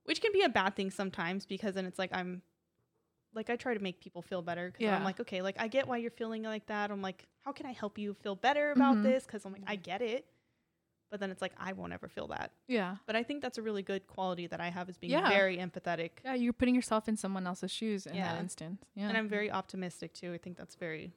which 0.05 0.21
can 0.21 0.31
be 0.31 0.43
a 0.43 0.49
bad 0.49 0.75
thing 0.75 0.91
sometimes 0.91 1.45
because 1.47 1.73
then 1.73 1.85
it's 1.85 1.97
like 1.97 2.11
I'm 2.13 2.43
like 3.33 3.49
I 3.49 3.55
try 3.55 3.73
to 3.73 3.79
make 3.79 3.99
people 3.99 4.21
feel 4.21 4.41
better 4.41 4.67
because 4.67 4.85
Yeah. 4.85 4.95
I'm 4.95 5.03
like, 5.03 5.19
okay, 5.21 5.41
like 5.41 5.55
I 5.59 5.67
get 5.67 5.87
why 5.87 5.97
you're 5.97 6.11
feeling 6.11 6.43
like 6.43 6.67
that. 6.67 6.91
I'm 6.91 7.01
like, 7.01 7.27
how 7.43 7.51
can 7.51 7.65
I 7.65 7.71
help 7.71 7.97
you 7.97 8.13
feel 8.13 8.35
better 8.35 8.71
about 8.73 8.97
Mhm. 8.97 9.03
this? 9.03 9.25
Because 9.25 9.45
I'm 9.45 9.53
like, 9.53 9.63
I 9.65 9.75
get 9.75 10.01
it. 10.01 10.25
But 11.12 11.19
then 11.19 11.30
it's 11.30 11.41
like 11.41 11.52
I 11.58 11.74
won't 11.74 11.91
ever 11.93 12.08
feel 12.08 12.28
that. 12.28 12.52
Yeah. 12.69 12.95
But 13.06 13.17
I 13.17 13.24
think 13.24 13.41
that's 13.41 13.58
a 13.58 13.62
really 13.62 13.84
good 13.84 14.08
quality 14.08 14.47
that 14.47 14.62
I 14.62 14.69
have 14.69 14.89
is 14.89 14.97
being 14.97 15.12
Yeah. 15.12 15.28
very 15.30 15.58
empathetic. 15.58 16.12
Yeah. 16.24 16.36
You're 16.36 16.54
putting 16.54 16.74
yourself 16.74 17.10
in 17.10 17.17
someone 17.17 17.45
else's 17.45 17.69
shoes 17.69 18.06
in 18.06 18.15
Yeah. 18.15 18.34
that 18.34 18.39
instance. 18.41 18.82
Yeah. 18.95 19.10
And 19.10 19.17
I'm 19.17 19.28
very 19.28 19.52
optimistic 19.52 20.13
too. 20.13 20.34
I 20.34 20.38
think 20.38 20.58
that's 20.58 20.76
very 20.76 21.12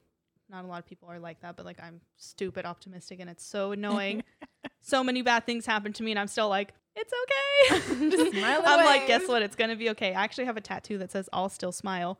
not 0.49 0.63
a 0.63 0.67
lot 0.67 0.77
of 0.77 0.85
people 0.85 1.09
are 1.09 1.17
like 1.17 1.39
that, 1.41 1.55
but 1.55 1.65
like 1.65 1.79
I'm 1.81 2.01
stupid 2.17 2.65
optimistic 2.65 3.19
and 3.19 3.29
it's 3.29 3.43
so 3.43 3.71
annoying. 3.71 4.23
so 4.81 5.03
many 5.03 5.21
bad 5.23 5.45
things 5.47 5.65
happen 5.65 5.91
to 5.93 6.03
me 6.03 6.11
and 6.11 6.19
I'm 6.19 6.27
still 6.27 6.49
like, 6.49 6.73
it's 6.95 7.11
okay. 7.23 8.09
Just 8.11 8.31
smile 8.37 8.61
I'm 8.65 8.85
like, 8.85 9.07
guess 9.07 9.27
what? 9.27 9.41
It's 9.41 9.55
gonna 9.55 9.75
be 9.77 9.89
okay. 9.91 10.13
I 10.13 10.23
actually 10.23 10.45
have 10.45 10.57
a 10.57 10.61
tattoo 10.61 10.97
that 10.99 11.11
says 11.11 11.29
I'll 11.33 11.49
still 11.49 11.71
smile. 11.71 12.19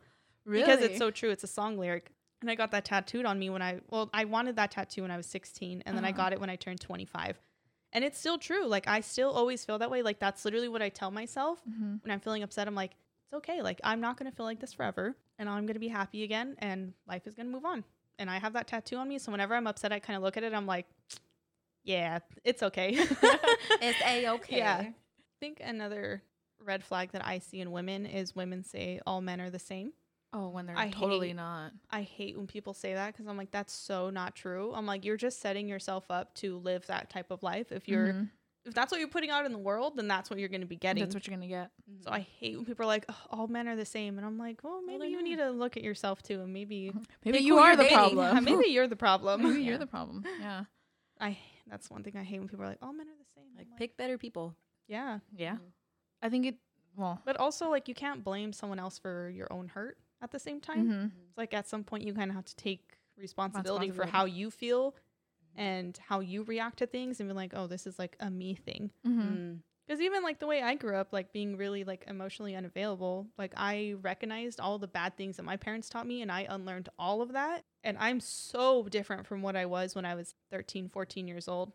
Because 0.50 0.80
it's 0.82 0.98
so 0.98 1.12
true. 1.12 1.30
It's 1.30 1.44
a 1.44 1.48
song 1.48 1.78
lyric. 1.78 2.12
And 2.42 2.50
I 2.52 2.56
got 2.56 2.72
that 2.72 2.86
tattooed 2.86 3.26
on 3.26 3.38
me 3.38 3.50
when 3.50 3.62
I 3.62 3.80
well, 3.90 4.10
I 4.14 4.26
wanted 4.26 4.56
that 4.56 4.72
tattoo 4.72 5.02
when 5.02 5.12
I 5.12 5.18
was 5.18 5.26
16 5.28 5.84
and 5.86 5.98
then 5.98 6.06
I 6.06 6.10
Uh-huh. 6.10 6.18
got 6.18 6.34
it 6.34 6.40
when 6.40 6.50
I 6.50 6.56
turned 6.56 6.80
25. 6.80 7.40
And 7.94 8.04
it's 8.04 8.20
still 8.20 8.38
true. 8.38 8.66
Like 8.66 8.88
I 8.88 9.02
still 9.02 9.32
always 9.32 9.64
feel 9.64 9.78
that 9.80 9.90
way. 9.90 10.02
Like 10.02 10.20
that's 10.20 10.44
literally 10.44 10.68
what 10.68 10.82
I 10.82 10.90
tell 10.90 11.12
myself 11.12 11.62
hmm 11.62 11.96
when 12.02 12.12
I'm 12.12 12.20
feeling 12.20 12.44
upset, 12.44 12.68
I'm 12.68 12.76
like, 12.76 12.92
it's 13.26 13.34
okay. 13.38 13.62
Like, 13.62 13.80
I'm 13.84 14.00
not 14.02 14.18
going 14.18 14.30
to 14.30 14.36
feel 14.36 14.46
like 14.46 14.60
this 14.60 14.74
forever. 14.74 15.16
And 15.40 15.50
I'm 15.50 15.66
going 15.66 15.74
to 15.76 15.80
be 15.80 15.88
happy 15.88 16.24
again. 16.24 16.56
And 16.60 16.94
life 17.08 17.26
is 17.26 17.34
going 17.34 17.48
to 17.48 17.52
move 17.52 17.66
on. 17.66 17.84
And 18.20 18.30
I 18.30 18.38
have 18.38 18.54
that 18.54 18.68
tattoo 18.68 18.98
on 18.98 19.08
me. 19.10 19.18
So 19.18 19.32
whenever 19.32 19.56
I'm 19.56 19.66
upset, 19.66 19.92
I 19.92 20.00
kind 20.00 20.16
of 20.18 20.24
look 20.24 20.38
at 20.38 20.44
it. 20.44 20.54
I'm 20.54 20.68
like, 20.68 20.86
yeah, 21.84 22.20
it's 22.44 22.64
okay. 22.64 22.96
It's 23.82 24.02
a 24.06 24.28
okay. 24.30 24.58
Yeah. 24.58 24.78
I 24.82 24.94
think 25.40 25.62
another 25.64 26.22
red 26.64 26.84
flag 26.84 27.12
that 27.12 27.26
I 27.26 27.40
see 27.40 27.60
in 27.60 27.72
women 27.72 28.06
is 28.06 28.36
women 28.36 28.64
say 28.64 29.00
all 29.06 29.22
men 29.22 29.42
are 29.42 29.50
the 29.50 29.60
same. 29.60 29.94
Oh, 30.38 30.50
when 30.50 30.66
they're 30.66 30.78
I 30.78 30.90
totally 30.90 31.28
hate- 31.30 31.36
not. 31.38 31.72
I 31.90 32.02
hate 32.02 32.36
when 32.36 32.46
people 32.46 32.74
say 32.74 32.94
that 32.94 33.14
because 33.14 33.26
I'm 33.26 33.38
like, 33.38 33.52
that's 33.52 33.72
so 33.72 34.10
not 34.10 34.36
true. 34.36 34.74
I'm 34.76 34.86
like, 34.86 35.06
you're 35.06 35.16
just 35.16 35.40
setting 35.40 35.70
yourself 35.70 36.12
up 36.12 36.34
to 36.36 36.58
live 36.58 36.86
that 36.88 37.10
type 37.10 37.32
of 37.32 37.42
life. 37.42 37.72
If 37.72 37.88
you're, 37.88 38.08
Mhm. 38.14 38.30
if 38.66 38.74
that's 38.74 38.92
what 38.92 39.00
you're 39.00 39.08
putting 39.08 39.30
out 39.30 39.46
in 39.46 39.54
the 39.54 39.58
world, 39.58 39.96
then 39.96 40.10
that's 40.10 40.30
what 40.30 40.38
you're 40.40 40.50
going 40.50 40.60
to 40.60 40.68
be 40.68 40.76
getting. 40.76 41.02
That's 41.02 41.16
what 41.16 41.26
you're 41.26 41.38
gonna 41.38 41.48
get. 41.48 41.72
So 42.02 42.12
I 42.12 42.20
hate 42.20 42.58
when 42.58 42.66
people 42.66 42.84
are 42.84 42.88
like, 42.88 43.06
"Ugh, 43.08 43.16
all 43.32 43.48
men 43.48 43.68
are 43.70 43.76
the 43.78 43.86
same, 43.86 44.18
and 44.18 44.26
I'm 44.28 44.38
like, 44.38 44.62
well, 44.64 44.82
maybe 44.82 44.98
they're 45.00 45.08
you 45.08 45.24
need 45.24 45.38
to 45.38 45.52
look 45.52 45.78
at 45.78 45.84
yourself 45.84 46.22
too, 46.22 46.42
and 46.42 46.52
maybe 46.52 46.92
Maybe 47.24 47.40
you 47.40 47.60
are 47.60 47.76
the 47.78 47.84
dating. 47.84 47.96
problem. 47.98 48.44
maybe 48.44 48.66
you're 48.76 48.88
the 48.88 48.96
problem. 48.98 49.42
Maybe 49.44 49.62
Yeah. 49.62 49.70
you're 49.70 49.78
the 49.78 49.88
problem. 49.88 50.26
Yeah. 50.42 50.66
I 51.22 51.38
that's 51.68 51.90
one 51.90 52.04
thing 52.04 52.18
I 52.18 52.24
hate 52.24 52.40
when 52.40 52.50
people 52.50 52.66
are 52.66 52.70
like, 52.70 52.80
all 52.82 52.92
men 52.92 53.08
are 53.08 53.18
the 53.18 53.26
same. 53.36 53.46
I'm 53.52 53.58
Like, 53.58 53.78
pick 53.78 53.96
better 53.96 54.18
people. 54.18 54.54
yeah, 54.88 55.20
Yeah. 55.34 55.58
I 56.22 56.28
think 56.30 56.46
it. 56.46 56.56
Well. 56.98 57.22
but 57.26 57.36
also 57.38 57.70
like 57.70 57.88
you 57.88 57.94
can't 57.96 58.24
blame 58.24 58.52
someone 58.54 58.80
else 58.80 58.98
for 58.98 59.30
your 59.30 59.52
own 59.52 59.68
hurt 59.68 59.98
at 60.22 60.32
the 60.32 60.40
same 60.40 60.60
time. 60.62 60.90
mhm. 60.90 61.12
It's 61.30 61.38
like 61.38 61.54
at 61.54 61.68
some 61.68 61.84
point 61.84 62.04
you 62.04 62.14
kind 62.14 62.30
of 62.32 62.36
have 62.36 62.46
to 62.46 62.56
take 62.56 62.98
responsibility 63.18 63.92
for 63.92 64.06
how 64.06 64.26
you 64.26 64.52
feel 64.52 64.96
and 65.56 65.98
how 65.98 66.20
you 66.20 66.44
react 66.44 66.80
to 66.80 66.86
things, 66.88 67.20
and 67.22 67.30
be 67.30 67.34
like, 67.34 67.54
oh, 67.56 67.68
this 67.68 67.88
is 67.88 67.98
like 67.98 68.18
a 68.20 68.30
me 68.30 68.56
thing. 68.56 68.92
Mhm. 69.06 69.22
Mm. 69.38 69.60
Because 69.88 70.02
even 70.02 70.24
like 70.24 70.40
the 70.40 70.48
way 70.48 70.62
I 70.64 70.74
grew 70.76 70.96
up, 70.98 71.14
like 71.14 71.32
being 71.32 71.58
really 71.58 71.84
like 71.84 72.04
emotionally 72.08 72.56
unavailable, 72.56 73.28
like 73.38 73.54
I 73.56 73.94
recognized 74.02 74.60
all 74.60 74.80
the 74.80 74.88
bad 74.88 75.16
things 75.16 75.38
that 75.38 75.44
my 75.44 75.58
parents 75.58 75.90
taught 75.90 76.08
me 76.08 76.22
and 76.24 76.32
I 76.32 76.48
unlearned 76.50 76.90
all 76.98 77.22
of 77.22 77.34
that. 77.34 77.64
And 77.84 77.96
I'm 78.00 78.20
so 78.20 78.88
different 78.90 79.28
from 79.28 79.44
what 79.44 79.56
I 79.56 79.68
was 79.68 79.94
when 79.94 80.04
I 80.06 80.16
was 80.16 80.34
13, 80.50 80.90
14 80.90 81.28
years 81.28 81.48
old. 81.48 81.72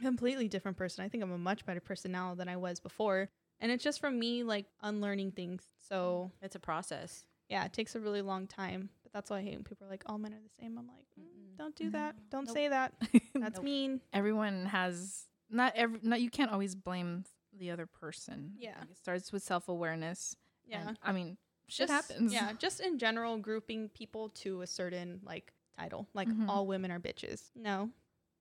Completely 0.00 0.48
different 0.48 0.76
person. 0.76 1.04
I 1.04 1.08
think 1.08 1.22
I'm 1.24 1.32
a 1.32 1.38
much 1.38 1.66
better 1.66 1.80
person 1.80 2.12
now 2.12 2.34
than 2.34 2.48
I 2.48 2.56
was 2.56 2.78
before. 2.80 3.28
And 3.60 3.70
it's 3.72 3.82
just 3.84 4.00
from 4.00 4.18
me 4.18 4.44
like 4.44 4.66
unlearning 4.80 5.32
things. 5.32 5.64
So 5.88 6.30
It's 6.40 6.54
a 6.56 6.60
process. 6.60 7.24
Yeah, 7.48 7.64
it 7.64 7.72
takes 7.72 7.94
a 7.94 8.00
really 8.00 8.22
long 8.22 8.46
time. 8.46 8.90
But 9.02 9.12
that's 9.12 9.30
why 9.30 9.38
I 9.38 9.42
hate 9.42 9.54
when 9.54 9.64
people 9.64 9.86
are 9.86 9.90
like, 9.90 10.02
all 10.06 10.18
men 10.18 10.32
are 10.32 10.40
the 10.42 10.54
same. 10.60 10.78
I'm 10.78 10.86
like, 10.86 11.06
mm, 11.20 11.56
don't 11.58 11.74
do 11.76 11.90
that. 11.90 12.16
Don't 12.30 12.46
Nope. 12.46 12.54
say 12.56 12.68
that. 12.68 12.92
That's 13.34 13.56
Nope. 13.56 13.64
mean. 13.64 14.00
Everyone 14.12 14.66
has 14.66 15.26
not 15.50 15.72
every 15.76 15.98
not 16.02 16.20
you 16.20 16.30
can't 16.30 16.50
always 16.50 16.74
blame 16.74 17.24
the 17.56 17.70
other 17.70 17.86
person. 17.86 18.52
Yeah. 18.58 18.74
Like, 18.80 18.90
it 18.90 18.96
starts 18.96 19.32
with 19.32 19.42
self 19.42 19.68
awareness. 19.68 20.34
Yeah. 20.66 20.94
I 21.02 21.12
mean, 21.12 21.36
shit 21.68 21.88
Just- 21.88 22.08
happens. 22.10 22.32
Yeah, 22.32 22.52
just 22.58 22.80
in 22.80 22.98
general, 22.98 23.36
grouping 23.38 23.88
people 23.90 24.30
to 24.30 24.62
a 24.62 24.66
certain 24.66 25.20
like 25.24 25.52
title, 25.78 26.08
like 26.14 26.28
Mhm. 26.28 26.48
all 26.48 26.66
women 26.66 26.90
are 26.90 26.98
bitches. 27.00 27.50
No. 27.54 27.90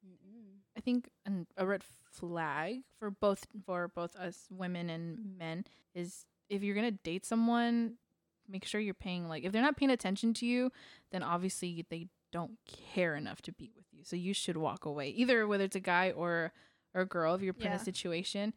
Mm-mm. 0.05 0.57
I 0.77 0.79
think 0.81 1.09
an, 1.25 1.45
a 1.57 1.65
red 1.65 1.83
flag 2.11 2.81
for 2.97 3.11
both 3.11 3.45
for 3.65 3.87
both 3.89 4.15
us 4.15 4.47
women 4.49 4.89
and 4.89 5.37
men 5.37 5.65
is 5.93 6.25
if 6.49 6.63
you're 6.63 6.75
gonna 6.75 6.91
date 6.91 7.25
someone, 7.25 7.95
make 8.47 8.65
sure 8.65 8.81
you're 8.81 8.93
paying 8.93 9.27
like 9.27 9.43
if 9.43 9.51
they're 9.51 9.61
not 9.61 9.77
paying 9.77 9.91
attention 9.91 10.33
to 10.35 10.45
you, 10.45 10.71
then 11.11 11.23
obviously 11.23 11.85
they 11.89 12.07
don't 12.31 12.57
care 12.93 13.15
enough 13.15 13.41
to 13.43 13.51
be 13.51 13.71
with 13.75 13.85
you. 13.91 13.99
So 14.03 14.15
you 14.15 14.33
should 14.33 14.57
walk 14.57 14.85
away, 14.85 15.09
either 15.09 15.47
whether 15.47 15.63
it's 15.63 15.75
a 15.75 15.81
guy 15.81 16.11
or 16.11 16.51
or 16.93 17.01
a 17.01 17.05
girl 17.05 17.33
if 17.35 17.41
you're 17.41 17.53
put 17.53 17.67
in 17.67 17.71
a 17.73 17.79
situation. 17.79 18.53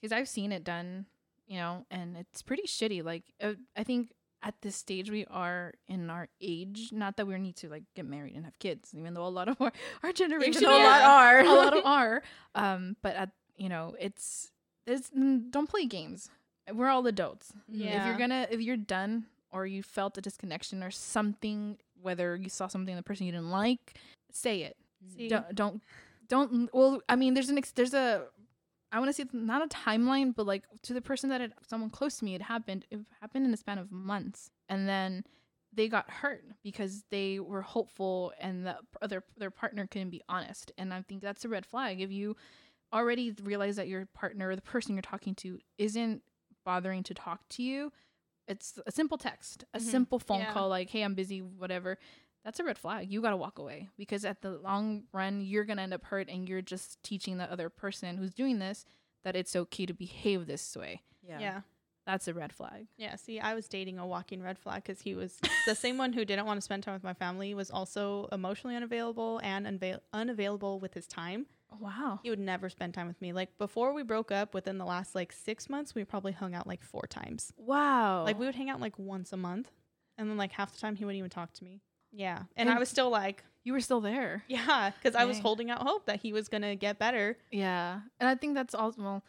Because 0.00 0.12
I've 0.12 0.28
seen 0.28 0.52
it 0.52 0.64
done, 0.64 1.06
you 1.46 1.58
know, 1.58 1.86
and 1.90 2.16
it's 2.16 2.42
pretty 2.42 2.64
shitty. 2.64 3.04
Like 3.04 3.24
uh, 3.42 3.54
I 3.76 3.84
think 3.84 4.12
at 4.42 4.54
this 4.60 4.76
stage 4.76 5.10
we 5.10 5.24
are 5.26 5.72
in 5.88 6.10
our 6.10 6.28
age, 6.40 6.90
not 6.92 7.16
that 7.16 7.26
we 7.26 7.36
need 7.38 7.56
to 7.56 7.68
like 7.68 7.84
get 7.96 8.04
married 8.04 8.36
and 8.36 8.44
have 8.44 8.58
kids, 8.58 8.90
even 8.94 9.14
though 9.14 9.26
a 9.26 9.28
lot 9.28 9.48
of 9.48 9.56
our, 9.60 9.72
our 10.02 10.12
generation 10.12 10.64
a 10.64 10.70
lot 10.70 11.02
are. 11.02 11.40
a 11.40 11.48
lot 11.48 11.76
of 11.76 11.84
are. 11.86 12.22
Um, 12.54 12.96
but 13.02 13.16
at 13.16 13.30
you 13.56 13.68
know, 13.68 13.94
it's 13.98 14.52
it's 14.86 15.10
mm, 15.10 15.50
don't 15.50 15.68
play 15.68 15.86
games. 15.86 16.28
We're 16.72 16.88
all 16.88 17.06
adults. 17.06 17.52
Mm-hmm. 17.70 17.80
If 17.80 17.86
Yeah. 17.86 18.08
you're 18.08 18.18
gonna, 18.18 18.46
if 18.50 18.60
you're 18.60 18.76
done 18.76 19.26
or 19.50 19.66
you 19.66 19.82
felt 19.82 20.16
a 20.18 20.20
disconnection 20.20 20.82
or 20.82 20.90
something, 20.90 21.78
whether 22.00 22.36
you 22.36 22.48
saw 22.48 22.66
something 22.68 22.92
in 22.92 22.96
the 22.96 23.02
person 23.02 23.26
you 23.26 23.32
didn't 23.32 23.50
like, 23.50 23.98
say 24.32 24.62
it. 24.62 24.76
Mm-hmm. 25.04 25.16
See, 25.18 25.28
Don't 25.28 25.54
don't 25.54 25.82
don't. 26.28 26.74
Well, 26.74 27.02
I 27.08 27.16
mean, 27.16 27.34
there's 27.34 27.50
an 27.50 27.58
ex- 27.58 27.72
there's 27.72 27.94
a. 27.94 28.24
I 28.92 28.98
want 29.00 29.08
to 29.08 29.12
say 29.12 29.28
not 29.32 29.64
a 29.64 29.68
timeline, 29.68 30.34
but 30.34 30.46
like 30.46 30.64
to 30.82 30.94
the 30.94 31.00
person 31.02 31.28
that 31.30 31.40
it, 31.40 31.52
someone 31.68 31.90
close 31.90 32.18
to 32.18 32.24
me, 32.24 32.34
it 32.34 32.42
happened. 32.42 32.86
It 32.90 33.00
happened 33.20 33.44
in 33.44 33.52
a 33.52 33.56
span 33.56 33.78
of 33.78 33.90
months, 33.90 34.50
and 34.68 34.88
then 34.88 35.24
they 35.72 35.88
got 35.88 36.08
hurt 36.08 36.44
because 36.62 37.02
they 37.10 37.40
were 37.40 37.60
hopeful 37.62 38.32
and 38.40 38.64
the 38.64 38.76
other 39.02 39.24
their 39.36 39.50
partner 39.50 39.86
couldn't 39.88 40.10
be 40.10 40.22
honest. 40.28 40.70
And 40.78 40.94
I 40.94 41.02
think 41.02 41.20
that's 41.20 41.44
a 41.44 41.48
red 41.48 41.66
flag. 41.66 42.00
If 42.00 42.12
you 42.12 42.36
already 42.92 43.34
realize 43.42 43.74
that 43.76 43.88
your 43.88 44.06
partner 44.06 44.50
or 44.50 44.54
the 44.56 44.62
person 44.62 44.94
you're 44.94 45.02
talking 45.02 45.34
to 45.34 45.58
isn't 45.78 46.22
bothering 46.64 47.02
to 47.04 47.14
talk 47.14 47.48
to 47.50 47.62
you, 47.62 47.92
it's 48.48 48.78
a 48.86 48.92
simple 48.92 49.16
text, 49.18 49.64
a 49.72 49.78
Mhm. 49.78 49.82
simple 49.82 50.18
phone 50.18 50.40
Yeah. 50.40 50.52
call, 50.52 50.68
like, 50.68 50.90
hey, 50.90 51.02
I'm 51.02 51.14
busy, 51.14 51.40
whatever. 51.40 51.98
That's 52.44 52.60
a 52.60 52.64
red 52.64 52.76
flag. 52.78 53.10
You 53.10 53.22
got 53.22 53.30
to 53.30 53.36
walk 53.38 53.58
away 53.58 53.88
because 53.96 54.24
at 54.24 54.42
the 54.42 54.58
long 54.58 55.04
run, 55.12 55.40
you're 55.40 55.64
going 55.64 55.78
to 55.78 55.82
end 55.82 55.94
up 55.94 56.04
hurt 56.04 56.28
and 56.28 56.46
you're 56.48 56.60
just 56.60 57.02
teaching 57.02 57.38
the 57.38 57.50
other 57.50 57.70
person 57.70 58.18
who's 58.18 58.34
doing 58.34 58.58
this 58.58 58.84
that 59.22 59.34
it's 59.34 59.56
okay 59.56 59.86
to 59.86 59.94
behave 59.94 60.46
this 60.46 60.76
way. 60.76 61.00
Yeah. 61.22 61.38
yeah. 61.40 61.60
That's 62.06 62.28
a 62.28 62.34
red 62.34 62.52
flag. 62.52 62.86
Yeah, 62.98 63.16
see, 63.16 63.40
I 63.40 63.54
was 63.54 63.66
dating 63.66 63.98
a 63.98 64.06
walking 64.06 64.42
red 64.42 64.58
flag 64.58 64.82
because 64.84 65.00
he 65.00 65.14
was 65.14 65.40
the 65.64 65.74
same 65.74 65.96
one 65.96 66.12
who 66.12 66.26
didn't 66.26 66.44
want 66.44 66.58
to 66.58 66.60
spend 66.60 66.82
time 66.82 66.92
with 66.92 67.02
my 67.02 67.14
family, 67.14 67.54
was 67.54 67.70
also 67.70 68.26
emotionally 68.30 68.76
unavailable 68.76 69.40
and 69.42 69.64
unavail- 69.66 70.02
unavailable 70.12 70.80
with 70.80 70.92
his 70.92 71.06
time. 71.06 71.46
Wow. 71.80 72.20
He 72.22 72.30
would 72.30 72.38
never 72.38 72.68
spend 72.68 72.94
time 72.94 73.06
with 73.06 73.20
me. 73.20 73.32
Like 73.32 73.56
before 73.58 73.92
we 73.92 74.02
broke 74.02 74.30
up, 74.32 74.54
within 74.54 74.78
the 74.78 74.84
last 74.84 75.14
like 75.14 75.32
six 75.32 75.68
months, 75.68 75.94
we 75.94 76.04
probably 76.04 76.32
hung 76.32 76.54
out 76.54 76.66
like 76.66 76.82
four 76.82 77.06
times. 77.08 77.52
Wow. 77.56 78.24
Like 78.24 78.38
we 78.38 78.46
would 78.46 78.54
hang 78.54 78.70
out 78.70 78.80
like 78.80 78.98
once 78.98 79.32
a 79.32 79.36
month, 79.36 79.70
and 80.18 80.28
then 80.30 80.36
like 80.36 80.52
half 80.52 80.72
the 80.72 80.80
time 80.80 80.96
he 80.96 81.04
wouldn't 81.04 81.18
even 81.18 81.30
talk 81.30 81.52
to 81.54 81.64
me. 81.64 81.80
Yeah, 82.12 82.44
and 82.56 82.70
I 82.70 82.78
was 82.78 82.88
still 82.88 83.10
like, 83.10 83.42
you 83.64 83.72
were 83.72 83.80
still 83.80 84.00
there. 84.00 84.44
yeah, 84.46 84.90
because 84.90 85.16
I 85.16 85.24
was 85.24 85.38
holding 85.40 85.70
out 85.70 85.82
hope 85.82 86.06
that 86.06 86.20
he 86.20 86.32
was 86.32 86.48
gonna 86.48 86.76
get 86.76 86.98
better. 86.98 87.36
Yeah, 87.50 88.00
and 88.20 88.28
I 88.28 88.34
think 88.36 88.54
that's 88.54 88.74
also 88.74 89.02
well. 89.02 89.24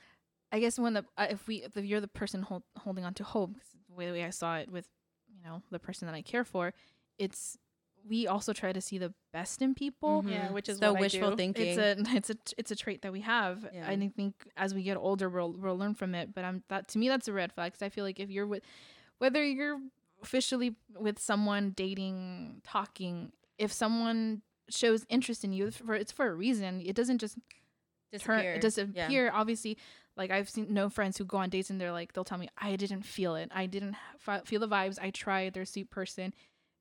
I 0.52 0.60
guess 0.60 0.78
when 0.78 0.94
the 0.94 1.06
uh, 1.18 1.28
if 1.32 1.48
we 1.48 1.64
if 1.64 1.76
you're 1.76 2.00
the 2.00 2.08
person 2.08 2.44
hold, 2.44 2.64
holding 2.78 3.04
on 3.04 3.14
to 3.16 3.24
hope, 3.24 3.54
'cause 3.56 3.76
the 3.90 3.96
way, 3.96 4.06
the 4.06 4.12
way 4.14 4.24
I 4.24 4.30
saw 4.30 4.58
it 4.58 4.70
with 4.72 4.88
you 5.28 5.42
know 5.44 5.64
the 5.72 5.80
person 5.80 6.06
that 6.06 6.14
I 6.16 6.22
care 6.22 6.44
for, 6.46 6.74
it's 7.18 7.58
we 8.08 8.28
also 8.28 8.54
try 8.54 8.72
to 8.72 8.82
see 8.82 8.98
the 8.98 9.14
best 9.34 9.62
in 9.62 9.74
people. 9.76 10.22
Mhm. 10.24 10.30
Yeah, 10.32 10.52
which 10.52 10.70
is 10.70 10.78
so 10.78 10.96
I 10.96 11.00
wishful 11.00 11.32
do. 11.32 11.36
thinking. 11.36 11.68
It's 11.68 11.78
a 11.78 11.96
it's 12.16 12.30
a 12.30 12.36
it's 12.58 12.72
a 12.72 12.76
trait 12.76 13.02
that 13.02 13.12
we 13.12 13.22
have. 13.22 13.68
Yeah. 13.74 13.88
I 13.88 13.96
think 14.16 14.36
as 14.56 14.74
we 14.74 14.84
get 14.84 14.98
older, 14.98 15.30
we'll 15.30 15.54
we'll 15.54 15.78
learn 15.78 15.96
from 15.96 16.14
it. 16.16 16.34
But 16.34 16.46
I'm 16.46 16.64
that 16.70 16.88
to 16.90 17.00
me 17.00 17.08
that's 17.10 17.28
a 17.28 17.34
red 17.34 17.52
flag 17.54 17.72
because 17.74 17.82
I 17.86 17.90
feel 17.90 18.04
like 18.04 18.20
if 18.20 18.30
you're 18.30 18.48
with 18.48 18.64
whether 19.18 19.44
you're 19.44 19.80
officially 20.22 20.76
with 20.98 21.20
someone 21.20 21.72
dating, 21.72 22.62
talking, 22.64 23.32
if 23.58 23.72
someone 23.72 24.42
shows 24.70 25.06
interest 25.10 25.44
in 25.44 25.54
you, 25.54 25.72
for 25.72 25.94
it's 25.96 26.12
for 26.12 26.28
a 26.28 26.34
reason. 26.34 26.82
It 26.82 26.96
doesn't 26.96 27.20
just 27.20 27.36
turn 28.20 28.38
Disappear. 28.38 28.54
it 28.54 28.62
disappear. 28.62 29.32
Obviously, 29.34 29.78
like 30.16 30.32
I've 30.32 30.50
seen 30.50 30.74
no 30.74 30.90
friends 30.90 31.18
who 31.18 31.26
go 31.26 31.38
on 31.38 31.50
dates 31.50 31.70
and 31.70 31.80
they're 31.82 31.92
like 31.92 32.14
they'll 32.14 32.24
tell 32.24 32.38
me 32.38 32.50
I 32.58 32.76
didn't 32.76 33.04
feel 33.04 33.36
it. 33.36 33.52
I 33.54 33.66
didn't 33.66 33.96
f- 34.28 34.46
feel 34.48 34.60
the 34.62 34.68
vibes. 34.68 34.98
I 35.02 35.10
tried. 35.12 35.54
They're 35.54 35.64
a 35.64 35.68
sweet 35.68 35.90
person. 35.90 36.34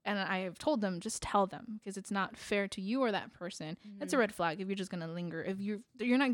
And 0.07 0.19
I 0.19 0.41
have 0.41 0.59
told 0.59 0.81
them 0.83 1.01
just 1.01 1.23
tell 1.23 1.47
them 1.47 1.81
because 1.83 1.97
it's 1.97 2.11
not 2.11 2.37
fair 2.37 2.69
to 2.69 2.81
you 2.81 3.01
or 3.03 3.11
that 3.13 3.33
person. 3.33 3.79
That's 3.99 4.13
a 4.13 4.17
Mhm. 4.17 4.21
red 4.21 4.35
flag 4.35 4.61
if 4.61 4.69
you're 4.69 4.77
just 4.77 4.91
gonna 4.91 5.09
linger. 5.09 5.43
If 5.43 5.61
you're 5.61 5.81
you're 5.99 6.19
not 6.19 6.33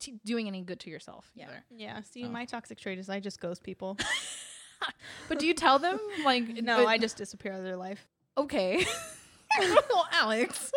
t- 0.00 0.18
doing 0.24 0.46
any 0.48 0.62
good 0.62 0.80
to 0.80 0.90
yourself. 0.90 1.30
Yeah. 1.34 1.44
either. 1.48 1.64
Yeah, 1.70 2.00
see, 2.02 2.22
So. 2.22 2.28
my 2.30 2.44
toxic 2.46 2.78
trait 2.80 2.98
is 2.98 3.08
I 3.10 3.20
just 3.20 3.40
ghost 3.40 3.62
people. 3.62 3.98
But 5.28 5.38
do 5.38 5.46
you 5.46 5.54
tell 5.54 5.78
them 5.78 6.00
like 6.24 6.44
no, 6.62 6.86
I 6.86 6.98
just 6.98 7.16
disappear 7.16 7.52
out 7.52 7.58
of 7.58 7.64
their 7.64 7.76
life. 7.76 8.06
okay? 8.36 8.84
well, 9.58 10.08
Alex, 10.12 10.72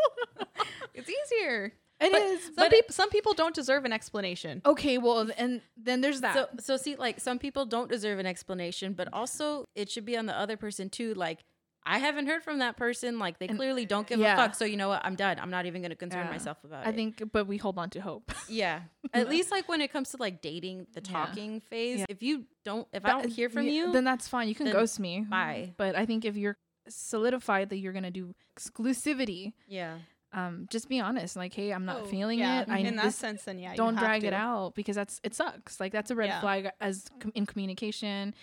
It's 0.94 1.10
easier. 1.10 1.74
it 2.00 2.12
But 2.12 2.22
is. 2.22 2.44
Some 2.46 2.54
But 2.56 2.72
people, 2.72 2.94
some 2.94 3.10
people 3.10 3.34
don't 3.34 3.56
deserve 3.56 3.84
an 3.86 3.92
explanation. 3.94 4.62
okay, 4.66 4.98
well, 4.98 5.32
and 5.38 5.62
then 5.76 6.02
there's 6.02 6.22
that. 6.22 6.36
So, 6.36 6.48
so 6.60 6.78
see, 6.78 6.96
like 6.96 7.20
some 7.20 7.40
people 7.40 7.66
don't 7.66 7.90
deserve 7.90 8.20
an 8.20 8.26
explanation, 8.26 8.94
but 8.94 9.08
also 9.12 9.66
it 9.76 9.90
should 9.90 10.06
be 10.06 10.16
on 10.18 10.26
the 10.28 10.38
other 10.38 10.56
person 10.58 10.90
too. 10.90 11.14
Like, 11.16 11.40
I 11.86 12.00
haven't 12.00 12.28
heard 12.28 12.44
from 12.44 12.60
that 12.60 12.78
person. 12.78 13.20
Like, 13.20 13.38
they 13.40 13.48
And- 13.48 13.58
clearly 13.58 13.86
don't 13.86 14.08
give 14.08 14.20
yeah. 14.20 14.34
a 14.34 14.38
fuck. 14.38 14.56
So 14.56 14.66
you 14.66 14.76
know 14.78 14.90
what? 14.90 15.02
I'm 15.06 15.16
done. 15.16 15.38
I'm 15.40 15.52
not 15.52 15.66
even 15.68 15.82
gonna 15.82 15.96
concern 15.96 16.26
Yeah. 16.26 16.32
myself 16.32 16.64
about 16.64 16.86
I 16.86 16.90
it. 16.90 16.94
I 16.94 16.96
think, 16.96 17.22
but 17.32 17.46
we 17.46 17.58
hold 17.58 17.78
on 17.78 17.90
to 17.92 18.00
hope. 18.02 18.32
yeah. 18.50 18.82
At 19.14 19.30
least 19.30 19.52
like 19.52 19.70
when 19.70 19.82
it 19.82 19.92
comes 19.94 20.10
to 20.12 20.18
like 20.18 20.42
dating, 20.42 20.88
the 20.94 21.02
Yeah. 21.06 21.12
talking 21.26 21.60
phase. 21.60 22.00
Yeah. 22.00 22.06
If 22.10 22.24
you 22.24 22.46
don't, 22.64 22.88
if 22.94 23.06
I 23.06 23.10
don't 23.12 23.30
hear 23.30 23.50
from 23.50 23.68
you, 23.68 23.92
then 23.92 24.04
that's 24.04 24.28
fine. 24.28 24.48
You 24.50 24.56
can 24.56 24.72
ghost 24.72 25.00
me. 25.00 25.22
bye. 25.30 25.74
But 25.78 25.96
I 25.96 26.06
think 26.06 26.26
if 26.26 26.36
you're 26.36 26.58
solidified 26.88 27.70
that 27.70 27.78
you're 27.78 27.94
gonna 27.94 28.12
do 28.12 28.34
exclusivity, 28.58 29.54
yeah, 29.68 29.98
um, 30.34 30.68
just 30.70 30.90
be 30.90 31.00
honest. 31.00 31.36
Like, 31.36 31.54
hey, 31.54 31.72
I'm 31.72 31.86
not 31.86 32.02
Oh, 32.02 32.06
feeling 32.06 32.40
it. 32.40 32.68
I 32.70 32.80
in 32.80 32.96
that 32.98 33.06
this- 33.06 33.16
sense, 33.16 33.44
then 33.44 33.58
yeah, 33.60 33.74
don't 33.76 33.96
have 33.96 34.04
drag 34.04 34.24
it 34.24 34.34
out 34.34 34.76
because 34.76 34.96
that's 34.96 35.20
it 35.24 35.34
sucks. 35.34 35.80
Like 35.80 35.92
that's 35.92 36.12
a 36.12 36.16
red 36.16 36.40
flag 36.42 36.70
as 36.82 37.10
com- 37.20 37.32
in 37.36 37.46
communication 37.46 38.34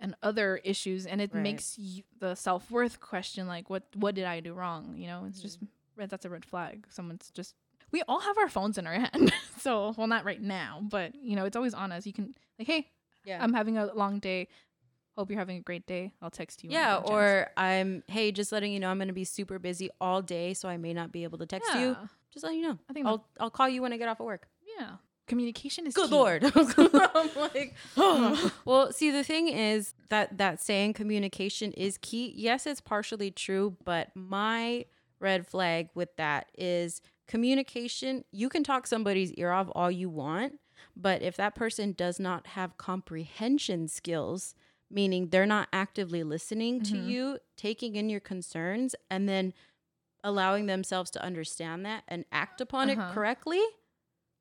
and 0.00 0.14
other 0.22 0.56
issues, 0.64 1.06
and 1.06 1.20
it 1.20 1.32
Right. 1.32 1.42
makes 1.42 1.78
you, 1.78 2.02
the 2.18 2.34
self 2.34 2.70
worth 2.70 3.00
question 3.00 3.46
like, 3.46 3.70
what 3.70 3.84
what 3.94 4.14
did 4.14 4.24
I 4.24 4.40
do 4.40 4.52
wrong? 4.52 4.96
You 4.96 5.06
know, 5.06 5.24
it's 5.28 5.40
just 5.40 5.58
mm-hmm. 5.58 5.66
red. 6.00 6.10
That's 6.10 6.24
a 6.24 6.30
red 6.30 6.44
flag. 6.44 6.86
Someone's 6.90 7.30
just. 7.32 7.54
We 7.92 8.02
all 8.08 8.20
have 8.20 8.36
our 8.38 8.48
phones 8.48 8.76
in 8.76 8.86
our 8.88 8.94
hand, 8.94 9.32
so 9.60 9.94
well, 9.96 10.06
not 10.08 10.24
right 10.24 10.40
now, 10.42 10.80
but 10.82 11.14
you 11.14 11.36
know, 11.36 11.44
it's 11.44 11.56
always 11.56 11.74
on 11.74 11.92
us. 11.92 12.06
You 12.06 12.12
can 12.12 12.34
like, 12.58 12.66
hey, 12.66 12.88
yeah. 13.24 13.42
I'm 13.42 13.52
having 13.52 13.78
a 13.78 13.86
long 13.94 14.18
day. 14.18 14.48
Hope 15.16 15.30
you're 15.30 15.38
having 15.38 15.58
a 15.58 15.60
great 15.60 15.86
day. 15.86 16.12
I'll 16.20 16.30
text 16.30 16.64
you. 16.64 16.70
yeah, 16.70 16.94
get 16.96 17.06
chance." 17.06 17.10
or 17.10 17.50
I'm 17.56 18.02
hey, 18.08 18.32
just 18.32 18.50
letting 18.50 18.72
you 18.72 18.80
know 18.80 18.88
I'm 18.88 18.98
gonna 18.98 19.12
be 19.12 19.24
super 19.24 19.60
busy 19.60 19.90
all 20.00 20.22
day, 20.22 20.54
so 20.54 20.68
I 20.68 20.76
may 20.76 20.92
not 20.92 21.12
be 21.12 21.22
able 21.22 21.38
to 21.38 21.46
text 21.46 21.72
you. 21.74 21.96
Just 22.32 22.42
letting 22.42 22.58
you 22.58 22.66
know. 22.66 22.78
I 22.90 22.92
think 22.92 23.06
I'll 23.06 23.24
I'll 23.38 23.50
call 23.50 23.68
you 23.68 23.80
when 23.80 23.92
I 23.92 23.96
get 23.96 24.08
off 24.08 24.18
of 24.18 24.26
work. 24.26 24.48
yeah. 24.76 24.96
Communication 25.26 25.86
is 25.86 25.94
Good 25.94 26.10
key. 26.10 26.14
lord. 26.16 26.44
I'm 26.54 27.28
like, 27.36 27.74
well, 28.64 28.92
see, 28.92 29.10
the 29.10 29.24
thing 29.24 29.48
is 29.48 29.94
that 30.10 30.36
that 30.38 30.60
saying 30.60 30.92
communication 30.94 31.72
is 31.72 31.98
key. 31.98 32.32
Yes, 32.36 32.66
it's 32.66 32.80
partially 32.80 33.30
true, 33.30 33.76
but 33.84 34.08
my 34.14 34.84
red 35.20 35.46
flag 35.46 35.88
with 35.94 36.14
that 36.16 36.48
is 36.58 37.00
communication. 37.26 38.24
You 38.32 38.48
can 38.50 38.62
talk 38.64 38.86
somebody's 38.86 39.32
ear 39.32 39.50
off 39.50 39.68
all 39.74 39.90
you 39.90 40.10
want, 40.10 40.58
but 40.94 41.22
if 41.22 41.36
that 41.36 41.54
person 41.54 41.92
does 41.92 42.20
not 42.20 42.48
have 42.48 42.76
comprehension 42.76 43.88
skills, 43.88 44.54
meaning 44.90 45.28
they're 45.30 45.46
not 45.46 45.68
actively 45.72 46.22
listening 46.22 46.82
to 46.82 46.96
Mhm. 46.98 47.06
you, 47.08 47.38
taking 47.56 47.96
in 47.96 48.10
your 48.10 48.20
concerns, 48.20 48.94
and 49.10 49.26
then 49.28 49.54
allowing 50.22 50.66
themselves 50.66 51.10
to 51.12 51.22
understand 51.22 51.84
that 51.86 52.02
and 52.08 52.24
act 52.32 52.60
upon 52.60 52.90
Uh-huh. 52.90 53.08
it 53.08 53.14
correctly, 53.14 53.62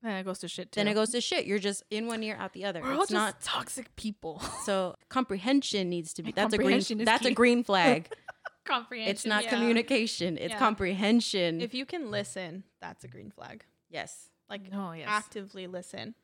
Then 0.04 0.18
it 0.18 0.24
goes 0.26 0.40
to 0.40 0.48
shit. 0.50 0.72
Too. 0.72 0.80
then 0.82 0.90
it 0.90 0.94
goes 0.96 1.12
to 1.12 1.22
shit. 1.22 1.46
You're 1.46 1.60
just 1.60 1.82
in 1.90 2.08
one 2.08 2.22
ear, 2.24 2.36
out 2.38 2.52
the 2.54 2.66
other. 2.66 2.82
We're 2.82 2.90
all 2.94 3.04
it's 3.04 3.12
just 3.12 3.12
not 3.14 3.42
toxic 3.42 3.96
people. 3.96 4.40
so 4.66 4.96
comprehension 5.10 5.90
needs 5.90 6.14
to 6.16 6.24
be 6.24 6.30
And 6.30 6.36
that's 6.36 6.54
a 6.54 6.58
green 6.58 6.66
comprehension 6.68 7.00
is 7.00 7.06
that's 7.06 7.26
a 7.26 7.32
green 7.32 7.64
flag. 7.64 8.10
Comprehension. 8.66 9.12
it's 9.12 9.26
not 9.26 9.44
yeah. 9.44 9.50
communication, 9.50 10.38
it's 10.38 10.52
Yeah. 10.54 10.58
comprehension. 10.60 11.60
If 11.60 11.74
you 11.74 11.86
can 11.86 12.12
listen, 12.12 12.64
that's 12.80 13.04
a 13.04 13.10
green 13.10 13.30
flag. 13.32 13.66
yes. 13.90 14.30
Like 14.50 14.62
Oh 14.74 14.92
yes. 14.94 15.06
actively 15.10 15.68
listen. 15.68 16.16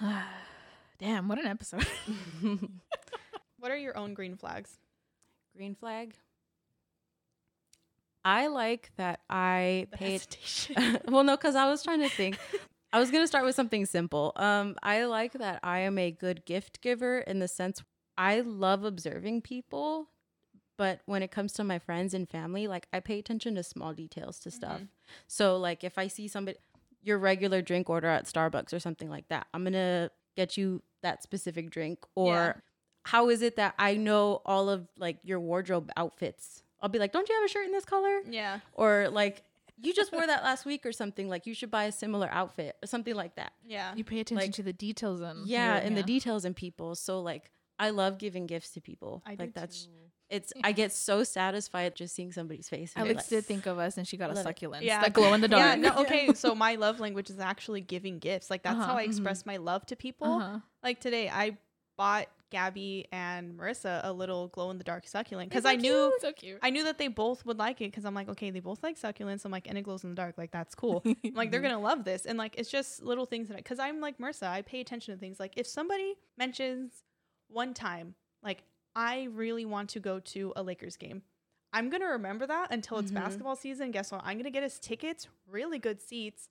Damn, 0.98 1.28
what 1.28 1.38
an 1.38 1.46
episode. 1.46 1.86
What 3.60 3.72
are 3.72 3.76
your 3.76 3.96
own 3.96 4.14
green 4.14 4.36
flags? 4.36 4.78
green 5.56 5.74
flag. 5.74 6.14
I 8.28 8.48
like 8.48 8.90
that 8.98 9.20
I 9.30 9.86
The 9.90 9.96
paid. 9.96 10.20
well, 11.08 11.24
no, 11.24 11.34
because 11.36 11.56
I 11.56 11.68
was 11.70 11.82
trying 11.82 12.00
to 12.00 12.10
think. 12.10 12.38
I 12.92 12.98
was 13.00 13.10
gonna 13.10 13.26
start 13.26 13.44
with 13.46 13.54
something 13.54 13.86
simple. 13.86 14.32
Um, 14.36 14.76
I 14.82 15.04
like 15.04 15.32
that 15.34 15.60
I 15.62 15.80
am 15.80 15.98
a 15.98 16.10
good 16.10 16.44
gift 16.44 16.80
giver 16.82 17.20
in 17.20 17.38
the 17.38 17.48
sense 17.48 17.82
I 18.18 18.40
love 18.40 18.84
observing 18.84 19.42
people, 19.42 20.10
but 20.76 21.00
when 21.06 21.22
it 21.22 21.30
comes 21.30 21.52
to 21.54 21.64
my 21.64 21.78
friends 21.78 22.12
and 22.14 22.28
family, 22.28 22.66
like 22.68 22.86
I 22.92 23.00
pay 23.00 23.18
attention 23.18 23.54
to 23.54 23.62
small 23.62 23.92
details 23.94 24.38
to 24.40 24.50
stuff. 24.50 24.80
Mhm. 24.82 24.88
So, 25.26 25.56
like 25.56 25.82
if 25.84 25.96
I 25.98 26.06
see 26.08 26.28
somebody 26.28 26.58
your 27.02 27.18
regular 27.18 27.62
drink 27.62 27.88
order 27.88 28.08
at 28.08 28.26
Starbucks 28.26 28.72
or 28.74 28.78
something 28.80 29.08
like 29.08 29.28
that, 29.28 29.46
I'm 29.54 29.64
gonna 29.64 30.10
get 30.36 30.56
you 30.56 30.82
that 31.02 31.22
specific 31.22 31.70
drink. 31.70 32.04
Or 32.14 32.34
Yeah. 32.34 32.52
how 33.04 33.28
is 33.30 33.40
it 33.42 33.56
that 33.56 33.74
I 33.78 33.94
know 33.94 34.42
all 34.44 34.68
of 34.68 34.88
like 34.98 35.18
your 35.22 35.40
wardrobe 35.40 35.90
outfits? 35.96 36.62
I'll 36.80 36.88
be 36.88 36.98
like, 36.98 37.12
don't 37.12 37.28
you 37.28 37.34
have 37.34 37.44
a 37.44 37.48
shirt 37.48 37.66
in 37.66 37.72
this 37.72 37.84
color? 37.84 38.20
yeah. 38.28 38.60
or 38.74 39.08
like 39.10 39.42
you 39.80 39.94
just 39.94 40.12
wore 40.12 40.26
that 40.26 40.42
last 40.42 40.66
week 40.66 40.84
or 40.84 40.90
something 40.92 41.28
like 41.28 41.46
you 41.46 41.54
should 41.54 41.70
buy 41.70 41.84
a 41.84 41.92
similar 41.92 42.28
outfit 42.32 42.76
or 42.82 42.86
something 42.86 43.14
like 43.14 43.36
that 43.36 43.52
Yeah. 43.64 43.94
You 43.94 44.02
pay 44.04 44.18
attention 44.20 44.46
Like- 44.48 44.54
to 44.56 44.62
the 44.62 44.72
details 44.72 45.20
and 45.20 45.46
yeah 45.46 45.74
your- 45.76 45.84
and 45.86 45.96
the 45.96 46.02
details 46.02 46.44
in 46.44 46.52
people 46.54 46.94
so 46.96 47.20
like 47.20 47.50
i 47.78 47.90
love 47.90 48.18
giving 48.18 48.46
gifts 48.48 48.70
to 48.70 48.80
people 48.80 49.22
I 49.24 49.30
like 49.38 49.38
do 49.54 49.60
that's 49.60 49.84
too. 49.84 49.90
it's 50.30 50.52
i 50.64 50.72
get 50.72 50.90
so 50.92 51.22
satisfied 51.22 51.94
just 51.94 52.12
seeing 52.16 52.32
somebody's 52.32 52.68
face 52.68 52.92
Alex 52.96 53.14
like, 53.18 53.28
did 53.28 53.44
think 53.46 53.66
of 53.66 53.78
us, 53.78 53.96
and 53.98 54.06
she 54.08 54.16
got 54.16 54.32
a 54.32 54.36
succulent. 54.36 54.82
Yeah. 54.84 55.00
that 55.00 55.12
glow 55.12 55.32
in 55.34 55.40
the 55.42 55.46
dark. 55.48 55.62
Yeah, 55.62 55.74
no, 55.76 55.96
okay. 56.02 56.32
So 56.34 56.56
my 56.56 56.74
love 56.74 56.98
language 56.98 57.30
is 57.30 57.38
actually 57.38 57.80
giving 57.82 58.18
gifts. 58.18 58.50
Like 58.50 58.62
that's 58.64 58.76
Uh-huh, 58.78 58.86
how 58.88 58.96
I 58.96 59.04
mhm. 59.04 59.10
express 59.10 59.46
my 59.46 59.58
love 59.58 59.86
to 59.86 59.96
people. 59.96 60.26
Uh-huh. 60.26 60.58
Like 60.82 60.98
today, 61.00 61.28
I 61.28 61.56
bought 61.96 62.26
Gabby 62.50 63.06
and 63.12 63.58
Marissa 63.58 64.00
a 64.04 64.12
little 64.12 64.48
glow 64.48 64.70
in 64.70 64.78
the 64.78 64.84
dark 64.84 65.06
succulent 65.06 65.50
because 65.50 65.64
I 65.64 65.76
knew 65.76 66.12
so 66.20 66.32
cute. 66.32 66.58
I 66.62 66.70
knew 66.70 66.84
that 66.84 66.98
they 66.98 67.08
both 67.08 67.44
would 67.46 67.58
like 67.58 67.80
it 67.80 67.90
because 67.90 68.04
I'm 68.04 68.14
like, 68.14 68.28
okay, 68.28 68.50
they 68.50 68.60
both 68.60 68.82
like 68.82 68.98
succulents. 68.98 69.44
I'm 69.44 69.50
like, 69.52 69.66
and 69.68 69.76
it 69.76 69.82
glows 69.82 70.04
in 70.04 70.10
the 70.10 70.16
dark. 70.16 70.38
Like 70.38 70.50
that's 70.50 70.74
cool. 70.74 71.02
I'm 71.04 71.16
like 71.34 71.50
they're 71.50 71.60
gonna 71.68 71.78
love 71.80 72.04
this, 72.04 72.26
and 72.26 72.38
like 72.38 72.54
it's 72.56 72.70
just 72.70 73.02
little 73.02 73.26
things 73.26 73.48
that 73.48 73.56
because 73.58 73.78
I'm 73.78 74.00
like 74.00 74.18
Marissa, 74.18 74.48
I 74.48 74.62
pay 74.62 74.80
attention 74.80 75.14
to 75.14 75.20
things. 75.20 75.38
Like 75.40 75.54
if 75.56 75.66
somebody 75.66 76.14
mentions 76.36 77.02
one 77.48 77.74
time, 77.74 78.14
like 78.42 78.62
I 78.96 79.24
really 79.32 79.64
want 79.64 79.90
to 79.90 80.00
go 80.00 80.18
to 80.20 80.52
a 80.56 80.62
Lakers 80.62 80.96
game. 80.96 81.22
I'm 81.72 81.90
gonna 81.90 82.06
remember 82.06 82.46
that 82.46 82.72
until 82.72 82.98
it's 82.98 83.10
Mhm. 83.10 83.14
basketball 83.16 83.56
season. 83.56 83.90
Guess 83.90 84.10
what? 84.12 84.22
I'm 84.24 84.38
gonna 84.38 84.50
get 84.50 84.62
us 84.62 84.78
tickets, 84.78 85.28
really 85.46 85.78
good 85.78 86.00
seats, 86.00 86.48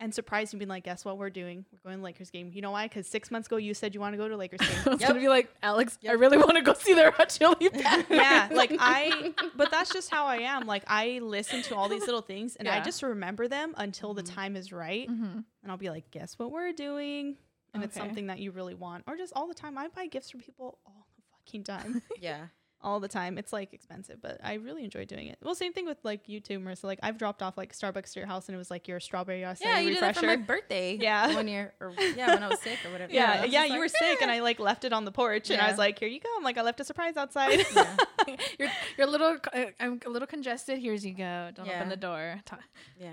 and 0.00 0.12
surprised 0.14 0.52
you, 0.52 0.58
being 0.58 0.68
like, 0.68 0.84
guess 0.84 1.04
what 1.04 1.18
we're 1.18 1.30
doing? 1.30 1.64
We're 1.72 1.90
going 1.90 1.98
to 1.98 2.04
Lakers 2.04 2.30
game. 2.30 2.50
You 2.52 2.62
know 2.62 2.72
why? 2.72 2.86
Because 2.86 3.06
six 3.06 3.30
months 3.30 3.46
ago 3.48 3.56
you 3.56 3.74
said 3.74 3.94
you 3.94 4.00
want 4.00 4.12
to 4.12 4.16
go 4.18 4.28
to 4.28 4.36
Lakers 4.36 4.60
I 4.62 4.66
game. 4.66 4.78
was 4.92 5.00
Yep. 5.00 5.08
gonna 5.08 5.20
be 5.20 5.28
like, 5.28 5.54
Alex, 5.62 5.98
I 6.08 6.12
really 6.12 6.36
want 6.36 6.56
to 6.56 6.62
go 6.62 6.74
see 6.74 6.94
the 6.94 7.10
Hot 7.12 7.28
Chili 7.28 7.68
Peppers. 7.70 8.04
yeah, 8.10 8.48
like 8.52 8.74
I, 8.80 9.32
but 9.56 9.70
that's 9.70 9.92
just 9.92 10.10
how 10.10 10.26
I 10.26 10.38
am. 10.38 10.66
Like 10.66 10.82
I 10.86 11.20
listen 11.22 11.62
to 11.62 11.76
all 11.76 11.88
these 11.88 12.06
little 12.06 12.22
things 12.22 12.56
and 12.56 12.68
I 12.68 12.80
just 12.80 13.02
remember 13.02 13.48
them 13.48 13.74
until 13.76 14.14
the 14.14 14.22
Mhm. 14.22 14.34
time 14.34 14.56
is 14.56 14.72
right. 14.72 15.08
hmm 15.08 15.24
and 15.62 15.70
I'll 15.72 15.78
be 15.78 15.88
like, 15.90 16.10
guess 16.10 16.38
what 16.38 16.50
we're 16.50 16.72
doing? 16.72 17.36
And 17.72 17.82
it's 17.82 17.96
something 17.96 18.26
that 18.26 18.38
you 18.38 18.50
really 18.50 18.74
want. 18.74 19.04
Or 19.06 19.16
just 19.16 19.32
all 19.34 19.48
the 19.48 19.54
time. 19.54 19.78
I 19.78 19.88
buy 19.88 20.06
gifts 20.06 20.30
for 20.30 20.38
people 20.38 20.78
all 20.86 21.06
the 21.16 21.22
fucking 21.38 21.64
time. 21.64 22.02
yeah 22.20 22.46
all 22.84 23.00
the 23.00 23.08
time. 23.08 23.38
It's 23.38 23.52
like 23.52 23.72
expensive, 23.72 24.22
but 24.22 24.38
I 24.44 24.54
really 24.54 24.84
enjoy 24.84 25.04
doing 25.06 25.26
it. 25.26 25.38
Well, 25.42 25.54
same 25.54 25.72
thing 25.72 25.86
with 25.86 25.98
like 26.04 26.28
you 26.28 26.38
too, 26.38 26.60
Marissa. 26.60 26.84
Like 26.84 27.00
I've 27.02 27.18
dropped 27.18 27.42
off 27.42 27.56
like 27.58 27.72
Starbucks 27.72 28.12
to 28.12 28.20
your 28.20 28.26
house 28.28 28.46
and 28.48 28.54
it 28.54 28.58
was 28.58 28.70
like 28.70 28.86
your 28.86 29.00
strawberry 29.00 29.40
acai 29.40 29.60
yeah 29.62 29.78
you 29.80 29.90
did 29.94 30.02
that 30.02 30.16
for 30.16 30.26
my 30.26 30.36
birthday 30.36 30.96
Yeah. 31.00 31.34
one 31.34 31.48
year 31.48 31.74
or 31.80 31.92
yeah 32.16 32.34
when 32.34 32.42
i 32.42 32.48
was 32.48 32.60
sick 32.60 32.78
or 32.86 32.92
whatever 32.92 33.12
yeah, 33.12 33.40
yeah, 33.40 33.44
yeah, 33.44 33.64
you 33.64 33.70
like, 33.72 33.80
were 33.80 33.88
sick 33.88 34.22
and. 34.22 34.30
I 34.30 34.40
like 34.40 34.60
left 34.60 34.84
it 34.84 34.92
on 34.92 35.04
the 35.04 35.12
porch 35.12 35.50
and 35.50 35.60
I 35.60 35.68
was 35.68 35.78
like, 35.78 35.98
here 35.98 36.08
you 36.08 36.20
go. 36.20 36.28
I'm 36.36 36.44
like, 36.44 36.58
I 36.58 36.62
left 36.62 36.78
a 36.80 36.84
surprise 36.84 37.16
outside. 37.22 37.64
Yeah. 37.74 37.96
you're 38.58 38.68
you're 38.98 39.06
a 39.08 39.10
little. 39.10 39.36
Uh, 39.52 39.64
I'm 39.80 40.00
a 40.06 40.10
little 40.10 40.26
congested. 40.26 40.78
Here's 40.78 41.04
you 41.04 41.14
go. 41.14 41.50
Don't 41.54 41.66
Yeah. 41.66 41.76
open 41.76 41.88
the 41.88 41.96
door. 41.96 42.40
Ta- 42.44 42.58
yeah 42.98 43.10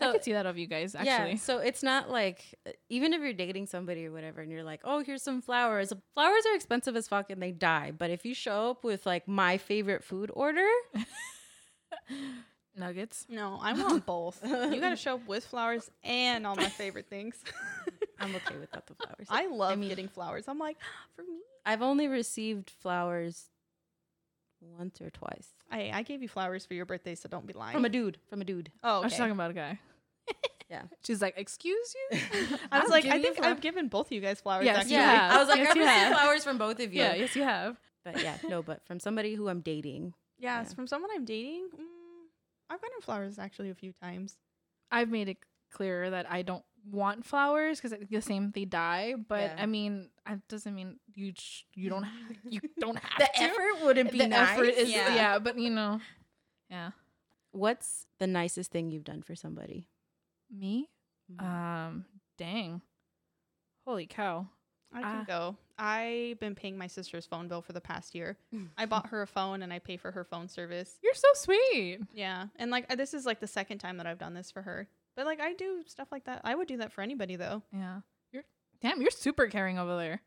I 0.00 0.12
could 0.12 0.24
see 0.24 0.32
that 0.32 0.46
of 0.46 0.58
you 0.58 0.66
guys 0.66 0.94
actually. 0.94 1.06
Yeah, 1.10 1.16
actually. 1.18 1.36
so 1.38 1.58
it's 1.58 1.82
not 1.82 2.10
like 2.10 2.42
uh, 2.66 2.70
even 2.88 3.12
if 3.12 3.20
you're 3.20 3.32
dating 3.32 3.66
somebody 3.66 4.06
or 4.06 4.12
whatever, 4.12 4.40
and 4.40 4.50
you're 4.50 4.64
like, 4.64 4.80
"Oh, 4.84 5.02
here's 5.04 5.22
some 5.22 5.40
flowers." 5.40 5.92
Flowers 6.14 6.44
are 6.46 6.54
expensive 6.54 6.96
as 6.96 7.06
fuck 7.08 7.30
and 7.30 7.40
they 7.42 7.52
die. 7.52 7.92
But 7.96 8.10
if 8.10 8.24
you 8.24 8.34
show 8.34 8.70
up 8.70 8.82
with 8.84 9.06
like 9.06 9.28
my 9.28 9.56
favorite 9.58 10.02
food 10.02 10.30
order, 10.34 10.66
Nuggets. 12.76 13.26
no, 13.28 13.58
I 13.62 13.72
want 13.72 14.04
both. 14.14 14.40
You 14.44 14.80
got 14.80 14.90
to 14.90 14.96
show 14.96 15.14
up 15.14 15.26
with 15.28 15.44
flowers 15.46 15.88
and 16.02 16.44
all 16.44 16.56
my 16.56 16.68
favorite 16.68 17.08
things. 17.08 17.36
I'm 18.18 18.34
okay 18.34 18.56
without 18.58 18.86
the 18.88 18.94
flowers. 18.94 19.28
I 19.30 19.46
love 19.46 19.78
mean- 19.78 19.88
getting 19.88 20.08
flowers. 20.08 20.44
I'm 20.48 20.58
like, 20.58 20.76
for 21.16 21.22
me. 21.22 21.38
I've 21.64 21.82
only 21.82 22.08
received 22.08 22.70
flowers 22.70 23.44
once 24.78 25.00
or 25.00 25.10
twice 25.10 25.48
I, 25.70 25.90
I 25.92 26.02
gave 26.02 26.22
you 26.22 26.28
flowers 26.28 26.64
for 26.64 26.74
your 26.74 26.86
birthday, 26.86 27.14
so 27.14 27.28
don't 27.28 27.46
be 27.46 27.52
lying. 27.52 27.72
from 27.72 27.84
a 27.84 27.88
dude. 27.88 28.18
From 28.28 28.40
a 28.40 28.44
dude. 28.44 28.70
oh, 28.82 29.00
I 29.00 29.04
was 29.04 29.12
okay. 29.12 29.18
talking 29.18 29.32
about 29.32 29.50
a 29.50 29.54
guy. 29.54 29.78
Yeah. 30.70 30.82
She's 31.04 31.20
like, 31.20 31.34
excuse 31.36 31.94
you. 31.94 32.18
I 32.72 32.80
was 32.80 32.84
I'll 32.86 32.88
like, 32.88 33.04
I 33.04 33.20
think 33.20 33.38
I've 33.40 33.60
given 33.60 33.88
both 33.88 34.06
of 34.06 34.12
you 34.12 34.20
guys 34.20 34.40
flowers. 34.40 34.64
Yes, 34.64 34.78
actually. 34.78 34.94
Yeah. 34.94 35.30
I 35.32 35.38
was 35.38 35.48
like, 35.48 35.58
Yes, 35.58 35.70
I've 35.70 35.76
you 35.76 35.84
received 35.84 36.12
flowers 36.12 36.44
from 36.44 36.58
both 36.58 36.80
of 36.80 36.92
you. 36.92 37.02
Yeah. 37.02 37.14
Yes, 37.14 37.36
you 37.36 37.42
have. 37.42 37.76
But 38.04 38.22
yeah, 38.22 38.38
no, 38.48 38.62
but 38.62 38.84
from 38.86 38.98
somebody 38.98 39.34
who 39.34 39.48
I'm 39.48 39.60
dating. 39.60 40.14
Yes, 40.38 40.68
Yeah. 40.68 40.74
from 40.74 40.86
someone 40.86 41.10
I'm 41.14 41.24
dating. 41.24 41.68
Mm, 41.74 41.84
I've 42.70 42.80
gotten 42.80 43.00
flowers 43.02 43.38
actually 43.38 43.70
a 43.70 43.74
few 43.74 43.92
times. 43.92 44.36
I've 44.90 45.10
made 45.10 45.28
it 45.28 45.38
clear 45.72 46.10
that 46.10 46.30
I 46.30 46.42
don't 46.42 46.64
want 46.90 47.24
flowers 47.24 47.80
because 47.80 47.98
the 48.10 48.20
same 48.20 48.50
they 48.52 48.64
die. 48.64 49.14
But 49.16 49.40
Yeah. 49.42 49.56
I 49.58 49.66
mean, 49.66 50.10
it 50.28 50.40
doesn't 50.48 50.74
mean 50.74 50.98
you 51.14 51.32
sh- 51.36 51.62
you 51.74 51.88
don't 51.90 52.02
have, 52.04 52.36
you 52.48 52.60
don't 52.78 52.98
have 52.98 53.18
The 53.18 53.30
to. 53.34 53.42
effort 53.42 53.84
wouldn't 53.84 54.12
be 54.12 54.18
the 54.18 54.28
nice. 54.28 54.50
effort 54.50 54.68
is 54.68 54.90
Yeah. 54.90 55.14
yeah. 55.14 55.38
but 55.38 55.58
you 55.58 55.70
know, 55.70 56.00
yeah. 56.70 56.90
What's 57.52 58.06
the 58.18 58.26
nicest 58.26 58.70
thing 58.72 58.90
you've 58.90 59.04
done 59.04 59.22
for 59.22 59.34
somebody? 59.36 59.88
Me, 60.50 60.90
Mhm. 61.32 61.42
um, 61.42 62.04
dang, 62.36 62.82
holy 63.86 64.06
cow. 64.06 64.46
I 64.92 65.00
can 65.02 65.20
Ah. 65.22 65.24
go. 65.24 65.56
I've 65.76 66.38
been 66.38 66.54
paying 66.54 66.78
my 66.78 66.86
sister's 66.86 67.26
phone 67.26 67.48
bill 67.48 67.60
for 67.62 67.72
the 67.72 67.80
past 67.80 68.14
year. 68.14 68.36
I 68.78 68.86
bought 68.86 69.08
her 69.08 69.22
a 69.22 69.26
phone 69.26 69.62
and 69.62 69.72
I 69.72 69.80
pay 69.80 69.96
for 69.96 70.12
her 70.12 70.22
phone 70.24 70.48
service. 70.48 70.98
You're 71.02 71.14
so 71.14 71.28
sweet. 71.34 71.98
Yeah, 72.12 72.46
and 72.56 72.70
like 72.70 72.86
uh, 72.92 72.94
this 72.96 73.14
is 73.14 73.26
like 73.26 73.40
the 73.40 73.46
second 73.48 73.78
time 73.78 73.96
that 73.96 74.06
I've 74.06 74.18
done 74.18 74.34
this 74.34 74.50
for 74.50 74.62
her. 74.62 74.88
But 75.16 75.26
like 75.26 75.40
I 75.40 75.52
do 75.54 75.82
stuff 75.86 76.08
like 76.10 76.24
that. 76.24 76.40
I 76.44 76.54
would 76.54 76.68
do 76.68 76.78
that 76.78 76.92
for 76.92 77.02
anybody 77.02 77.36
though. 77.36 77.62
Yeah, 77.72 78.00
you're 78.32 78.44
damn. 78.80 79.00
You're 79.00 79.10
super 79.10 79.46
caring 79.46 79.78
over 79.78 79.96
there. 79.96 80.20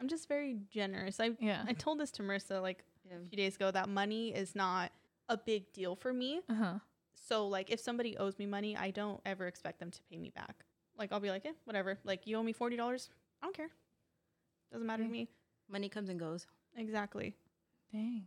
I'm 0.00 0.08
just 0.08 0.28
very 0.28 0.56
generous. 0.70 1.18
I 1.20 1.30
Yeah. 1.40 1.64
I 1.66 1.72
told 1.72 1.98
this 1.98 2.10
to 2.12 2.22
Marissa 2.22 2.62
like 2.62 2.84
Yeah. 3.08 3.16
a 3.24 3.28
few 3.28 3.36
days 3.36 3.56
ago 3.56 3.70
that 3.70 3.88
money 3.88 4.34
is 4.34 4.54
not 4.54 4.92
a 5.28 5.36
big 5.36 5.72
deal 5.72 5.96
for 5.96 6.12
me. 6.12 6.40
Uh 6.48 6.54
huh. 6.54 6.78
So 7.14 7.48
like 7.48 7.70
if 7.70 7.80
somebody 7.80 8.16
owes 8.16 8.38
me 8.38 8.46
money, 8.46 8.76
I 8.76 8.90
don't 8.92 9.20
ever 9.26 9.46
expect 9.46 9.80
them 9.80 9.90
to 9.90 10.00
pay 10.10 10.16
me 10.18 10.30
back. 10.30 10.64
Like 10.96 11.12
I'll 11.12 11.20
be 11.20 11.30
like, 11.30 11.44
eh, 11.46 11.52
whatever. 11.64 11.98
Like 12.04 12.26
you 12.26 12.36
owe 12.36 12.42
me 12.42 12.52
forty 12.52 12.76
dollars. 12.76 13.10
I 13.42 13.46
don't 13.46 13.56
care. 13.56 13.70
Doesn't 14.72 14.86
matter 14.86 15.02
to 15.02 15.08
me. 15.08 15.28
Money 15.68 15.88
comes 15.88 16.08
and 16.10 16.18
goes. 16.20 16.46
Exactly. 16.76 17.34
Dang. 17.92 18.26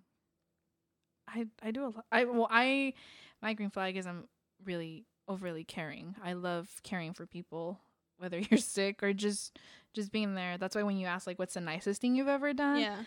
I 1.28 1.46
I 1.64 1.72
do 1.72 1.84
a 1.86 1.88
lot. 1.96 2.06
I 2.12 2.26
well 2.26 2.48
I 2.52 2.94
my 3.42 3.54
green 3.54 3.70
flag 3.70 3.96
is 3.96 4.06
I'm 4.06 4.26
really 4.66 5.06
overly 5.28 5.64
caring. 5.64 6.16
I 6.24 6.34
love 6.34 6.70
caring 6.84 7.14
for 7.14 7.26
people, 7.26 7.80
whether 8.18 8.40
you're 8.50 8.60
sick 8.60 9.04
or 9.04 9.14
just 9.14 9.58
just 9.94 10.12
being 10.12 10.36
there. 10.36 10.58
That's 10.58 10.76
why 10.76 10.84
when 10.84 10.98
you 10.98 11.08
ask 11.08 11.28
like 11.28 11.40
what's 11.40 11.56
the 11.56 11.62
nicest 11.62 12.02
thing 12.02 12.16
you've 12.16 12.28
ever 12.28 12.54
done? 12.54 12.80
yeah. 12.80 13.04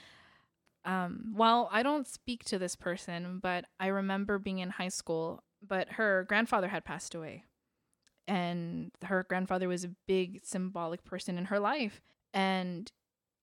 Um 0.84 1.32
well, 1.36 1.68
I 1.72 1.82
don't 1.82 2.06
speak 2.06 2.44
to 2.44 2.58
this 2.58 2.76
person, 2.76 3.38
but 3.42 3.64
I 3.80 3.88
remember 3.88 4.38
being 4.38 4.58
in 4.58 4.70
high 4.70 4.88
school, 4.88 5.42
but 5.66 5.92
her 5.92 6.24
grandfather 6.28 6.68
had 6.68 6.84
passed 6.84 7.14
away. 7.14 7.44
And 8.26 8.90
her 9.04 9.24
grandfather 9.28 9.68
was 9.68 9.84
a 9.84 9.90
big 10.06 10.40
symbolic 10.44 11.04
person 11.04 11.36
in 11.36 11.46
her 11.46 11.58
life. 11.58 12.00
And 12.32 12.90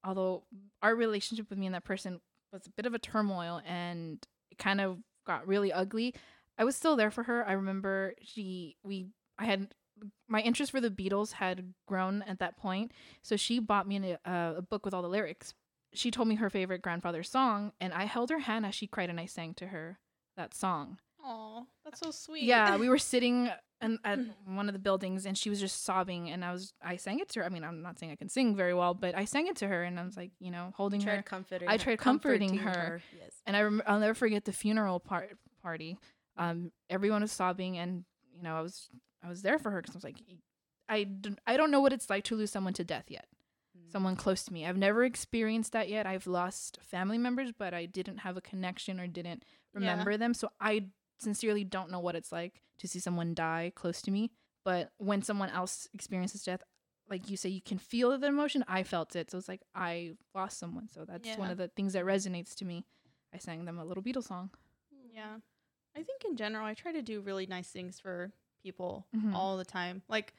although 0.03 0.43
our 0.81 0.95
relationship 0.95 1.49
with 1.49 1.59
me 1.59 1.67
and 1.67 1.75
that 1.75 1.83
person 1.83 2.19
was 2.51 2.65
a 2.65 2.71
bit 2.71 2.85
of 2.87 2.93
a 2.93 2.99
turmoil 2.99 3.61
and 3.65 4.25
it 4.49 4.57
kind 4.57 4.81
of 4.81 4.97
got 5.25 5.47
really 5.47 5.71
ugly, 5.71 6.15
I 6.57 6.63
was 6.63 6.75
still 6.75 6.95
there 6.95 7.11
for 7.11 7.23
her. 7.23 7.47
I 7.47 7.53
remember 7.53 8.13
she 8.21 8.77
we 8.83 9.07
I 9.37 9.45
had 9.45 9.73
my 10.27 10.41
interest 10.41 10.71
for 10.71 10.81
the 10.81 10.89
Beatles 10.89 11.33
had 11.33 11.73
grown 11.87 12.23
at 12.23 12.39
that 12.39 12.57
point, 12.57 12.91
so 13.21 13.35
she 13.35 13.59
bought 13.59 13.87
me 13.87 14.15
a, 14.25 14.29
a 14.57 14.61
book 14.61 14.85
with 14.85 14.93
all 14.93 15.01
the 15.01 15.09
lyrics. 15.09 15.53
She 15.93 16.09
told 16.11 16.27
me 16.27 16.35
her 16.35 16.49
favorite 16.49 16.81
grandfather's 16.81 17.29
song, 17.29 17.73
and 17.81 17.93
I 17.93 18.05
held 18.05 18.29
her 18.29 18.39
hand 18.39 18.65
as 18.65 18.75
she 18.75 18.87
cried, 18.87 19.09
and 19.09 19.19
I 19.19 19.25
sang 19.25 19.53
to 19.55 19.67
her 19.67 19.99
that 20.37 20.53
song. 20.53 20.99
Oh, 21.23 21.67
that's 21.83 21.99
so 21.99 22.11
sweet. 22.11 22.43
Yeah, 22.43 22.77
we 22.77 22.89
were 22.89 22.97
sitting 22.97 23.51
in, 23.81 23.99
at 24.03 24.19
mm. 24.19 24.31
one 24.45 24.69
of 24.69 24.73
the 24.73 24.79
buildings, 24.79 25.25
and 25.25 25.37
she 25.37 25.49
was 25.49 25.59
just 25.59 25.83
sobbing, 25.83 26.29
and 26.29 26.43
I 26.43 26.51
was 26.51 26.73
I 26.81 26.95
sang 26.95 27.19
it 27.19 27.29
to 27.29 27.39
her. 27.39 27.45
I 27.45 27.49
mean, 27.49 27.63
I'm 27.63 27.81
not 27.81 27.99
saying 27.99 28.11
I 28.11 28.15
can 28.15 28.29
sing 28.29 28.55
very 28.55 28.73
well, 28.73 28.93
but 28.93 29.15
I 29.15 29.25
sang 29.25 29.47
it 29.47 29.57
to 29.57 29.67
her, 29.67 29.83
and 29.83 29.99
I 29.99 30.05
was 30.05 30.17
like, 30.17 30.31
you 30.39 30.51
know, 30.51 30.73
holding 30.75 31.01
her. 31.01 31.21
Comforting. 31.23 31.67
I 31.67 31.77
tried 31.77 31.99
comforting 31.99 32.49
comforting 32.49 32.73
her. 32.73 33.01
Yes. 33.19 33.33
And 33.45 33.55
I 33.55 33.61
rem- 33.61 33.83
I'll 33.85 33.99
never 33.99 34.13
forget 34.13 34.45
the 34.45 34.53
funeral 34.53 34.99
part 34.99 35.37
party. 35.61 35.97
Um, 36.37 36.71
everyone 36.89 37.21
was 37.21 37.31
sobbing, 37.31 37.77
and 37.77 38.05
you 38.35 38.41
know, 38.43 38.55
I 38.55 38.61
was 38.61 38.89
I 39.23 39.29
was 39.29 39.41
there 39.41 39.59
for 39.59 39.71
her 39.71 39.81
because 39.81 39.95
I 39.95 39.97
was 39.97 40.03
like, 40.03 40.17
I 40.89 41.03
d- 41.03 41.35
I 41.45 41.57
don't 41.57 41.71
know 41.71 41.81
what 41.81 41.93
it's 41.93 42.09
like 42.09 42.23
to 42.25 42.35
lose 42.35 42.51
someone 42.51 42.73
to 42.73 42.83
death 42.83 43.05
yet. 43.09 43.27
Mm. 43.77 43.91
Someone 43.91 44.15
close 44.15 44.43
to 44.45 44.53
me. 44.53 44.65
I've 44.65 44.77
never 44.77 45.03
experienced 45.03 45.73
that 45.73 45.89
yet. 45.89 46.05
I've 46.07 46.27
lost 46.27 46.79
family 46.81 47.17
members, 47.17 47.51
but 47.57 47.73
I 47.73 47.85
didn't 47.85 48.19
have 48.19 48.37
a 48.37 48.41
connection 48.41 48.99
or 48.99 49.07
didn't 49.07 49.43
Yeah. 49.73 49.79
remember 49.79 50.17
them. 50.17 50.33
So 50.33 50.49
I 50.59 50.87
sincerely 51.19 51.63
don't 51.63 51.91
know 51.91 51.99
what 51.99 52.15
it's 52.15 52.31
like 52.31 52.61
to 52.79 52.87
see 52.87 52.99
someone 52.99 53.33
die 53.33 53.71
close 53.75 54.01
to 54.03 54.11
me. 54.11 54.31
But 54.63 54.91
when 54.97 55.21
someone 55.21 55.49
else 55.49 55.87
experiences 55.93 56.43
death, 56.43 56.63
like 57.09 57.29
you 57.29 57.35
say, 57.37 57.49
you 57.49 57.61
can 57.61 57.77
feel 57.77 58.17
the 58.17 58.27
emotion. 58.27 58.63
I 58.67 58.83
felt 58.83 59.15
it. 59.15 59.29
So 59.31 59.37
it's 59.37 59.47
like 59.49 59.61
I 59.75 60.15
lost 60.33 60.57
someone. 60.57 60.87
So 60.89 61.03
that's 61.05 61.37
one 61.37 61.51
of 61.51 61.57
the 61.57 61.67
things 61.67 61.93
that 61.93 62.05
resonates 62.05 62.53
to 62.55 62.65
me. 62.65 62.85
I 63.33 63.37
sang 63.37 63.65
them 63.65 63.77
a 63.79 63.85
little 63.85 64.01
Beatles 64.03 64.27
song. 64.27 64.49
Yeah. 65.13 65.37
I 65.95 66.03
think 66.03 66.23
in 66.25 66.35
general, 66.37 66.65
I 66.65 66.73
try 66.73 66.91
to 66.91 67.01
do 67.01 67.21
really 67.21 67.45
nice 67.45 67.69
things 67.69 67.99
for 67.99 68.31
people 68.63 69.07
Mhm. 69.15 69.33
all 69.35 69.57
the 69.57 69.65
time. 69.65 70.01
Like, 70.07 70.33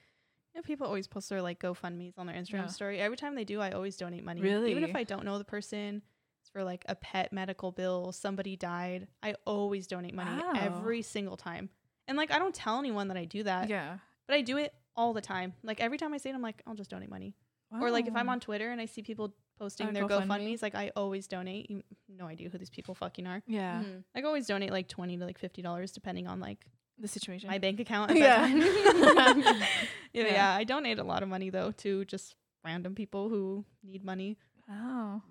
you 0.54 0.58
know, 0.58 0.62
people 0.62 0.86
always 0.86 1.06
post 1.06 1.28
their 1.28 1.42
like 1.42 1.58
GoFundMe's 1.60 2.16
on 2.18 2.26
their 2.26 2.36
Instagram 2.36 2.52
Yeah. 2.52 2.66
story. 2.68 3.00
Every 3.00 3.16
time 3.16 3.34
they 3.34 3.44
do, 3.44 3.60
I 3.60 3.72
always 3.72 3.96
donate 3.96 4.24
money. 4.24 4.40
Even 4.40 4.84
if 4.84 4.94
I 4.96 5.04
don't 5.04 5.24
know 5.24 5.38
the 5.38 5.44
person, 5.44 6.02
it's 6.40 6.50
for 6.50 6.62
like 6.64 6.84
a 6.88 6.94
pet 6.94 7.32
medical 7.32 7.70
bill, 7.72 8.12
somebody 8.12 8.56
died. 8.56 9.08
I 9.22 9.34
always 9.46 9.86
donate 9.86 10.14
money 10.14 10.42
Wow. 10.42 10.52
every 10.56 11.02
single 11.02 11.36
time. 11.36 11.70
And 12.08 12.16
like, 12.18 12.30
I 12.30 12.38
don't 12.38 12.54
tell 12.54 12.78
anyone 12.78 13.08
that 13.08 13.16
I 13.16 13.24
do 13.24 13.42
that, 13.44 13.68
yeah. 13.68 13.98
but 14.26 14.34
I 14.36 14.42
do 14.42 14.56
it 14.58 14.74
all 14.96 15.12
the 15.12 15.20
time. 15.20 15.54
Like, 15.62 15.80
every 15.80 15.96
time 15.98 16.12
I 16.12 16.18
say 16.18 16.30
it, 16.30 16.34
I'm 16.34 16.42
like, 16.42 16.62
I'll 16.66 16.74
just 16.74 16.90
donate 16.90 17.08
money. 17.10 17.34
Or 17.70 17.90
like, 17.90 18.06
if 18.06 18.14
I'm 18.14 18.28
on 18.28 18.38
Twitter 18.40 18.70
and 18.70 18.80
I 18.82 18.84
see 18.84 19.00
people 19.02 19.34
posting 19.58 19.88
Uh, 19.88 19.92
their 19.92 20.04
GoFundMe? 20.06 20.26
GoFundMe's, 20.26 20.62
like, 20.62 20.74
I 20.74 20.90
always 20.96 21.26
donate. 21.26 21.70
You 21.70 21.82
no 22.08 22.26
idea 22.26 22.48
who 22.48 22.58
these 22.58 22.70
people 22.70 22.94
fucking 22.94 23.26
are. 23.26 23.42
yeah, 23.46 23.82
Mhm. 23.82 24.04
I 24.14 24.22
always 24.22 24.46
donate 24.46 24.70
like 24.70 24.88
twenty 24.88 25.16
to 25.16 25.24
like 25.24 25.38
fifty 25.38 25.62
dollars, 25.62 25.92
depending 25.92 26.26
on 26.26 26.40
like 26.40 26.66
the 26.98 27.08
situation. 27.08 27.48
my 27.48 27.58
bank 27.58 27.80
account. 27.80 28.10
At 28.10 28.16
Yeah. 28.18 28.46
that 28.46 29.14
time. 29.16 29.40
yeah, 30.12 30.24
Yeah. 30.24 30.32
yeah. 30.32 30.54
I 30.54 30.64
donate 30.64 30.98
a 30.98 31.04
lot 31.04 31.22
of 31.22 31.28
money 31.28 31.50
though 31.50 31.72
to 31.78 32.04
just 32.04 32.36
random 32.64 32.94
people 32.94 33.28
who 33.28 33.64
need 33.82 34.04
money. 34.04 34.36
oh, 34.70 35.22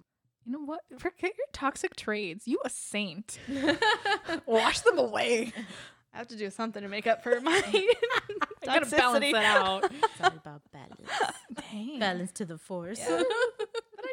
you 0.46 0.52
know 0.52 0.60
what? 0.66 0.82
Forget 0.98 1.38
your 1.38 1.48
toxic 1.54 1.96
trades. 1.96 2.48
You 2.48 2.60
a 2.66 2.70
saint. 2.70 3.40
Wash 4.46 4.80
them 4.82 4.98
away. 4.98 5.54
I 6.14 6.18
have 6.18 6.28
to 6.30 6.36
do 6.36 6.50
something 6.50 6.82
to 6.82 6.90
make 6.90 7.08
up 7.08 7.24
for 7.24 7.40
my 7.40 7.62
I 7.64 8.66
gotta 8.66 8.86
balance 8.86 9.24
toxicity. 9.26 9.32
that 9.32 9.46
out. 9.62 9.86
It's 9.92 10.22
all 10.22 10.28
about 10.28 10.62
balance. 10.74 11.10
Dang. 11.72 12.00
balance 12.00 12.32
to 12.34 12.46
the 12.46 12.58
force. 12.58 13.00
Yeah. 13.00 13.24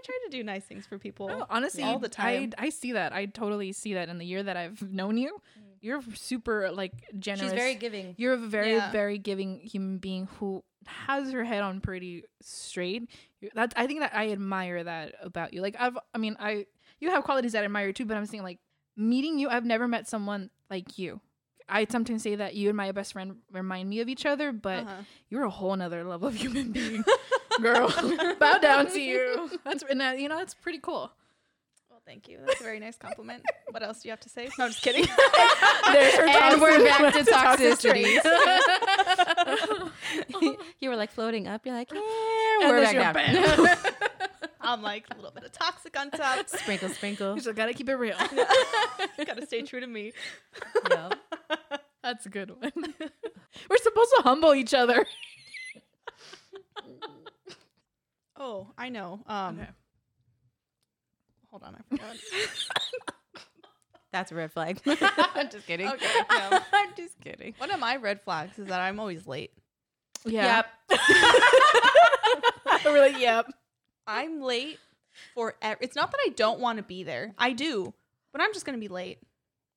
Try 0.09 0.19
to 0.31 0.37
do 0.37 0.43
nice 0.43 0.65
things 0.65 0.87
for 0.87 0.99
people. 0.99 1.29
No, 1.29 1.45
honestly, 1.51 1.83
all 1.83 1.99
the 1.99 2.09
time. 2.09 2.53
I, 2.59 2.65
I 2.67 2.69
see 2.71 2.93
that. 2.93 3.13
I 3.13 3.27
totally 3.27 3.73
see 3.73 3.93
that 3.95 4.09
in 4.09 4.17
the 4.17 4.25
year 4.25 4.43
that 4.43 4.57
I've 4.57 4.81
known 4.93 5.19
you. 5.19 5.39
You're 5.83 6.01
super 6.15 6.71
like 6.71 6.93
generous. 7.19 7.51
She's 7.53 7.53
very 7.61 7.75
giving. 7.75 8.15
You're 8.17 8.33
a 8.33 8.39
very 8.39 8.73
Yeah. 8.73 8.91
very 8.91 9.19
giving 9.19 9.59
human 9.61 9.99
being 9.99 10.27
who 10.39 10.65
has 10.87 11.31
her 11.33 11.45
head 11.45 11.63
on 11.63 11.81
pretty 11.81 12.25
straight. 12.41 13.09
That's 13.55 13.75
I 13.77 13.87
think 13.87 14.01
that 14.01 14.15
I 14.15 14.31
admire 14.33 14.83
that 14.83 15.15
about 15.23 15.53
you. 15.53 15.61
Like 15.61 15.77
I've 15.79 15.97
I 16.15 16.19
mean 16.19 16.37
I 16.41 16.65
you 17.01 17.11
have 17.11 17.23
qualities 17.23 17.53
that 17.53 17.61
I 17.63 17.67
admire 17.67 17.93
too, 17.93 18.07
but 18.07 18.17
I'm 18.17 18.27
saying 18.27 18.43
like 18.43 18.59
meeting 18.97 19.39
you, 19.39 19.49
I've 19.51 19.65
never 19.67 19.87
met 19.87 20.09
someone 20.09 20.51
like 20.71 20.99
you. 20.99 21.21
I 21.69 21.87
sometimes 21.89 22.23
say 22.23 22.35
that 22.35 22.55
you 22.55 22.69
and 22.69 22.77
my 22.77 22.91
best 22.93 23.13
friend 23.13 23.37
remind 23.53 23.89
me 23.91 24.01
of 24.01 24.09
each 24.09 24.25
other, 24.27 24.51
but 24.53 24.85
Uh-huh. 24.85 25.03
you're 25.29 25.45
a 25.45 25.51
whole 25.51 25.77
nother 25.77 26.03
level 26.03 26.27
of 26.29 26.35
human 26.43 26.73
being, 26.73 27.05
girl. 27.61 27.89
Bow 28.41 28.59
down 28.59 28.87
to 28.93 29.01
you. 29.01 29.51
That's 29.65 29.83
and 29.89 30.01
that, 30.01 30.19
you 30.21 30.29
know 30.29 30.37
that's 30.37 30.55
pretty 30.55 30.79
cool. 30.79 31.11
Well, 31.91 32.01
thank 32.07 32.29
you. 32.29 32.39
That's 32.47 32.61
a 32.61 32.65
very 32.65 32.79
nice 32.81 32.97
compliment. 32.97 33.43
what 33.71 33.83
else 33.83 34.03
do 34.03 34.09
you 34.09 34.13
have 34.13 34.21
to 34.21 34.29
say? 34.29 34.49
No, 34.59 34.65
I'm 34.67 34.71
just 34.71 34.83
kidding. 34.83 35.05
There's 35.93 36.15
her 36.15 36.27
and 36.27 36.61
we're 36.61 36.85
back 36.85 37.15
to 37.15 37.25
toxic 37.25 37.79
toxicity. 37.79 38.21
you 40.81 40.91
were 40.91 40.97
like 40.97 41.11
floating 41.13 41.49
up. 41.49 41.65
You're 41.65 41.75
like, 41.75 41.91
yeah, 41.93 42.01
And 42.63 42.71
we're 42.71 42.81
then 42.81 43.13
back 43.13 43.33
you're 43.33 43.43
down. 43.67 43.77
I'm 44.61 44.83
like 44.83 45.07
a 45.11 45.15
little 45.17 45.31
bit 45.31 45.45
of 45.45 45.53
toxic 45.53 45.99
on 45.99 46.11
top. 46.11 46.49
sprinkle, 46.49 46.89
sprinkle. 46.91 47.35
You 47.37 47.41
just 47.41 47.57
gotta 47.57 47.73
keep 47.73 47.89
it 47.89 47.95
real. 47.97 48.17
Gotta 49.25 49.47
stay 49.47 49.63
true 49.63 49.81
to 49.81 49.87
me. 49.87 50.13
Yup. 50.91 51.15
That's 52.03 52.27
a 52.27 52.29
good 52.29 52.51
one. 52.51 52.95
We're 53.71 53.77
supposed 53.79 54.11
to 54.17 54.23
humble 54.23 54.55
each 54.55 54.75
other. 54.75 55.07
Oh, 58.39 58.69
I 58.79 58.89
know. 58.89 59.21
Um, 59.27 59.59
Okay. 59.61 59.69
hold 61.51 61.63
on, 61.65 61.75
I 61.77 61.83
forgot. 61.89 62.17
That's 64.13 64.33
a 64.33 64.35
red 64.35 64.53
flag. 64.53 64.81
I'm 64.87 65.51
just 65.51 65.67
kidding. 65.67 65.89
okay, 65.89 66.07
no. 66.33 66.61
I'm 66.73 66.91
just 66.97 67.21
kidding. 67.21 67.55
One 67.59 67.71
of 67.71 67.79
my 67.81 67.97
red 67.97 68.23
flags 68.23 68.59
is 68.59 68.69
that 68.69 68.81
I'm 68.81 68.99
always 69.01 69.27
late. 69.27 69.53
Yeah. 70.25 70.63
Yep. 70.91 71.01
We're 72.85 72.99
like, 73.01 73.19
yep. 73.19 73.47
I'm 74.07 74.41
late 74.41 74.79
for 75.35 75.55
ev- 75.61 75.77
it's 75.81 75.95
not 75.97 76.11
that 76.11 76.19
I 76.27 76.31
don't 76.31 76.61
want 76.61 76.79
to 76.79 76.83
be 76.83 77.03
there. 77.03 77.35
I 77.39 77.53
do, 77.53 77.93
but 78.33 78.41
I'm 78.41 78.53
just 78.55 78.65
going 78.65 78.79
to 78.79 78.81
be 78.81 78.89
late. 78.89 79.19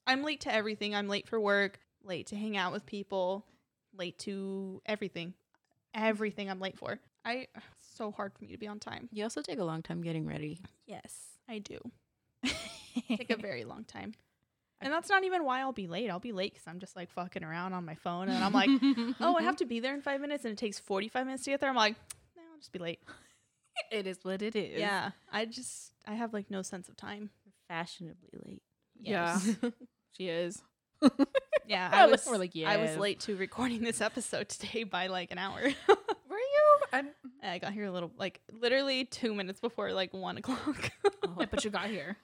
I'm 0.08 0.24
late 0.24 0.42
to 0.42 0.54
everything. 0.54 0.96
I'm 0.96 1.08
late 1.10 1.28
for 1.28 1.40
work, 1.40 1.80
late 2.04 2.28
to 2.28 2.36
hang 2.38 2.56
out 2.56 2.72
with 2.72 2.86
people, 2.86 3.46
late 3.98 4.18
to 4.20 4.82
everything. 4.86 5.34
Everything 5.94 6.50
I'm 6.50 6.60
late 6.62 6.78
for. 6.78 7.00
I 7.26 7.48
it's 7.78 7.81
so 7.96 8.12
hard 8.12 8.34
for 8.34 8.44
me 8.44 8.52
to 8.52 8.58
be 8.58 8.68
on 8.68 8.80
time. 8.80 9.10
You 9.12 9.24
also 9.24 9.42
take 9.42 9.60
a 9.60 9.64
long 9.64 9.82
time 9.82 10.02
getting 10.02 10.26
ready. 10.26 10.60
Yes, 10.86 11.14
I 11.50 11.60
do. 11.60 11.80
Take 13.08 13.30
a 13.30 13.38
very 13.38 13.64
long 13.64 13.84
time. 13.86 14.14
And 14.82 14.92
that's 14.92 15.10
not 15.10 15.24
even 15.24 15.46
why 15.46 15.60
I'll 15.62 15.72
be 15.72 15.88
late. 15.88 16.10
I'll 16.10 16.20
be 16.20 16.32
late 16.32 16.56
cuz 16.56 16.64
I'm 16.68 16.80
just 16.80 16.96
like 16.96 17.10
fucking 17.12 17.44
around 17.44 17.74
on 17.74 17.86
my 17.86 17.96
phone 17.96 18.30
and 18.30 18.44
I'm 18.44 18.52
like, 18.52 18.70
"Oh, 19.20 19.36
I 19.38 19.44
have 19.44 19.58
to 19.58 19.66
be 19.66 19.80
there 19.80 19.94
in 19.94 20.02
5 20.02 20.20
minutes 20.20 20.44
and 20.44 20.52
it 20.54 20.58
takes 20.58 20.80
45 20.80 21.26
minutes 21.26 21.44
to 21.44 21.52
get 21.52 21.60
there." 21.60 21.70
I'm 21.70 21.76
like, 21.76 21.96
"No, 22.36 22.42
I'll 22.52 22.58
just 22.58 22.72
be 22.72 22.80
late." 22.80 23.00
it 23.92 24.08
is 24.08 24.20
what 24.24 24.42
it 24.42 24.56
is. 24.56 24.80
Yeah, 24.80 25.12
I 25.32 25.46
just 25.46 25.94
I 26.08 26.16
have 26.16 26.34
like 26.34 26.50
no 26.50 26.62
sense 26.64 26.90
of 26.90 26.98
time. 26.98 27.30
Fashionably 27.68 28.40
late. 28.44 28.64
Yeah. 29.00 29.40
She 30.18 30.28
is. 30.28 30.62
Yeah, 31.68 31.90
I 31.92 32.06
was 32.08 32.28
we're 32.28 32.38
like, 32.38 32.52
I 32.66 32.78
was 32.78 32.98
late 32.98 33.22
to 33.22 33.36
recording 33.36 33.82
this 33.82 34.02
episode 34.02 34.50
today 34.50 34.84
by 34.84 35.08
like 35.08 35.32
an 35.32 35.38
hour. 35.38 35.62
I'm, 36.92 37.10
I 37.44 37.58
got 37.60 37.74
here 37.74 37.86
a 37.86 37.92
little 37.92 38.12
like 38.18 38.42
literally 38.52 39.06
two 39.06 39.34
minutes 39.34 39.60
before 39.60 39.92
like 39.94 40.14
one 40.14 40.38
o'clock. 40.40 40.92
Oh, 41.06 41.36
yeah, 41.40 41.46
but 41.50 41.64
you 41.64 41.72
got 41.72 41.88
here. 41.88 42.18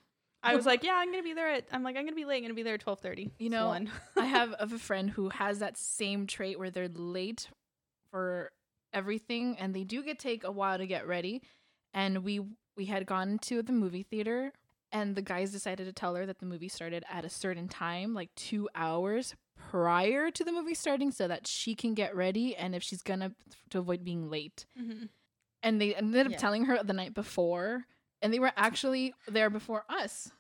I 0.44 0.56
was 0.56 0.66
like, 0.66 0.84
yeah, 0.84 0.94
I'm 0.96 1.12
gonna 1.12 1.24
be 1.24 1.34
there 1.34 1.50
at. 1.50 1.66
I'm 1.72 1.84
like, 1.84 1.98
I'm 1.98 2.06
gonna 2.06 2.16
be 2.16 2.26
late. 2.26 2.38
I'm 2.38 2.44
gonna 2.44 2.54
be 2.54 2.64
there 2.64 2.76
at 2.76 2.82
twelve 2.82 3.00
thirty. 3.00 3.32
You 3.40 3.50
know, 3.50 3.68
one. 3.68 3.90
I 4.16 4.26
have 4.38 4.54
of 4.54 4.72
a 4.72 4.80
friend 4.80 5.10
who 5.10 5.30
has 5.30 5.60
that 5.60 5.78
same 5.78 6.28
trait 6.28 6.60
where 6.60 6.70
they're 6.70 6.88
late 6.88 7.50
for 8.12 8.52
everything 8.94 9.58
and 9.60 9.76
they 9.76 9.84
do 9.84 10.04
get 10.04 10.20
take 10.20 10.44
a 10.44 10.52
while 10.52 10.78
to 10.78 10.88
get 10.88 11.08
ready. 11.08 11.42
And 11.94 12.24
we 12.24 12.42
we 12.76 12.86
had 12.86 13.06
gone 13.06 13.40
to 13.40 13.62
the 13.62 13.74
movie 13.74 14.04
theater 14.04 14.54
and 14.92 15.16
the 15.16 15.22
guys 15.22 15.52
decided 15.52 15.86
to 15.86 15.92
tell 15.92 16.16
her 16.16 16.26
that 16.26 16.40
the 16.40 16.46
movie 16.46 16.70
started 16.70 17.04
at 17.12 17.26
a 17.26 17.30
certain 17.30 17.68
time, 17.68 18.14
like 18.14 18.34
2 18.36 18.70
hours 18.74 19.36
prior 19.58 20.32
to 20.32 20.44
the 20.44 20.52
movie 20.52 20.74
starting 20.74 21.12
so 21.12 21.28
that 21.28 21.48
she 21.48 21.76
can 21.76 21.94
get 21.94 22.16
ready 22.16 22.56
and 22.56 22.76
if 22.76 22.84
she's 22.84 23.02
going 23.02 23.20
to 23.20 23.32
to 23.72 23.80
avoid 23.80 24.04
being 24.04 24.30
late. 24.30 24.66
And 25.64 25.82
they 25.82 25.94
ended 25.96 26.26
up 26.26 26.32
Yeah. 26.34 26.38
telling 26.38 26.66
her 26.66 26.82
the 26.84 26.94
night 26.94 27.14
before 27.14 27.86
and 28.22 28.34
they 28.34 28.40
were 28.40 28.52
actually 28.56 29.14
there 29.28 29.50
before 29.50 29.84
us. 29.90 30.32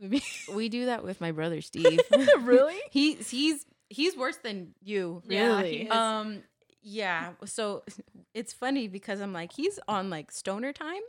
we 0.52 0.68
do 0.68 0.86
that 0.86 1.04
with 1.04 1.20
my 1.20 1.32
brother 1.32 1.60
Steve. 1.70 2.00
really? 2.40 2.78
he's 2.90 3.30
he's 3.30 3.64
he's 3.88 4.16
worse 4.16 4.36
than 4.38 4.74
you. 4.82 5.22
Really? 5.26 5.70
he 5.78 5.82
is. 5.84 5.92
Um 5.92 6.42
yeah, 6.84 7.32
so 7.44 7.82
it's 8.34 8.52
funny 8.52 8.86
because 8.88 9.20
I'm 9.20 9.32
like 9.32 9.52
he's 9.52 9.80
on 9.88 10.10
like 10.10 10.30
stoner 10.30 10.72
time 10.72 11.00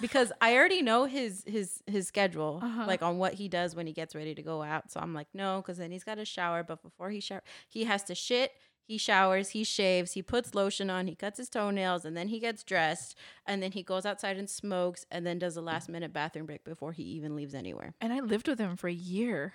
because 0.00 0.32
I 0.40 0.56
already 0.56 0.82
know 0.82 1.04
his 1.04 1.44
his 1.46 1.82
his 1.86 2.08
schedule 2.08 2.60
Uh-huh. 2.62 2.84
like 2.86 3.02
on 3.02 3.18
what 3.18 3.34
he 3.34 3.48
does 3.48 3.74
when 3.76 3.86
he 3.86 3.92
gets 3.92 4.14
ready 4.14 4.34
to 4.34 4.42
go 4.42 4.62
out. 4.62 4.90
So 4.90 4.98
I'm 5.00 5.14
like 5.14 5.28
no 5.34 5.62
cuz 5.62 5.76
then 5.78 5.90
he's 5.92 6.04
got 6.04 6.16
to 6.16 6.24
shower 6.24 6.62
but 6.62 6.82
before 6.82 7.10
he 7.10 7.20
shower 7.20 7.42
he 7.68 7.84
has 7.84 8.02
to 8.04 8.14
shit, 8.14 8.52
he 8.82 8.98
showers, 8.98 9.50
he 9.50 9.62
shaves, 9.62 10.12
he 10.12 10.22
puts 10.22 10.54
lotion 10.54 10.90
on, 10.90 11.06
he 11.06 11.14
cuts 11.14 11.38
his 11.38 11.48
toenails 11.48 12.04
and 12.04 12.16
then 12.16 12.28
he 12.28 12.40
gets 12.40 12.64
dressed 12.64 13.16
and 13.46 13.62
then 13.62 13.72
he 13.72 13.82
goes 13.84 14.04
outside 14.06 14.36
and 14.36 14.48
smokes 14.50 15.06
and 15.10 15.26
then 15.26 15.38
does 15.38 15.56
a 15.56 15.60
last 15.60 15.88
minute 15.88 16.12
bathroom 16.12 16.46
break 16.46 16.64
before 16.64 16.92
he 16.92 17.02
even 17.02 17.36
leaves 17.36 17.54
anywhere. 17.54 17.94
And 18.00 18.12
I 18.12 18.20
lived 18.20 18.48
with 18.48 18.58
him 18.58 18.76
for 18.76 18.88
a 18.88 18.92
year. 18.92 19.52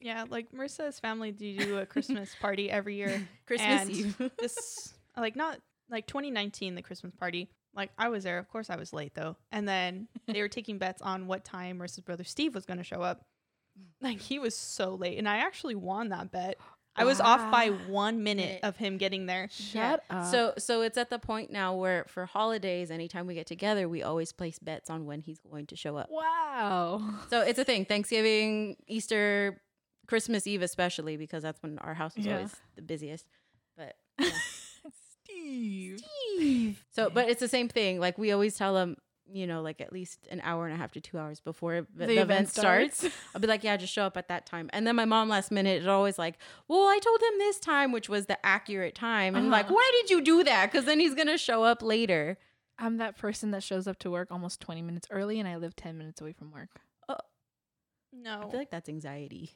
Yeah, 0.00 0.24
like 0.28 0.52
Marissa's 0.52 1.00
family 1.00 1.32
do 1.32 1.56
do 1.56 1.78
a 1.78 1.86
Christmas 1.86 2.34
party 2.40 2.70
every 2.70 2.96
year. 2.96 3.26
Christmas 3.46 3.80
And 3.82 3.90
Eve. 3.90 4.30
this 4.38 4.94
like 5.16 5.36
not 5.36 5.58
like 5.90 6.06
2019 6.06 6.74
the 6.74 6.82
Christmas 6.82 7.14
party. 7.14 7.48
Like 7.74 7.90
I 7.98 8.08
was 8.08 8.24
there. 8.24 8.38
Of 8.38 8.48
course 8.48 8.70
I 8.70 8.76
was 8.76 8.92
late 8.92 9.14
though. 9.14 9.36
And 9.52 9.66
then 9.68 10.08
they 10.26 10.40
were 10.40 10.48
taking 10.48 10.78
bets 10.78 11.02
on 11.02 11.26
what 11.26 11.44
time 11.44 11.78
Marissa's 11.78 12.00
brother 12.00 12.24
Steve 12.24 12.54
was 12.54 12.66
going 12.66 12.78
to 12.78 12.84
show 12.84 13.02
up. 13.02 13.24
Like 14.00 14.20
he 14.20 14.38
was 14.38 14.54
so 14.56 14.94
late 14.94 15.18
and 15.18 15.28
I 15.28 15.38
actually 15.38 15.74
won 15.74 16.10
that 16.10 16.30
bet. 16.30 16.58
I 16.96 17.04
was 17.04 17.20
off 17.20 17.50
by 17.50 17.70
1 17.70 18.22
minute 18.22 18.42
Minute. 18.46 18.60
of 18.62 18.76
him 18.76 18.98
getting 18.98 19.26
there. 19.26 19.48
Shut 19.50 20.04
up. 20.10 20.26
So 20.30 20.54
so 20.58 20.82
it's 20.82 20.96
at 20.96 21.10
the 21.10 21.18
point 21.18 21.50
now 21.50 21.74
where 21.74 22.04
for 22.06 22.24
holidays, 22.24 22.88
anytime 22.92 23.26
we 23.26 23.34
get 23.34 23.48
together, 23.48 23.88
we 23.88 24.04
always 24.04 24.30
place 24.30 24.60
bets 24.60 24.88
on 24.88 25.04
when 25.04 25.20
he's 25.20 25.40
going 25.40 25.66
to 25.66 25.76
show 25.76 25.96
up. 25.96 26.08
wow. 26.08 27.02
So 27.30 27.40
it's 27.40 27.58
a 27.58 27.64
thing. 27.64 27.84
Thanksgiving, 27.84 28.76
Easter, 28.86 29.60
Christmas 30.06 30.46
Eve 30.46 30.62
especially 30.62 31.16
because 31.16 31.42
that's 31.42 31.62
when 31.62 31.78
our 31.78 31.94
house 31.94 32.16
is 32.16 32.26
Yeah. 32.26 32.34
always 32.36 32.54
the 32.76 32.82
busiest. 32.82 33.26
But 33.76 33.96
yeah. 34.18 34.28
Steve. 35.24 36.02
so 36.90 37.10
but 37.10 37.28
it's 37.28 37.40
the 37.40 37.48
same 37.48 37.68
thing. 37.68 37.98
Like 38.00 38.18
we 38.18 38.32
always 38.32 38.56
tell 38.56 38.74
them, 38.74 38.96
you 39.32 39.46
know, 39.46 39.62
like 39.62 39.80
at 39.80 39.92
least 39.92 40.26
an 40.30 40.40
hour 40.44 40.66
and 40.66 40.74
a 40.74 40.76
half 40.76 40.92
to 40.92 41.00
two 41.00 41.18
hours 41.18 41.40
before 41.40 41.86
the, 41.94 42.00
The 42.00 42.06
the 42.06 42.12
event 42.14 42.30
event 42.30 42.48
starts. 42.50 42.96
starts. 42.98 43.16
I'll 43.34 43.40
be 43.40 43.46
like, 43.46 43.64
yeah, 43.64 43.76
just 43.76 43.92
show 43.92 44.04
up 44.04 44.16
at 44.16 44.28
that 44.28 44.44
time. 44.46 44.68
And 44.72 44.86
then 44.86 44.96
my 44.96 45.06
mom 45.06 45.28
last 45.28 45.50
minute 45.50 45.80
is 45.82 45.88
always 45.88 46.18
like, 46.18 46.36
well, 46.68 46.82
I 46.86 46.98
told 46.98 47.22
him 47.22 47.38
this 47.38 47.58
time, 47.58 47.90
which 47.92 48.08
was 48.08 48.26
the 48.26 48.44
accurate 48.44 48.94
time. 48.94 49.34
And 49.34 49.50
like, 49.50 49.66
Uh-huh. 49.66 49.74
why 49.74 49.90
did 50.02 50.10
you 50.10 50.20
do 50.20 50.44
that? 50.44 50.70
Because 50.70 50.84
then 50.86 51.00
he's 51.00 51.14
gonna 51.14 51.38
show 51.38 51.64
up 51.64 51.82
later. 51.82 52.36
I'm 52.78 52.98
that 52.98 53.16
person 53.16 53.52
that 53.52 53.62
shows 53.62 53.86
up 53.86 53.98
to 54.00 54.10
work 54.10 54.28
almost 54.30 54.60
20 54.60 54.82
minutes 54.82 55.06
early 55.10 55.38
and 55.40 55.48
I 55.48 55.56
live 55.56 55.74
10 55.76 55.96
minutes 55.96 56.20
away 56.20 56.32
from 56.32 56.50
work. 56.50 56.68
Oh, 57.08 57.16
no. 58.12 58.42
I 58.46 58.50
feel 58.50 58.58
like 58.58 58.70
that's 58.70 58.88
anxiety. 58.88 59.52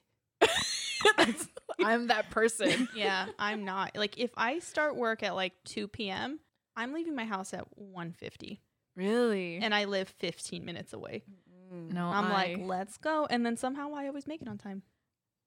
That's- 1.16 1.49
I'm 1.80 2.09
that 2.09 2.30
person. 2.30 2.88
yeah, 2.96 3.26
I'm 3.38 3.64
not. 3.64 3.96
Like 3.96 4.18
if 4.18 4.30
I 4.36 4.59
start 4.59 4.96
work 4.96 5.22
at 5.22 5.34
like 5.34 5.53
2 5.64 5.88
p.m., 5.88 6.40
I'm 6.76 6.92
leaving 6.92 7.14
my 7.14 7.24
house 7.24 7.55
at 7.55 7.66
1:50 7.78 8.59
Really? 8.96 9.59
and 9.62 9.74
I 9.74 9.84
live 9.84 10.09
15 10.18 10.64
minutes 10.64 10.92
away. 10.92 11.22
No, 11.70 12.07
I'm 12.07 12.26
I, 12.26 12.32
like, 12.32 12.59
"Let's 12.62 12.96
go." 12.96 13.26
And 13.28 13.44
then 13.44 13.57
somehow 13.57 13.92
I 13.94 14.07
always 14.09 14.26
make 14.26 14.42
it 14.42 14.49
on 14.49 14.59
time. 14.59 14.82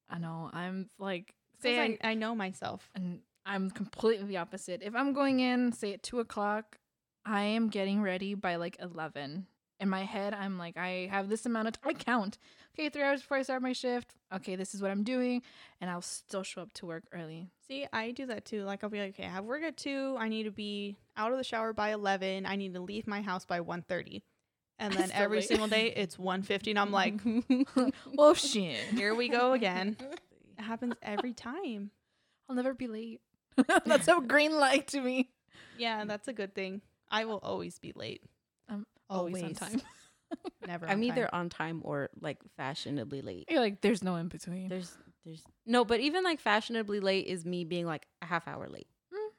I 0.10 0.20
know. 0.20 0.50
I'm 0.54 0.90
like, 1.00 1.34
say 1.62 1.80
I, 1.80 1.98
I, 2.02 2.12
I 2.12 2.14
know 2.14 2.36
myself. 2.36 2.90
and 2.96 3.22
I'm 3.46 3.72
completely 3.72 4.28
the 4.28 4.38
opposite. 4.38 4.82
If 4.84 4.96
I'm 4.96 5.14
going 5.14 5.40
in, 5.40 5.72
say 5.72 5.94
at 5.94 6.04
two 6.04 6.20
o'clock, 6.20 6.78
I 7.26 7.42
am 7.44 7.70
getting 7.70 8.02
ready 8.02 8.36
by 8.36 8.56
like 8.58 8.78
11. 8.80 9.48
In 9.82 9.90
my 9.90 10.04
head, 10.04 10.36
I'm 10.36 10.60
like, 10.60 10.78
I 10.78 11.10
have 11.10 11.28
this 11.28 11.48
amount 11.48 11.68
of 11.68 11.82
time. 11.82 11.90
I 11.90 11.94
count. 11.94 12.38
Okay, 12.76 12.90
three 12.90 13.02
hours 13.02 13.22
before 13.22 13.38
I 13.38 13.42
start 13.42 13.64
my 13.64 13.74
shift. 13.74 14.14
Okay, 14.32 14.56
this 14.56 14.76
is 14.76 14.82
what 14.82 14.92
I'm 14.92 15.04
doing. 15.04 15.42
And 15.82 15.90
I'll 15.90 16.04
still 16.04 16.44
show 16.44 16.62
up 16.62 16.72
to 16.74 16.86
work 16.86 17.04
early. 17.12 17.50
See, 17.68 17.88
I 17.92 18.12
do 18.12 18.28
that 18.28 18.46
too. 18.46 18.64
Like 18.64 18.84
I'll 18.84 18.92
be 18.92 19.00
like, 19.00 19.16
"Okay, 19.16 19.26
I 19.26 19.30
have 19.30 19.44
work 19.44 19.64
at 19.64 19.78
2. 19.78 20.18
I 20.20 20.30
need 20.30 20.44
to 20.44 20.52
be 20.52 20.98
out 21.18 21.32
of 21.32 21.40
the 21.40 21.44
shower 21.44 21.74
by 21.74 21.94
11. 21.94 22.46
I 22.46 22.56
need 22.58 22.76
to 22.76 22.80
leave 22.80 23.08
my 23.08 23.24
house 23.24 23.44
by 23.44 23.60
1:30." 23.60 24.22
And 24.78 24.94
then 24.94 25.10
every 25.16 25.40
late. 25.40 25.48
single 25.48 25.68
day 25.68 25.88
it's 25.96 26.16
1:50 26.18 26.70
and 26.70 26.80
I'm 26.80 26.92
like, 26.92 27.16
oh, 28.20 28.36
shit. 28.36 28.78
"Here 28.94 29.16
we 29.16 29.30
go 29.30 29.54
again." 29.54 29.98
It 30.60 30.62
happens 30.62 30.94
every 31.02 31.34
time. 31.34 31.90
I'll 32.48 32.56
never 32.56 32.76
be 32.76 32.88
late. 32.88 33.22
That's 33.86 34.08
a 34.08 34.22
green 34.22 34.56
light 34.60 34.88
to 34.90 35.02
me. 35.02 35.32
Yeah, 35.78 36.06
that's 36.06 36.28
a 36.28 36.34
good 36.34 36.54
thing. 36.54 36.82
I 37.10 37.26
will 37.26 37.40
always 37.42 37.80
be 37.80 37.94
late. 37.96 38.22
I'm 39.12 39.20
always, 39.20 39.44
on 39.44 39.54
time. 39.54 39.82
Never. 40.68 40.88
I'm 40.88 40.98
on 40.98 41.04
either 41.04 41.24
time. 41.24 41.30
on 41.34 41.50
time 41.50 41.82
or 41.84 42.10
like 42.20 42.40
fashionably 42.58 43.22
late. 43.22 43.46
You're 43.50 43.60
like, 43.60 43.82
there's 43.82 44.04
no 44.04 44.16
in 44.16 44.28
between. 44.28 44.70
There's 44.70 44.96
there's 45.26 45.44
no, 45.66 45.86
but 45.86 46.00
even 46.00 46.24
like 46.24 46.40
fashionably 46.40 47.00
late 47.00 47.28
is 47.28 47.46
me 47.46 47.64
being 47.64 47.86
like 47.86 48.08
a 48.22 48.26
half 48.26 48.48
hour 48.48 48.68
late. 48.68 48.88
Mm. 49.14 49.30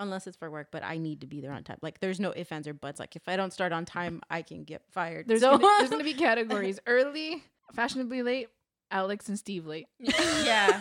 Unless 0.00 0.26
it's 0.26 0.36
for 0.36 0.50
work, 0.50 0.68
but 0.70 0.82
I 0.84 0.98
need 0.98 1.22
to 1.22 1.26
be 1.26 1.40
there 1.40 1.52
on 1.52 1.64
time. 1.64 1.78
Like 1.80 2.00
there's 2.00 2.20
no 2.20 2.32
ifs, 2.36 2.52
ands, 2.52 2.68
or 2.68 2.74
buts. 2.74 3.00
Like 3.00 3.16
if 3.16 3.28
I 3.28 3.36
don't 3.36 3.52
start 3.52 3.72
on 3.72 3.84
time, 3.84 4.20
I 4.28 4.42
can 4.42 4.64
get 4.64 4.82
fired. 4.90 5.28
There's, 5.28 5.40
so 5.40 5.56
gonna, 5.56 5.74
there's 5.78 5.90
gonna 5.90 6.04
be 6.04 6.14
categories: 6.14 6.78
early, 6.86 7.42
fashionably 7.74 8.22
late, 8.22 8.48
Alex 8.90 9.28
and 9.28 9.38
Steve 9.38 9.66
late. 9.66 9.86
Yeah. 10.44 10.80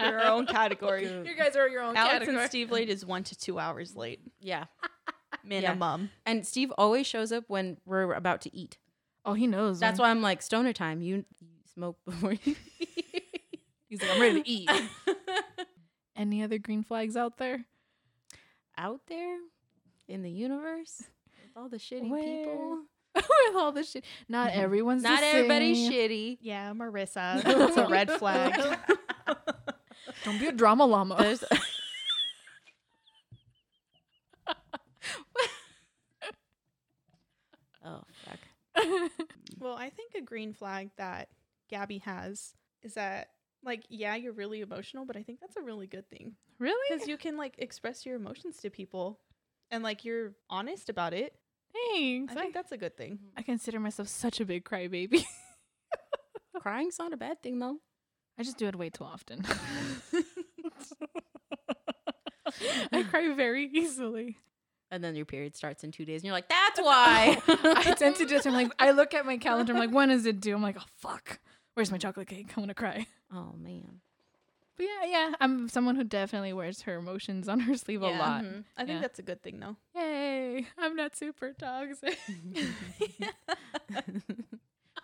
Your 0.00 0.26
own 0.26 0.46
category. 0.46 1.06
You 1.06 1.34
guys 1.36 1.56
are 1.56 1.68
your 1.68 1.82
own 1.82 1.96
Alex 1.96 2.12
category. 2.12 2.36
and 2.36 2.48
Steve 2.48 2.70
late 2.70 2.88
is 2.88 3.06
one 3.06 3.24
to 3.24 3.38
two 3.38 3.58
hours 3.58 3.94
late 3.96 4.20
yeah. 4.40 4.64
Minimum. 5.46 6.10
And 6.24 6.46
Steve 6.46 6.72
always 6.76 7.06
shows 7.06 7.32
up 7.32 7.44
when 7.48 7.78
we're 7.84 8.12
about 8.12 8.40
to 8.42 8.54
eat. 8.56 8.78
oh, 9.24 9.34
he 9.34 9.46
knows. 9.46 9.80
That's 9.80 9.98
when- 9.98 10.06
why 10.06 10.10
I'm 10.10 10.22
like 10.22 10.42
stoner 10.42 10.72
time. 10.72 11.02
You, 11.02 11.24
you 11.40 11.48
smoke 11.74 11.98
before 12.04 12.32
you. 12.32 12.54
he's 13.88 14.00
like, 14.02 14.10
I'm 14.12 14.20
ready 14.20 14.42
to 14.42 14.48
eat. 14.48 14.70
Any 16.16 16.42
other 16.42 16.58
green 16.58 16.82
flags 16.82 17.16
out 17.16 17.36
there? 17.38 17.64
Out 18.78 19.00
there 19.08 19.38
in 20.08 20.22
the 20.22 20.30
universe 20.30 21.02
with 21.42 21.56
all 21.56 21.68
the 21.68 21.78
shitty 21.78 22.08
Where? 22.08 22.22
people. 22.22 22.78
With 23.16 23.56
all 23.56 23.72
the 23.72 23.82
shit, 23.82 24.04
not 24.28 24.50
everyone's. 24.50 25.02
Not 25.02 25.20
the 25.20 25.26
everybody's 25.26 25.78
same. 25.78 25.90
shitty. 25.90 26.36
Yeah, 26.42 26.74
Marissa. 26.74 27.42
That's 27.42 27.76
a 27.78 27.86
red 27.88 28.10
flag. 28.12 28.52
Don't 30.22 30.38
be 30.38 30.48
a 30.48 30.52
drama 30.52 30.84
llama. 30.84 31.16
There's 31.18 31.42
well, 39.58 39.74
I 39.74 39.90
think 39.90 40.14
a 40.14 40.20
green 40.20 40.52
flag 40.52 40.90
that 40.96 41.28
Gabby 41.68 41.98
has 41.98 42.54
is 42.82 42.94
that 42.94 43.28
like 43.64 43.84
yeah, 43.88 44.14
you're 44.14 44.32
really 44.32 44.60
emotional, 44.60 45.04
but 45.04 45.16
I 45.16 45.22
think 45.22 45.40
that's 45.40 45.56
a 45.56 45.62
really 45.62 45.86
good 45.86 46.08
thing 46.08 46.36
really? 46.58 46.74
because 46.88 47.08
you 47.08 47.16
can 47.16 47.36
like 47.36 47.54
express 47.58 48.06
your 48.06 48.16
emotions 48.16 48.58
to 48.58 48.70
people 48.70 49.20
and 49.70 49.82
like 49.82 50.04
you're 50.04 50.34
honest 50.48 50.88
about 50.88 51.14
it. 51.14 51.34
Thanks. 51.72 52.34
I 52.34 52.38
I, 52.38 52.42
think 52.42 52.54
that's 52.54 52.72
a 52.72 52.78
good 52.78 52.96
thing. 52.96 53.14
Mm-hmm. 53.14 53.38
I 53.38 53.42
consider 53.42 53.80
myself 53.80 54.08
such 54.08 54.40
a 54.40 54.44
big 54.44 54.64
crybaby. 54.64 55.24
Crying's 56.60 56.98
not 56.98 57.12
a 57.12 57.16
bad 57.16 57.42
thing 57.42 57.58
though. 57.58 57.78
I 58.38 58.42
just 58.42 58.58
do 58.58 58.66
it 58.66 58.76
way 58.76 58.90
too 58.90 59.04
often. 59.04 59.44
I 62.92 63.02
cry 63.02 63.34
very 63.34 63.66
easily. 63.66 64.38
And 64.90 65.02
then 65.02 65.16
your 65.16 65.24
period 65.26 65.56
starts 65.56 65.82
in 65.82 65.90
two 65.90 66.04
days, 66.04 66.20
and 66.20 66.26
you're 66.26 66.32
like, 66.34 66.48
"That's 66.48 66.80
why." 66.80 67.40
I 67.48 67.94
tend 67.98 68.16
to 68.16 68.24
do 68.24 68.30
just. 68.34 68.46
I'm 68.46 68.52
like, 68.54 68.70
I 68.78 68.92
look 68.92 69.14
at 69.14 69.26
my 69.26 69.36
calendar. 69.46 69.72
I'm 69.72 69.78
like, 69.78 69.90
when 69.92 70.10
is 70.10 70.26
it 70.26 70.40
due? 70.40 70.54
I'm 70.54 70.62
like, 70.62 70.76
oh 70.78 70.84
fuck, 70.96 71.40
where's 71.74 71.90
my 71.90 71.98
chocolate 71.98 72.28
cake? 72.28 72.52
I'm 72.56 72.62
gonna 72.62 72.74
cry. 72.74 73.06
oh 73.32 73.54
man. 73.58 74.00
But 74.76 74.84
yeah, 74.86 75.06
yeah, 75.10 75.32
I'm 75.40 75.68
someone 75.70 75.96
who 75.96 76.04
definitely 76.04 76.52
wears 76.52 76.82
her 76.82 76.96
emotions 76.96 77.48
on 77.48 77.60
her 77.60 77.76
sleeve 77.76 78.02
a 78.02 78.08
Yeah. 78.10 78.18
lot. 78.18 78.44
Mhm. 78.44 78.64
I 78.76 78.84
think 78.84 78.96
Yeah. 78.96 79.00
that's 79.00 79.18
a 79.18 79.22
good 79.22 79.42
thing 79.42 79.58
though. 79.58 79.76
Yay, 79.96 80.66
I'm 80.78 80.94
not 80.94 81.16
super 81.16 81.52
toxic. 81.54 82.18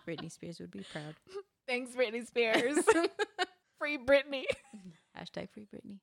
Britney 0.07 0.31
Spears 0.31 0.59
would 0.59 0.71
be 0.71 0.85
proud. 0.91 1.15
Thanks, 1.67 1.95
Britney 1.95 2.25
Spears. 2.25 2.77
Free 3.79 3.97
Britney. 3.97 4.43
Hashtag 5.17 5.49
free 5.49 5.65
Britney. 5.73 5.97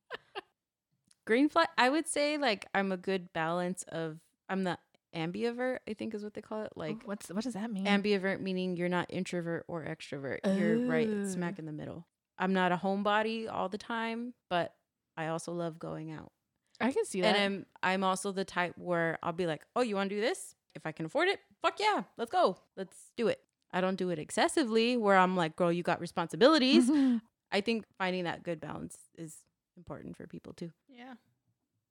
Green 1.31 1.49
flag. 1.49 1.69
I 1.79 1.89
would 1.89 2.09
say 2.09 2.39
like 2.39 2.67
I'm 2.75 2.91
a 2.91 2.97
good 2.97 3.33
balance 3.33 3.85
of. 3.87 4.19
I'm 4.49 4.65
the 4.65 4.79
ambivert. 5.15 5.79
I 5.89 5.95
think 5.95 6.13
is 6.13 6.25
what 6.25 6.35
they 6.35 6.41
call 6.41 6.63
it. 6.63 6.73
Like 6.75 6.89
Like, 6.97 7.07
what's 7.07 7.29
what 7.29 7.45
does 7.45 7.55
that 7.55 7.71
mean? 7.71 7.87
ambivert 7.87 8.41
meaning 8.41 8.77
you're 8.77 8.89
not 8.89 9.07
introvert 9.11 9.65
or 9.69 9.85
extrovert. 9.85 10.39
You're 10.59 10.81
right 10.81 11.09
Oh. 11.09 11.33
smack 11.33 11.61
in 11.61 11.67
the 11.67 11.73
middle. 11.73 12.09
I'm 12.37 12.53
not 12.53 12.73
a 12.73 12.77
homebody 12.77 13.49
all 13.49 13.69
the 13.69 13.79
time, 13.79 14.35
but 14.49 14.75
I 15.17 15.29
also 15.29 15.53
love 15.53 15.79
going 15.79 16.11
out. 16.11 16.33
I 16.81 16.91
can 16.91 17.05
see 17.05 17.21
that. 17.21 17.37
And 17.37 17.37
I'm 17.37 17.67
I'm 17.81 18.03
also 18.03 18.33
the 18.33 18.45
type 18.45 18.75
where 18.77 19.17
I'll 19.23 19.33
be 19.33 19.47
like, 19.47 19.63
"Oh, 19.77 19.83
you 19.83 19.95
want 19.95 20.11
to 20.11 20.17
do 20.17 20.21
this? 20.21 20.57
If 20.75 20.85
I 20.85 20.91
can 20.91 21.07
afford 21.07 21.29
it, 21.29 21.39
fuck 21.63 21.79
yeah, 21.79 22.03
let's 22.19 22.33
go. 22.33 22.57
Let's 22.77 23.13
do 23.17 23.29
it." 23.29 23.39
I 23.71 23.81
don't 23.81 23.95
do 23.97 24.11
it 24.11 24.19
excessively 24.19 24.97
where 24.97 25.17
I'm 25.17 25.37
like, 25.37 25.55
"Girl, 25.55 25.71
you 25.71 25.85
got 25.85 26.01
responsibilities." 26.01 26.91
I 27.53 27.61
think 27.61 27.85
finding 27.99 28.25
that 28.25 28.43
good 28.43 28.61
balance 28.61 28.97
is 29.17 29.37
important 29.77 30.17
for 30.17 30.27
people 30.27 30.53
too. 30.53 30.73
Yeah. 30.89 31.15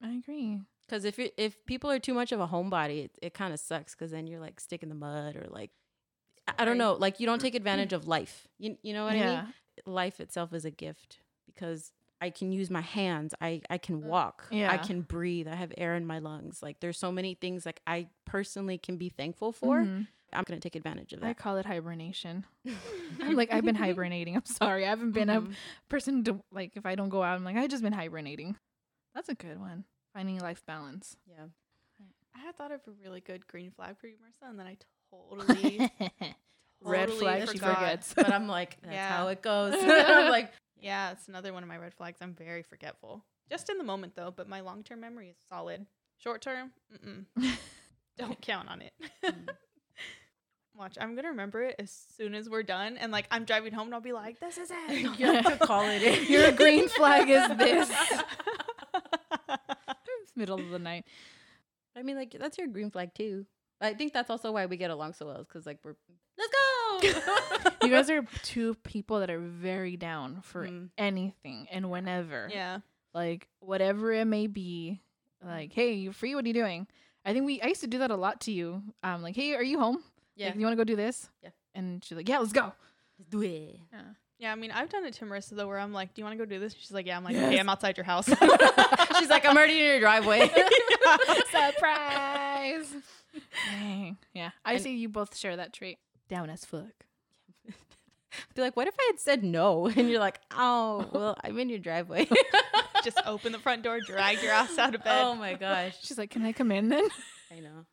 I 0.01 0.13
agree. 0.13 0.61
Cuz 0.87 1.05
if 1.05 1.19
you 1.19 1.29
if 1.37 1.63
people 1.65 1.89
are 1.91 1.99
too 1.99 2.13
much 2.13 2.31
of 2.31 2.39
a 2.39 2.47
homebody, 2.47 3.05
it 3.05 3.17
it 3.21 3.33
kind 3.33 3.53
of 3.53 3.59
sucks 3.59 3.93
cuz 3.95 4.11
then 4.11 4.27
you're 4.27 4.39
like 4.39 4.59
stick 4.59 4.81
in 4.83 4.89
the 4.89 4.95
mud 4.95 5.35
or 5.35 5.47
like 5.49 5.71
I- 6.47 6.55
I 6.59 6.65
don't 6.65 6.77
know, 6.77 6.93
like 6.93 7.19
you 7.19 7.25
don't 7.27 7.39
take 7.41 7.53
advantage 7.55 7.93
of 7.93 8.07
life. 8.07 8.47
You 8.57 8.77
you 8.81 8.93
know 8.93 9.03
what 9.05 9.15
I 9.15 9.17
mean? 9.45 9.53
Life 9.85 10.19
itself 10.19 10.53
is 10.53 10.65
a 10.65 10.71
gift 10.71 11.19
because 11.45 11.93
I 12.21 12.29
can 12.31 12.51
use 12.51 12.69
my 12.69 12.81
hands. 12.81 13.33
I 13.39 13.61
I 13.69 13.77
can 13.77 14.01
walk. 14.03 14.47
Yeah. 14.51 14.71
I 14.71 14.77
can 14.77 15.01
breathe. 15.01 15.47
I 15.47 15.55
have 15.55 15.73
air 15.77 15.95
in 15.95 16.05
my 16.05 16.19
lungs. 16.19 16.61
Like 16.63 16.79
there's 16.79 16.97
so 16.97 17.11
many 17.11 17.33
things 17.35 17.65
like 17.65 17.81
I 17.87 18.09
personally 18.25 18.77
can 18.77 18.97
be 18.97 19.09
thankful 19.09 19.51
for. 19.51 19.85
Mhm. 19.85 20.07
I'm 20.33 20.43
going 20.43 20.59
to 20.59 20.63
take 20.65 20.75
advantage 20.75 21.13
of 21.13 21.21
that. 21.21 21.27
I 21.27 21.33
call 21.33 21.57
it 21.57 21.65
hibernation. 21.65 22.45
I'm 23.21 23.35
like 23.35 23.51
I've 23.53 23.65
been 23.65 23.75
hibernating. 23.75 24.35
I'm 24.35 24.45
sorry. 24.45 24.85
I 24.85 24.89
haven't 24.89 25.11
been 25.11 25.29
a 25.29 25.41
Mhm. 25.41 25.53
person 25.89 26.23
to 26.25 26.39
like 26.51 26.71
if 26.75 26.85
I 26.85 26.95
don't 26.95 27.09
go 27.09 27.23
out, 27.23 27.35
I'm 27.35 27.43
like 27.43 27.55
I've 27.55 27.69
just 27.69 27.83
been 27.83 27.93
hibernating. 27.93 28.55
That's 29.15 29.29
a 29.29 29.35
good 29.35 29.59
one. 29.59 29.85
Finding 30.13 30.39
life 30.39 30.63
balance. 30.65 31.17
Yeah. 31.27 31.45
I 32.35 32.39
had 32.39 32.55
thought 32.55 32.71
of 32.71 32.81
a 32.87 32.91
really 33.03 33.21
good 33.21 33.47
green 33.47 33.71
flag 33.71 33.97
for 33.99 34.07
you, 34.07 34.15
Marissa, 34.15 34.49
and 34.49 34.59
then 34.59 34.67
I 34.67 34.77
totally 35.11 35.89
Red 36.81 37.07
totally 37.09 37.19
flag, 37.19 37.49
she 37.49 37.57
forgets. 37.57 38.13
But 38.13 38.31
I'm 38.31 38.47
like 38.47 38.77
that's 38.81 38.93
Yeah. 38.93 39.09
how 39.09 39.27
it 39.27 39.41
goes. 39.41 39.73
I'm 39.77 40.29
like 40.29 40.51
Yeah, 40.79 41.11
it's 41.11 41.27
another 41.27 41.51
one 41.53 41.63
of 41.63 41.69
my 41.69 41.77
red 41.77 41.93
flags. 41.93 42.19
I'm 42.21 42.33
very 42.33 42.63
forgetful. 42.63 43.23
Just 43.49 43.69
in 43.69 43.77
the 43.77 43.83
moment 43.83 44.15
though, 44.15 44.31
but 44.35 44.47
my 44.47 44.61
long 44.61 44.83
term 44.83 45.01
memory 45.01 45.29
is 45.29 45.37
solid. 45.49 45.85
Short 46.19 46.41
term, 46.41 46.71
mm-mm. 46.93 47.25
don't 48.17 48.39
count 48.41 48.69
on 48.69 48.81
it. 48.81 48.93
Watch, 50.79 50.97
I'm 50.99 51.13
gonna 51.13 51.27
remember 51.31 51.61
it 51.63 51.75
as 51.77 51.91
soon 52.15 52.33
as 52.33 52.49
we're 52.49 52.63
done, 52.63 52.95
and 52.95 53.11
like 53.11 53.27
I'm 53.31 53.43
driving 53.43 53.73
home, 53.73 53.87
and 53.87 53.93
I'll 53.95 53.99
be 53.99 54.13
like, 54.13 54.39
"This 54.39 54.57
is 54.57 54.71
it." 54.71 54.91
you 55.19 55.25
have 55.25 55.59
to 55.59 55.65
call 55.67 55.83
it 55.83 56.01
in. 56.01 56.25
Your 56.31 56.53
green 56.53 56.87
flag 56.87 57.29
is 57.29 57.47
this. 57.57 57.91
It's 59.49 60.31
middle 60.37 60.57
of 60.57 60.69
the 60.69 60.79
night. 60.79 61.05
I 61.97 62.01
mean, 62.03 62.15
like 62.15 62.33
that's 62.39 62.57
your 62.57 62.67
green 62.67 62.91
flag 62.91 63.13
too. 63.13 63.45
I 63.81 63.93
think 63.93 64.13
that's 64.13 64.29
also 64.29 64.53
why 64.53 64.67
we 64.67 64.77
get 64.77 64.89
along 64.89 65.13
so 65.13 65.25
well, 65.25 65.39
because 65.39 65.65
like 65.65 65.79
we're 65.83 65.95
let's 66.37 66.53
go. 66.53 67.85
You 67.85 67.89
guys 67.91 68.09
are 68.09 68.23
two 68.43 68.75
people 68.75 69.19
that 69.19 69.29
are 69.29 69.39
very 69.39 69.97
down 69.97 70.41
for 70.43 70.65
Mm. 70.65 70.89
anything 70.97 71.67
and 71.71 71.89
whenever. 71.89 72.47
yeah, 72.51 72.79
Like 73.13 73.47
whatever 73.59 74.13
it 74.13 74.25
may 74.25 74.47
be. 74.47 75.01
Like, 75.43 75.71
hey, 75.73 75.93
you're 75.93 76.11
free, 76.13 76.35
what 76.35 76.43
are 76.45 76.47
you 76.47 76.53
doing? 76.53 76.87
I 77.25 77.33
think 77.33 77.45
we 77.45 77.61
I 77.61 77.67
used 77.67 77.81
to 77.81 77.87
do 77.87 77.99
that 77.99 78.11
a 78.11 78.15
lot 78.15 78.41
to 78.41 78.51
you. 78.51 78.81
Um, 79.03 79.21
like, 79.21 79.35
hey, 79.35 79.55
are 79.55 79.63
you 79.63 79.79
home? 79.79 80.03
Yeah. 80.39 80.47
Like, 80.47 80.55
you 80.55 80.61
want 80.65 80.73
to 80.73 80.77
go 80.77 80.83
do 80.83 80.95
this? 80.95 81.29
Yeah. 81.43 81.49
And 81.75 82.03
she's 82.03 82.15
like, 82.17 82.27
yeah, 82.29 82.39
let's 82.39 82.53
go. 82.53 82.71
Do 83.29 83.41
it. 83.43 83.79
Yeah. 83.93 84.01
Yeah, 84.39 84.53
I 84.53 84.55
mean, 84.55 84.71
I've 84.71 84.87
done 84.89 85.03
it 85.05 85.13
to 85.15 85.25
Marissa 85.25 85.49
though, 85.49 85.67
where 85.67 85.77
I'm 85.77 85.91
like, 85.91 86.13
"Do 86.13 86.21
you 86.21 86.25
want 86.25 86.37
to 86.39 86.45
go 86.45 86.49
do 86.49 86.59
this?" 86.61 86.73
She's 86.73 86.93
like, 86.93 87.05
"Yeah." 87.05 87.17
I'm 87.17 87.25
like, 87.25 87.33
Yes. 87.33 87.47
"Okay, 87.47 87.59
I'm 87.59 87.67
outside 87.67 87.97
your 87.97 88.05
house." 88.05 88.25
She's 89.19 89.29
like, 89.29 89.45
I'm 89.45 89.57
already 89.57 89.73
in 89.77 89.85
your 89.85 89.99
driveway. 89.99 90.49
Surprise. 91.51 92.93
Dang. 93.69 94.17
Yeah. 94.33 94.51
I 94.63 94.73
And- 94.75 94.81
see 94.81 94.95
you 94.95 95.09
both 95.09 95.35
share 95.37 95.57
that 95.57 95.73
trait. 95.73 95.97
Down 96.29 96.49
as 96.49 96.63
fuck. 96.63 96.85
Be 98.55 98.61
like, 98.61 98.77
what 98.77 98.87
if 98.87 98.93
I 98.97 99.07
had 99.11 99.19
said 99.19 99.43
no? 99.43 99.87
And 99.87 100.09
you're 100.09 100.19
like, 100.19 100.39
oh, 100.51 101.05
well, 101.11 101.35
I'm 101.43 101.57
in 101.59 101.67
your 101.67 101.79
driveway. 101.79 102.27
Just 103.03 103.19
open 103.25 103.51
the 103.51 103.59
front 103.59 103.81
door, 103.83 103.99
drag 103.99 104.41
your 104.41 104.51
ass 104.53 104.77
out 104.77 104.93
of 104.95 105.03
bed. 105.03 105.21
oh 105.21 105.35
my 105.35 105.55
gosh. 105.55 105.97
She's 106.01 106.17
like, 106.17 106.29
can 106.29 106.45
I 106.45 106.53
come 106.53 106.71
in 106.71 106.87
then? 106.89 107.07
I 107.51 107.59
know. 107.59 107.85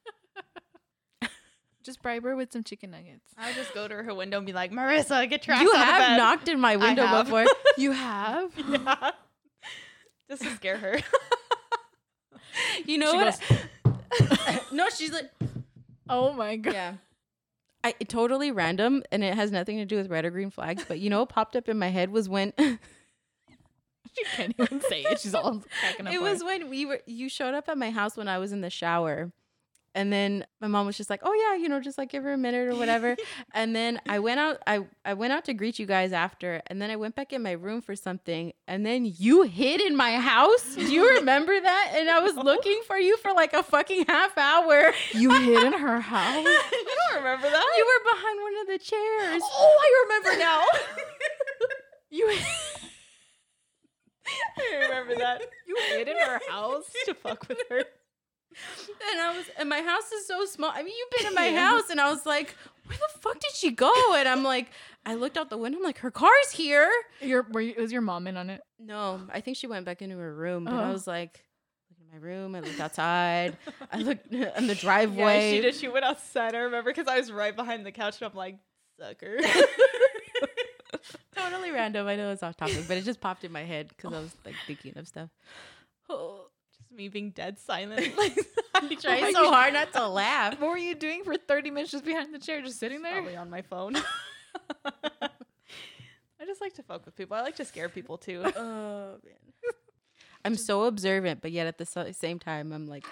Just 1.86 2.02
bribe 2.02 2.24
her 2.24 2.36
with 2.36 2.52
some 2.52 2.64
chicken 2.64 2.90
nuggets. 2.90 3.24
I 3.38 3.46
would 3.46 3.54
just 3.56 3.72
go 3.72 3.86
to 3.88 3.94
her 3.94 4.14
window 4.14 4.36
and 4.38 4.46
be 4.46 4.52
like, 4.52 4.72
"Marissa, 4.72 5.28
get 5.30 5.46
your 5.46 5.56
ass 5.56 5.62
You 5.62 5.70
out 5.70 5.76
of 5.80 5.84
have 5.84 6.00
bed." 6.00 6.16
knocked 6.18 6.48
in 6.48 6.60
my 6.60 6.76
window 6.76 7.06
have. 7.06 7.26
before. 7.26 7.46
You 7.78 7.92
have? 7.92 8.52
yeah. 8.68 9.10
Just 10.28 10.42
to 10.42 10.50
scare 10.56 10.76
her. 10.78 10.98
You 12.86 12.96
know 12.98 13.12
She 13.12 13.18
what? 13.18 14.72
no, 14.72 14.88
she's 14.88 15.12
like, 15.12 15.30
Oh 16.08 16.32
my 16.32 16.56
god. 16.56 16.72
yeah. 16.74 16.94
I 17.84 17.92
totally 17.92 18.50
random, 18.50 19.02
and 19.12 19.22
it 19.22 19.34
has 19.34 19.52
nothing 19.52 19.76
to 19.76 19.84
do 19.84 19.96
with 19.96 20.08
red 20.10 20.24
or 20.24 20.30
green 20.30 20.50
flags. 20.50 20.84
But 20.88 20.98
you 20.98 21.10
know, 21.10 21.20
what 21.20 21.28
popped 21.28 21.54
up 21.54 21.68
in 21.68 21.78
my 21.78 21.88
head 21.88 22.10
was 22.10 22.28
when 22.28 22.52
She 22.58 24.24
can't 24.34 24.54
even 24.58 24.80
say 24.80 25.02
it. 25.02 25.20
She's 25.20 25.34
all 25.34 25.62
cracking 25.80 26.06
up. 26.06 26.14
it 26.14 26.20
was 26.22 26.42
when 26.42 26.70
we 26.70 26.86
were 26.86 27.00
you 27.06 27.28
showed 27.28 27.54
up 27.54 27.68
at 27.68 27.76
my 27.76 27.90
house 27.90 28.16
when 28.16 28.26
I 28.28 28.38
was 28.38 28.52
in 28.52 28.62
the 28.62 28.70
shower. 28.70 29.32
And 29.96 30.12
then 30.12 30.44
my 30.60 30.66
mom 30.68 30.84
was 30.84 30.96
just 30.98 31.08
like, 31.08 31.20
"Oh 31.24 31.32
yeah, 31.32 31.56
you 31.60 31.70
know, 31.70 31.80
just 31.80 31.96
like 31.96 32.10
give 32.10 32.22
her 32.22 32.34
a 32.34 32.36
minute 32.38 32.68
or 32.68 32.76
whatever." 32.76 33.16
and 33.54 33.74
then 33.74 33.98
I 34.06 34.18
went 34.18 34.38
out 34.38 34.58
I 34.66 34.84
I 35.06 35.14
went 35.14 35.32
out 35.32 35.46
to 35.46 35.54
greet 35.54 35.78
you 35.78 35.86
guys 35.86 36.12
after, 36.12 36.60
and 36.66 36.80
then 36.82 36.90
I 36.90 36.96
went 36.96 37.14
back 37.16 37.32
in 37.32 37.42
my 37.42 37.52
room 37.52 37.80
for 37.80 37.96
something, 37.96 38.52
and 38.68 38.84
then 38.84 39.10
you 39.18 39.42
hid 39.42 39.80
in 39.80 39.96
my 39.96 40.16
house. 40.18 40.74
Do 40.74 40.82
you 40.82 41.14
remember 41.18 41.58
that? 41.58 41.94
And 41.96 42.10
I 42.10 42.20
was 42.20 42.34
looking 42.36 42.82
for 42.86 42.98
you 42.98 43.16
for 43.16 43.32
like 43.32 43.54
a 43.54 43.62
fucking 43.62 44.04
half 44.06 44.36
hour. 44.36 44.92
You 45.12 45.32
hid 45.32 45.64
in 45.64 45.72
her 45.72 46.00
house? 46.14 46.44
you 46.44 46.86
don't 47.10 47.16
remember 47.24 47.48
that? 47.48 47.74
You 47.78 47.86
were 47.86 48.14
behind 48.14 48.40
one 48.42 48.60
of 48.60 48.66
the 48.68 48.78
chairs. 48.78 49.42
oh, 49.42 49.78
I 49.82 50.04
remember 50.04 50.38
now. 50.38 50.62
You 52.10 52.30
I 54.58 54.76
remember 54.82 55.14
that. 55.16 55.40
you 55.66 55.76
hid 55.90 56.08
in 56.08 56.16
her 56.18 56.40
house? 56.50 56.84
to 57.06 57.14
fuck 57.14 57.48
with 57.48 57.58
her. 57.70 57.82
And 59.12 59.20
I 59.20 59.34
was, 59.36 59.46
and 59.58 59.68
my 59.68 59.82
house 59.82 60.10
is 60.12 60.26
so 60.26 60.44
small. 60.46 60.70
I 60.74 60.82
mean, 60.82 60.94
you've 60.96 61.10
been 61.22 61.26
in 61.28 61.34
my 61.34 61.48
Yeah. 61.48 61.68
house, 61.68 61.90
and 61.90 62.00
I 62.00 62.10
was 62.10 62.24
like, 62.26 62.56
where 62.86 62.96
the 62.96 63.20
fuck 63.20 63.34
did 63.34 63.52
she 63.54 63.70
go? 63.70 63.92
And 64.16 64.26
I'm 64.28 64.42
like, 64.42 64.68
I 65.04 65.14
looked 65.14 65.36
out 65.36 65.50
the 65.50 65.58
window. 65.58 65.78
I'm 65.78 65.84
like, 65.84 65.98
her 65.98 66.10
car's 66.10 66.50
here. 66.52 66.90
Your 67.20 67.46
were 67.50 67.60
you, 67.60 67.74
was 67.78 67.92
your 67.92 68.00
mom 68.02 68.26
in 68.26 68.36
on 68.36 68.50
it? 68.50 68.60
No, 68.78 69.20
I 69.32 69.40
think 69.40 69.56
she 69.56 69.66
went 69.66 69.84
back 69.84 70.02
into 70.02 70.16
her 70.16 70.34
room. 70.34 70.64
But 70.64 70.74
I 70.74 70.88
Oh. 70.88 70.92
was 70.92 71.06
like, 71.06 71.44
look 71.90 71.98
in 72.00 72.06
my 72.20 72.24
room. 72.24 72.54
I 72.54 72.60
looked 72.60 72.80
outside. 72.80 73.56
I 73.92 73.98
looked 73.98 74.26
on 74.34 74.66
the 74.66 74.74
Yeah, 74.74 74.80
driveway. 74.80 75.50
she 75.50 75.60
did. 75.60 75.74
She 75.74 75.88
went 75.88 76.04
outside. 76.04 76.54
I 76.54 76.60
remember 76.60 76.90
because 76.90 77.08
I 77.08 77.18
was 77.18 77.30
right 77.30 77.54
behind 77.54 77.84
the 77.86 77.92
couch, 77.92 78.20
and 78.20 78.30
I'm 78.30 78.36
like, 78.36 78.56
sucker. 78.98 79.38
totally 81.36 81.70
random. 81.70 82.06
I 82.06 82.16
know 82.16 82.30
it's 82.32 82.42
off 82.42 82.56
topic, 82.56 82.84
but 82.88 82.96
it 82.96 83.04
just 83.04 83.20
popped 83.20 83.44
in 83.44 83.52
my 83.52 83.64
head 83.64 83.88
because 83.88 84.12
I 84.12 84.20
was 84.20 84.34
like 84.44 84.56
thinking 84.66 84.96
of 84.96 85.06
stuff. 85.06 85.28
Oh, 86.08 86.46
Just 86.46 86.55
me 86.96 87.08
being 87.08 87.30
dead 87.30 87.58
silent. 87.58 88.14
Like, 88.16 88.92
I 88.92 88.94
trying 88.96 89.34
so 89.34 89.50
hard 89.50 89.72
not 89.72 89.92
to 89.94 90.06
laugh. 90.06 90.60
What 90.60 90.68
were 90.68 90.76
you 90.76 90.94
doing 90.94 91.24
for 91.24 91.34
30 91.36 91.70
minutes 91.70 91.92
just 91.92 92.04
behind 92.04 92.34
the 92.34 92.38
chair, 92.38 92.60
just 92.60 92.78
sitting 92.78 93.00
there? 93.00 93.14
Probably 93.14 93.36
on 93.36 93.48
my 93.48 93.62
phone. 93.62 93.96
I 94.84 96.44
just 96.44 96.60
like 96.60 96.74
to 96.74 96.82
fuck 96.82 97.06
with 97.06 97.16
people. 97.16 97.36
I 97.36 97.40
like 97.40 97.56
to 97.56 97.64
scare 97.64 97.88
people 97.88 98.18
too. 98.18 98.42
Oh 98.44 99.16
man. 99.24 99.72
I'm 100.44 100.56
so 100.56 100.84
observant, 100.84 101.40
but 101.40 101.52
yet 101.52 101.66
at 101.66 101.78
the 101.78 102.12
same 102.12 102.38
time, 102.38 102.72
I'm 102.72 102.86
like 102.86 103.06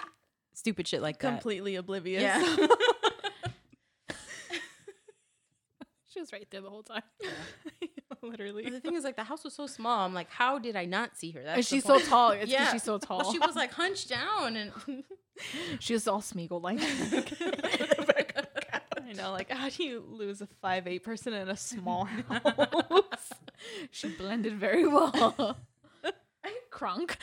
stupid 0.52 0.86
shit 0.86 1.02
like 1.02 1.18
that. 1.20 1.30
Completely 1.30 1.76
oblivious. 1.76 2.22
Yeah. 2.22 2.66
She 6.14 6.20
was 6.20 6.32
right 6.32 6.46
there 6.52 6.60
the 6.60 6.70
whole 6.70 6.84
time. 6.84 7.02
Literally. 8.22 8.62
But 8.62 8.72
the 8.72 8.80
thing 8.80 8.94
is, 8.94 9.02
like, 9.02 9.16
the 9.16 9.24
house 9.24 9.42
was 9.42 9.52
so 9.52 9.66
small. 9.66 10.06
I'm 10.06 10.14
like, 10.14 10.30
how 10.30 10.60
did 10.60 10.76
I 10.76 10.84
not 10.84 11.16
see 11.16 11.32
her? 11.32 11.42
That's 11.42 11.56
And 11.56 11.66
she's 11.66 11.84
so 11.84 11.98
tall. 11.98 12.30
It's 12.30 12.48
Yeah. 12.50 12.70
she's 12.72 12.84
so 12.84 12.98
tall. 12.98 13.18
Well, 13.18 13.32
she 13.32 13.40
was 13.40 13.56
like 13.56 13.72
hunched 13.72 14.08
down, 14.08 14.56
and 14.56 14.72
she 15.80 15.92
was 15.92 16.06
all 16.06 16.20
Smeagol 16.20 16.62
like. 16.62 16.78
Oh 18.96 19.02
I 19.06 19.12
know, 19.12 19.32
like 19.32 19.50
how 19.50 19.68
do 19.68 19.82
you 19.82 20.04
lose 20.08 20.40
a 20.40 20.46
five 20.62 20.86
eight 20.86 21.02
person 21.02 21.32
in 21.34 21.48
a 21.48 21.56
small 21.56 22.04
house? 22.04 23.32
she 23.90 24.08
blended 24.08 24.54
very 24.54 24.86
well. 24.86 25.56
Crunk. 26.70 27.16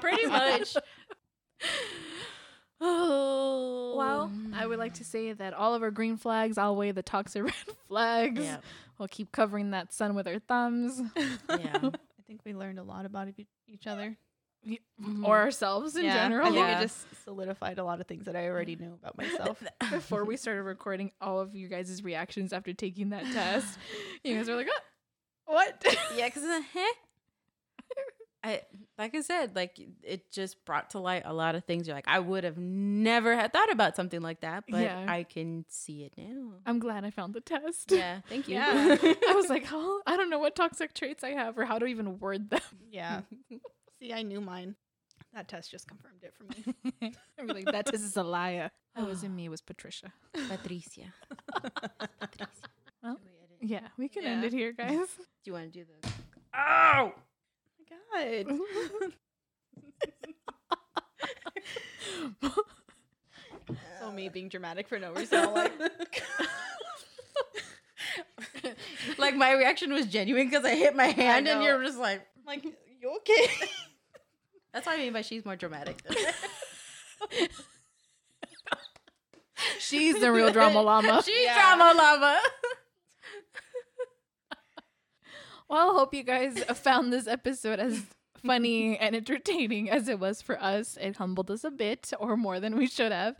pretty 0.00 0.26
much. 0.26 0.76
Oh 2.86 3.94
Well, 3.96 4.30
I 4.54 4.66
would 4.66 4.78
like 4.78 4.94
to 4.94 5.04
say 5.04 5.32
that 5.32 5.54
all 5.54 5.74
of 5.74 5.82
our 5.82 5.90
green 5.90 6.16
flags 6.16 6.58
outweigh 6.58 6.92
the 6.92 7.02
toxic 7.02 7.42
red 7.44 7.54
flags. 7.88 8.40
Yeah, 8.40 8.58
We'll 8.98 9.08
keep 9.08 9.32
covering 9.32 9.70
that 9.70 9.92
sun 9.92 10.14
with 10.14 10.26
our 10.28 10.38
thumbs 10.38 11.00
yeah. 11.48 11.78
I 11.82 12.22
think 12.26 12.40
we 12.44 12.54
learned 12.54 12.78
a 12.78 12.82
lot 12.82 13.04
about 13.06 13.28
e- 13.28 13.46
each 13.66 13.86
other. 13.86 14.16
Mhm. 14.66 15.26
or 15.26 15.36
ourselves 15.40 15.94
in 15.94 16.04
Yeah, 16.04 16.14
general. 16.24 16.46
I 16.46 16.50
think 16.50 16.66
Yeah. 16.66 16.78
it 16.78 16.82
just 16.84 17.06
solidified 17.24 17.76
a 17.78 17.84
lot 17.84 18.00
of 18.00 18.06
things 18.06 18.24
that 18.24 18.34
I 18.34 18.48
already 18.48 18.76
knew 18.76 18.94
about 18.94 19.14
myself. 19.18 19.62
Before 19.90 20.24
we 20.24 20.38
started 20.38 20.62
recording 20.62 21.12
all 21.20 21.38
of 21.38 21.54
you 21.54 21.68
guys' 21.68 22.02
reactions 22.02 22.50
after 22.50 22.72
taking 22.72 23.10
that 23.10 23.24
test, 23.24 23.78
you 24.22 24.34
guys 24.34 24.48
were 24.48 24.54
like, 24.54 24.68
"Ah, 24.74 24.80
"What?" 25.52 25.84
yeah, 26.16 26.28
because 26.28 26.44
uh, 26.44 26.62
heh. 26.72 26.92
I 28.44 28.60
like 28.98 29.14
I 29.14 29.22
said, 29.22 29.56
like 29.56 29.80
it 30.02 30.30
just 30.30 30.62
brought 30.66 30.90
to 30.90 30.98
light 30.98 31.22
a 31.24 31.32
lot 31.32 31.54
of 31.54 31.64
things. 31.64 31.86
You're 31.86 31.96
like, 31.96 32.06
I 32.06 32.18
would 32.18 32.44
have 32.44 32.58
never 32.58 33.34
had 33.34 33.54
thought 33.54 33.72
about 33.72 33.96
something 33.96 34.20
like 34.20 34.42
that, 34.42 34.64
but 34.68 34.82
Yeah. 34.82 35.06
I 35.08 35.22
can 35.22 35.64
see 35.70 36.04
it 36.04 36.12
now. 36.18 36.52
I'm 36.66 36.78
glad 36.78 37.04
I 37.06 37.10
found 37.10 37.32
the 37.32 37.40
test. 37.40 37.90
Yeah, 37.90 38.20
thank 38.28 38.46
you. 38.46 38.56
Yeah. 38.56 38.98
I 39.02 39.32
was 39.34 39.48
like, 39.54 39.66
"Oh, 39.72 40.02
I 40.06 40.18
don't 40.18 40.28
know 40.28 40.38
what 40.40 40.54
toxic 40.54 40.92
traits 40.92 41.24
I 41.24 41.30
have 41.30 41.56
or 41.58 41.64
how 41.64 41.78
to 41.78 41.86
even 41.86 42.18
word 42.18 42.50
them." 42.50 42.60
yeah. 42.90 43.22
See, 43.98 44.12
I 44.12 44.22
knew 44.22 44.42
mine. 44.42 44.76
That 45.32 45.48
test 45.48 45.70
just 45.70 45.88
confirmed 45.88 46.22
it 46.22 46.34
for 46.36 46.44
me. 46.44 47.12
I'm 47.40 47.46
like, 47.48 47.64
"That 47.64 47.86
test 47.86 48.04
is 48.04 48.16
a 48.18 48.22
liar." 48.22 48.70
That 48.94 49.06
wasn't 49.06 49.34
me. 49.36 49.46
It 49.46 49.48
was 49.48 49.62
Patricia. 49.62 50.12
Patricia. 50.48 51.12
Patricia. 52.20 52.50
Well, 53.02 53.16
Should 53.16 53.24
we 53.24 53.30
edit? 53.42 53.58
Yeah, 53.62 53.88
we 53.96 54.08
can 54.08 54.24
end 54.24 54.44
it 54.44 54.52
here, 54.52 54.72
guys. 54.72 54.90
Do 54.90 55.06
you 55.44 55.52
want 55.54 55.72
to 55.72 55.78
do 55.78 55.84
the? 56.02 56.08
Oh. 56.56 57.12
God. 58.12 58.46
so 64.00 64.12
me 64.12 64.28
being 64.28 64.48
dramatic 64.48 64.88
for 64.88 64.98
no 64.98 65.12
reason. 65.12 65.52
Like, 65.54 65.72
like 69.18 69.34
my 69.36 69.52
reaction 69.52 69.92
was 69.92 70.06
genuine 70.06 70.48
because 70.48 70.64
I 70.64 70.74
hit 70.74 70.94
my 70.96 71.06
hand, 71.06 71.48
and 71.48 71.62
you're 71.62 71.82
just 71.82 71.98
like, 71.98 72.26
like, 72.46 72.64
you 72.64 73.16
okay? 73.18 73.46
that's 74.72 74.86
what 74.86 74.94
I 74.94 74.98
mean 74.98 75.12
by 75.12 75.22
she's 75.22 75.44
more 75.44 75.56
dramatic. 75.56 76.02
She's 79.78 80.18
the 80.20 80.30
real 80.32 80.50
drama 80.50 80.82
llama. 80.82 81.22
she's 81.24 81.44
Yeah. 81.44 81.54
drama 81.76 81.94
llama. 81.96 82.38
Well, 85.68 85.90
I 85.90 85.94
hope 85.94 86.14
you 86.14 86.22
guys 86.22 86.62
found 86.74 87.12
this 87.12 87.26
episode 87.26 87.78
as 87.80 88.02
funny 88.44 88.98
and 88.98 89.16
entertaining 89.16 89.90
as 89.90 90.08
it 90.08 90.18
was 90.18 90.42
for 90.42 90.62
us. 90.62 90.98
It 91.00 91.16
humbled 91.16 91.50
us 91.50 91.64
a 91.64 91.70
bit, 91.70 92.12
or 92.18 92.36
more 92.36 92.60
than 92.60 92.76
we 92.76 92.86
should 92.86 93.12
have. 93.12 93.36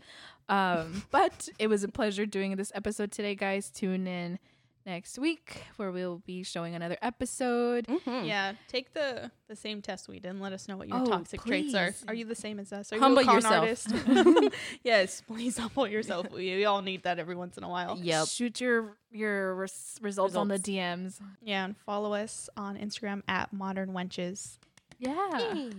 Um, 0.49 1.03
but 1.11 1.49
it 1.59 1.67
was 1.67 1.83
a 1.83 1.87
pleasure 1.87 2.25
doing 2.25 2.55
this 2.55 2.71
episode 2.75 3.11
today, 3.11 3.35
guys. 3.35 3.69
Tune 3.69 4.07
in 4.07 4.39
next 4.85 5.17
week 5.17 5.63
where 5.77 5.91
we'll 5.91 6.19
be 6.25 6.43
showing 6.43 6.75
another 6.75 6.97
episode. 7.01 7.87
Mm-hmm. 7.87 8.25
Yeah, 8.25 8.53
take 8.67 8.93
the 8.93 9.31
the 9.47 9.55
same 9.55 9.81
test 9.81 10.07
we 10.07 10.19
did 10.19 10.29
and 10.29 10.41
let 10.41 10.53
us 10.53 10.67
know 10.67 10.77
what 10.77 10.87
your 10.87 10.97
Oh, 10.99 11.05
toxic 11.05 11.43
traits 11.43 11.73
are. 11.73 11.93
Are 12.07 12.13
you 12.13 12.25
the 12.25 12.35
same 12.35 12.59
as 12.59 12.71
us? 12.73 12.91
Are 12.93 12.99
Humble 12.99 13.21
you 13.23 13.27
a 13.29 13.31
con 13.31 13.35
yourself. 13.35 13.89
artist? 14.33 14.53
yes, 14.83 15.21
please 15.21 15.57
humble 15.57 15.87
yourself. 15.87 16.29
We, 16.31 16.55
we 16.55 16.65
all 16.65 16.81
need 16.81 17.03
that 17.03 17.19
every 17.19 17.35
once 17.35 17.57
in 17.57 17.63
a 17.63 17.69
while. 17.69 17.97
Yep. 18.01 18.27
Shoot 18.27 18.61
your 18.61 18.97
your 19.11 19.55
res- 19.55 19.97
results, 20.01 20.35
on 20.35 20.47
the 20.47 20.59
DMs. 20.59 21.19
Yeah, 21.41 21.65
and 21.65 21.77
follow 21.77 22.13
us 22.13 22.49
on 22.57 22.77
Instagram 22.77 23.21
at 23.27 23.51
Modern 23.53 23.89
Wenches. 23.93 24.57
Yeah. 24.99 25.69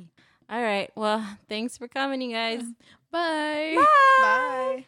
All 0.48 0.62
right. 0.62 0.90
Well, 0.94 1.26
thanks 1.48 1.76
for 1.76 1.88
coming, 1.88 2.20
you 2.20 2.32
guys. 2.32 2.62
Bye. 3.10 3.74
Bye. 3.76 3.84
Bye. 4.20 4.84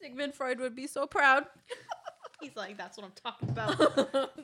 Sigmund 0.00 0.34
Freud 0.34 0.58
would 0.60 0.74
be 0.74 0.86
so 0.86 1.06
proud. 1.06 1.44
He's 2.40 2.56
like, 2.56 2.78
that's 2.78 2.96
what 2.96 3.04
I'm 3.06 3.12
talking 3.12 3.50
about. 3.50 4.30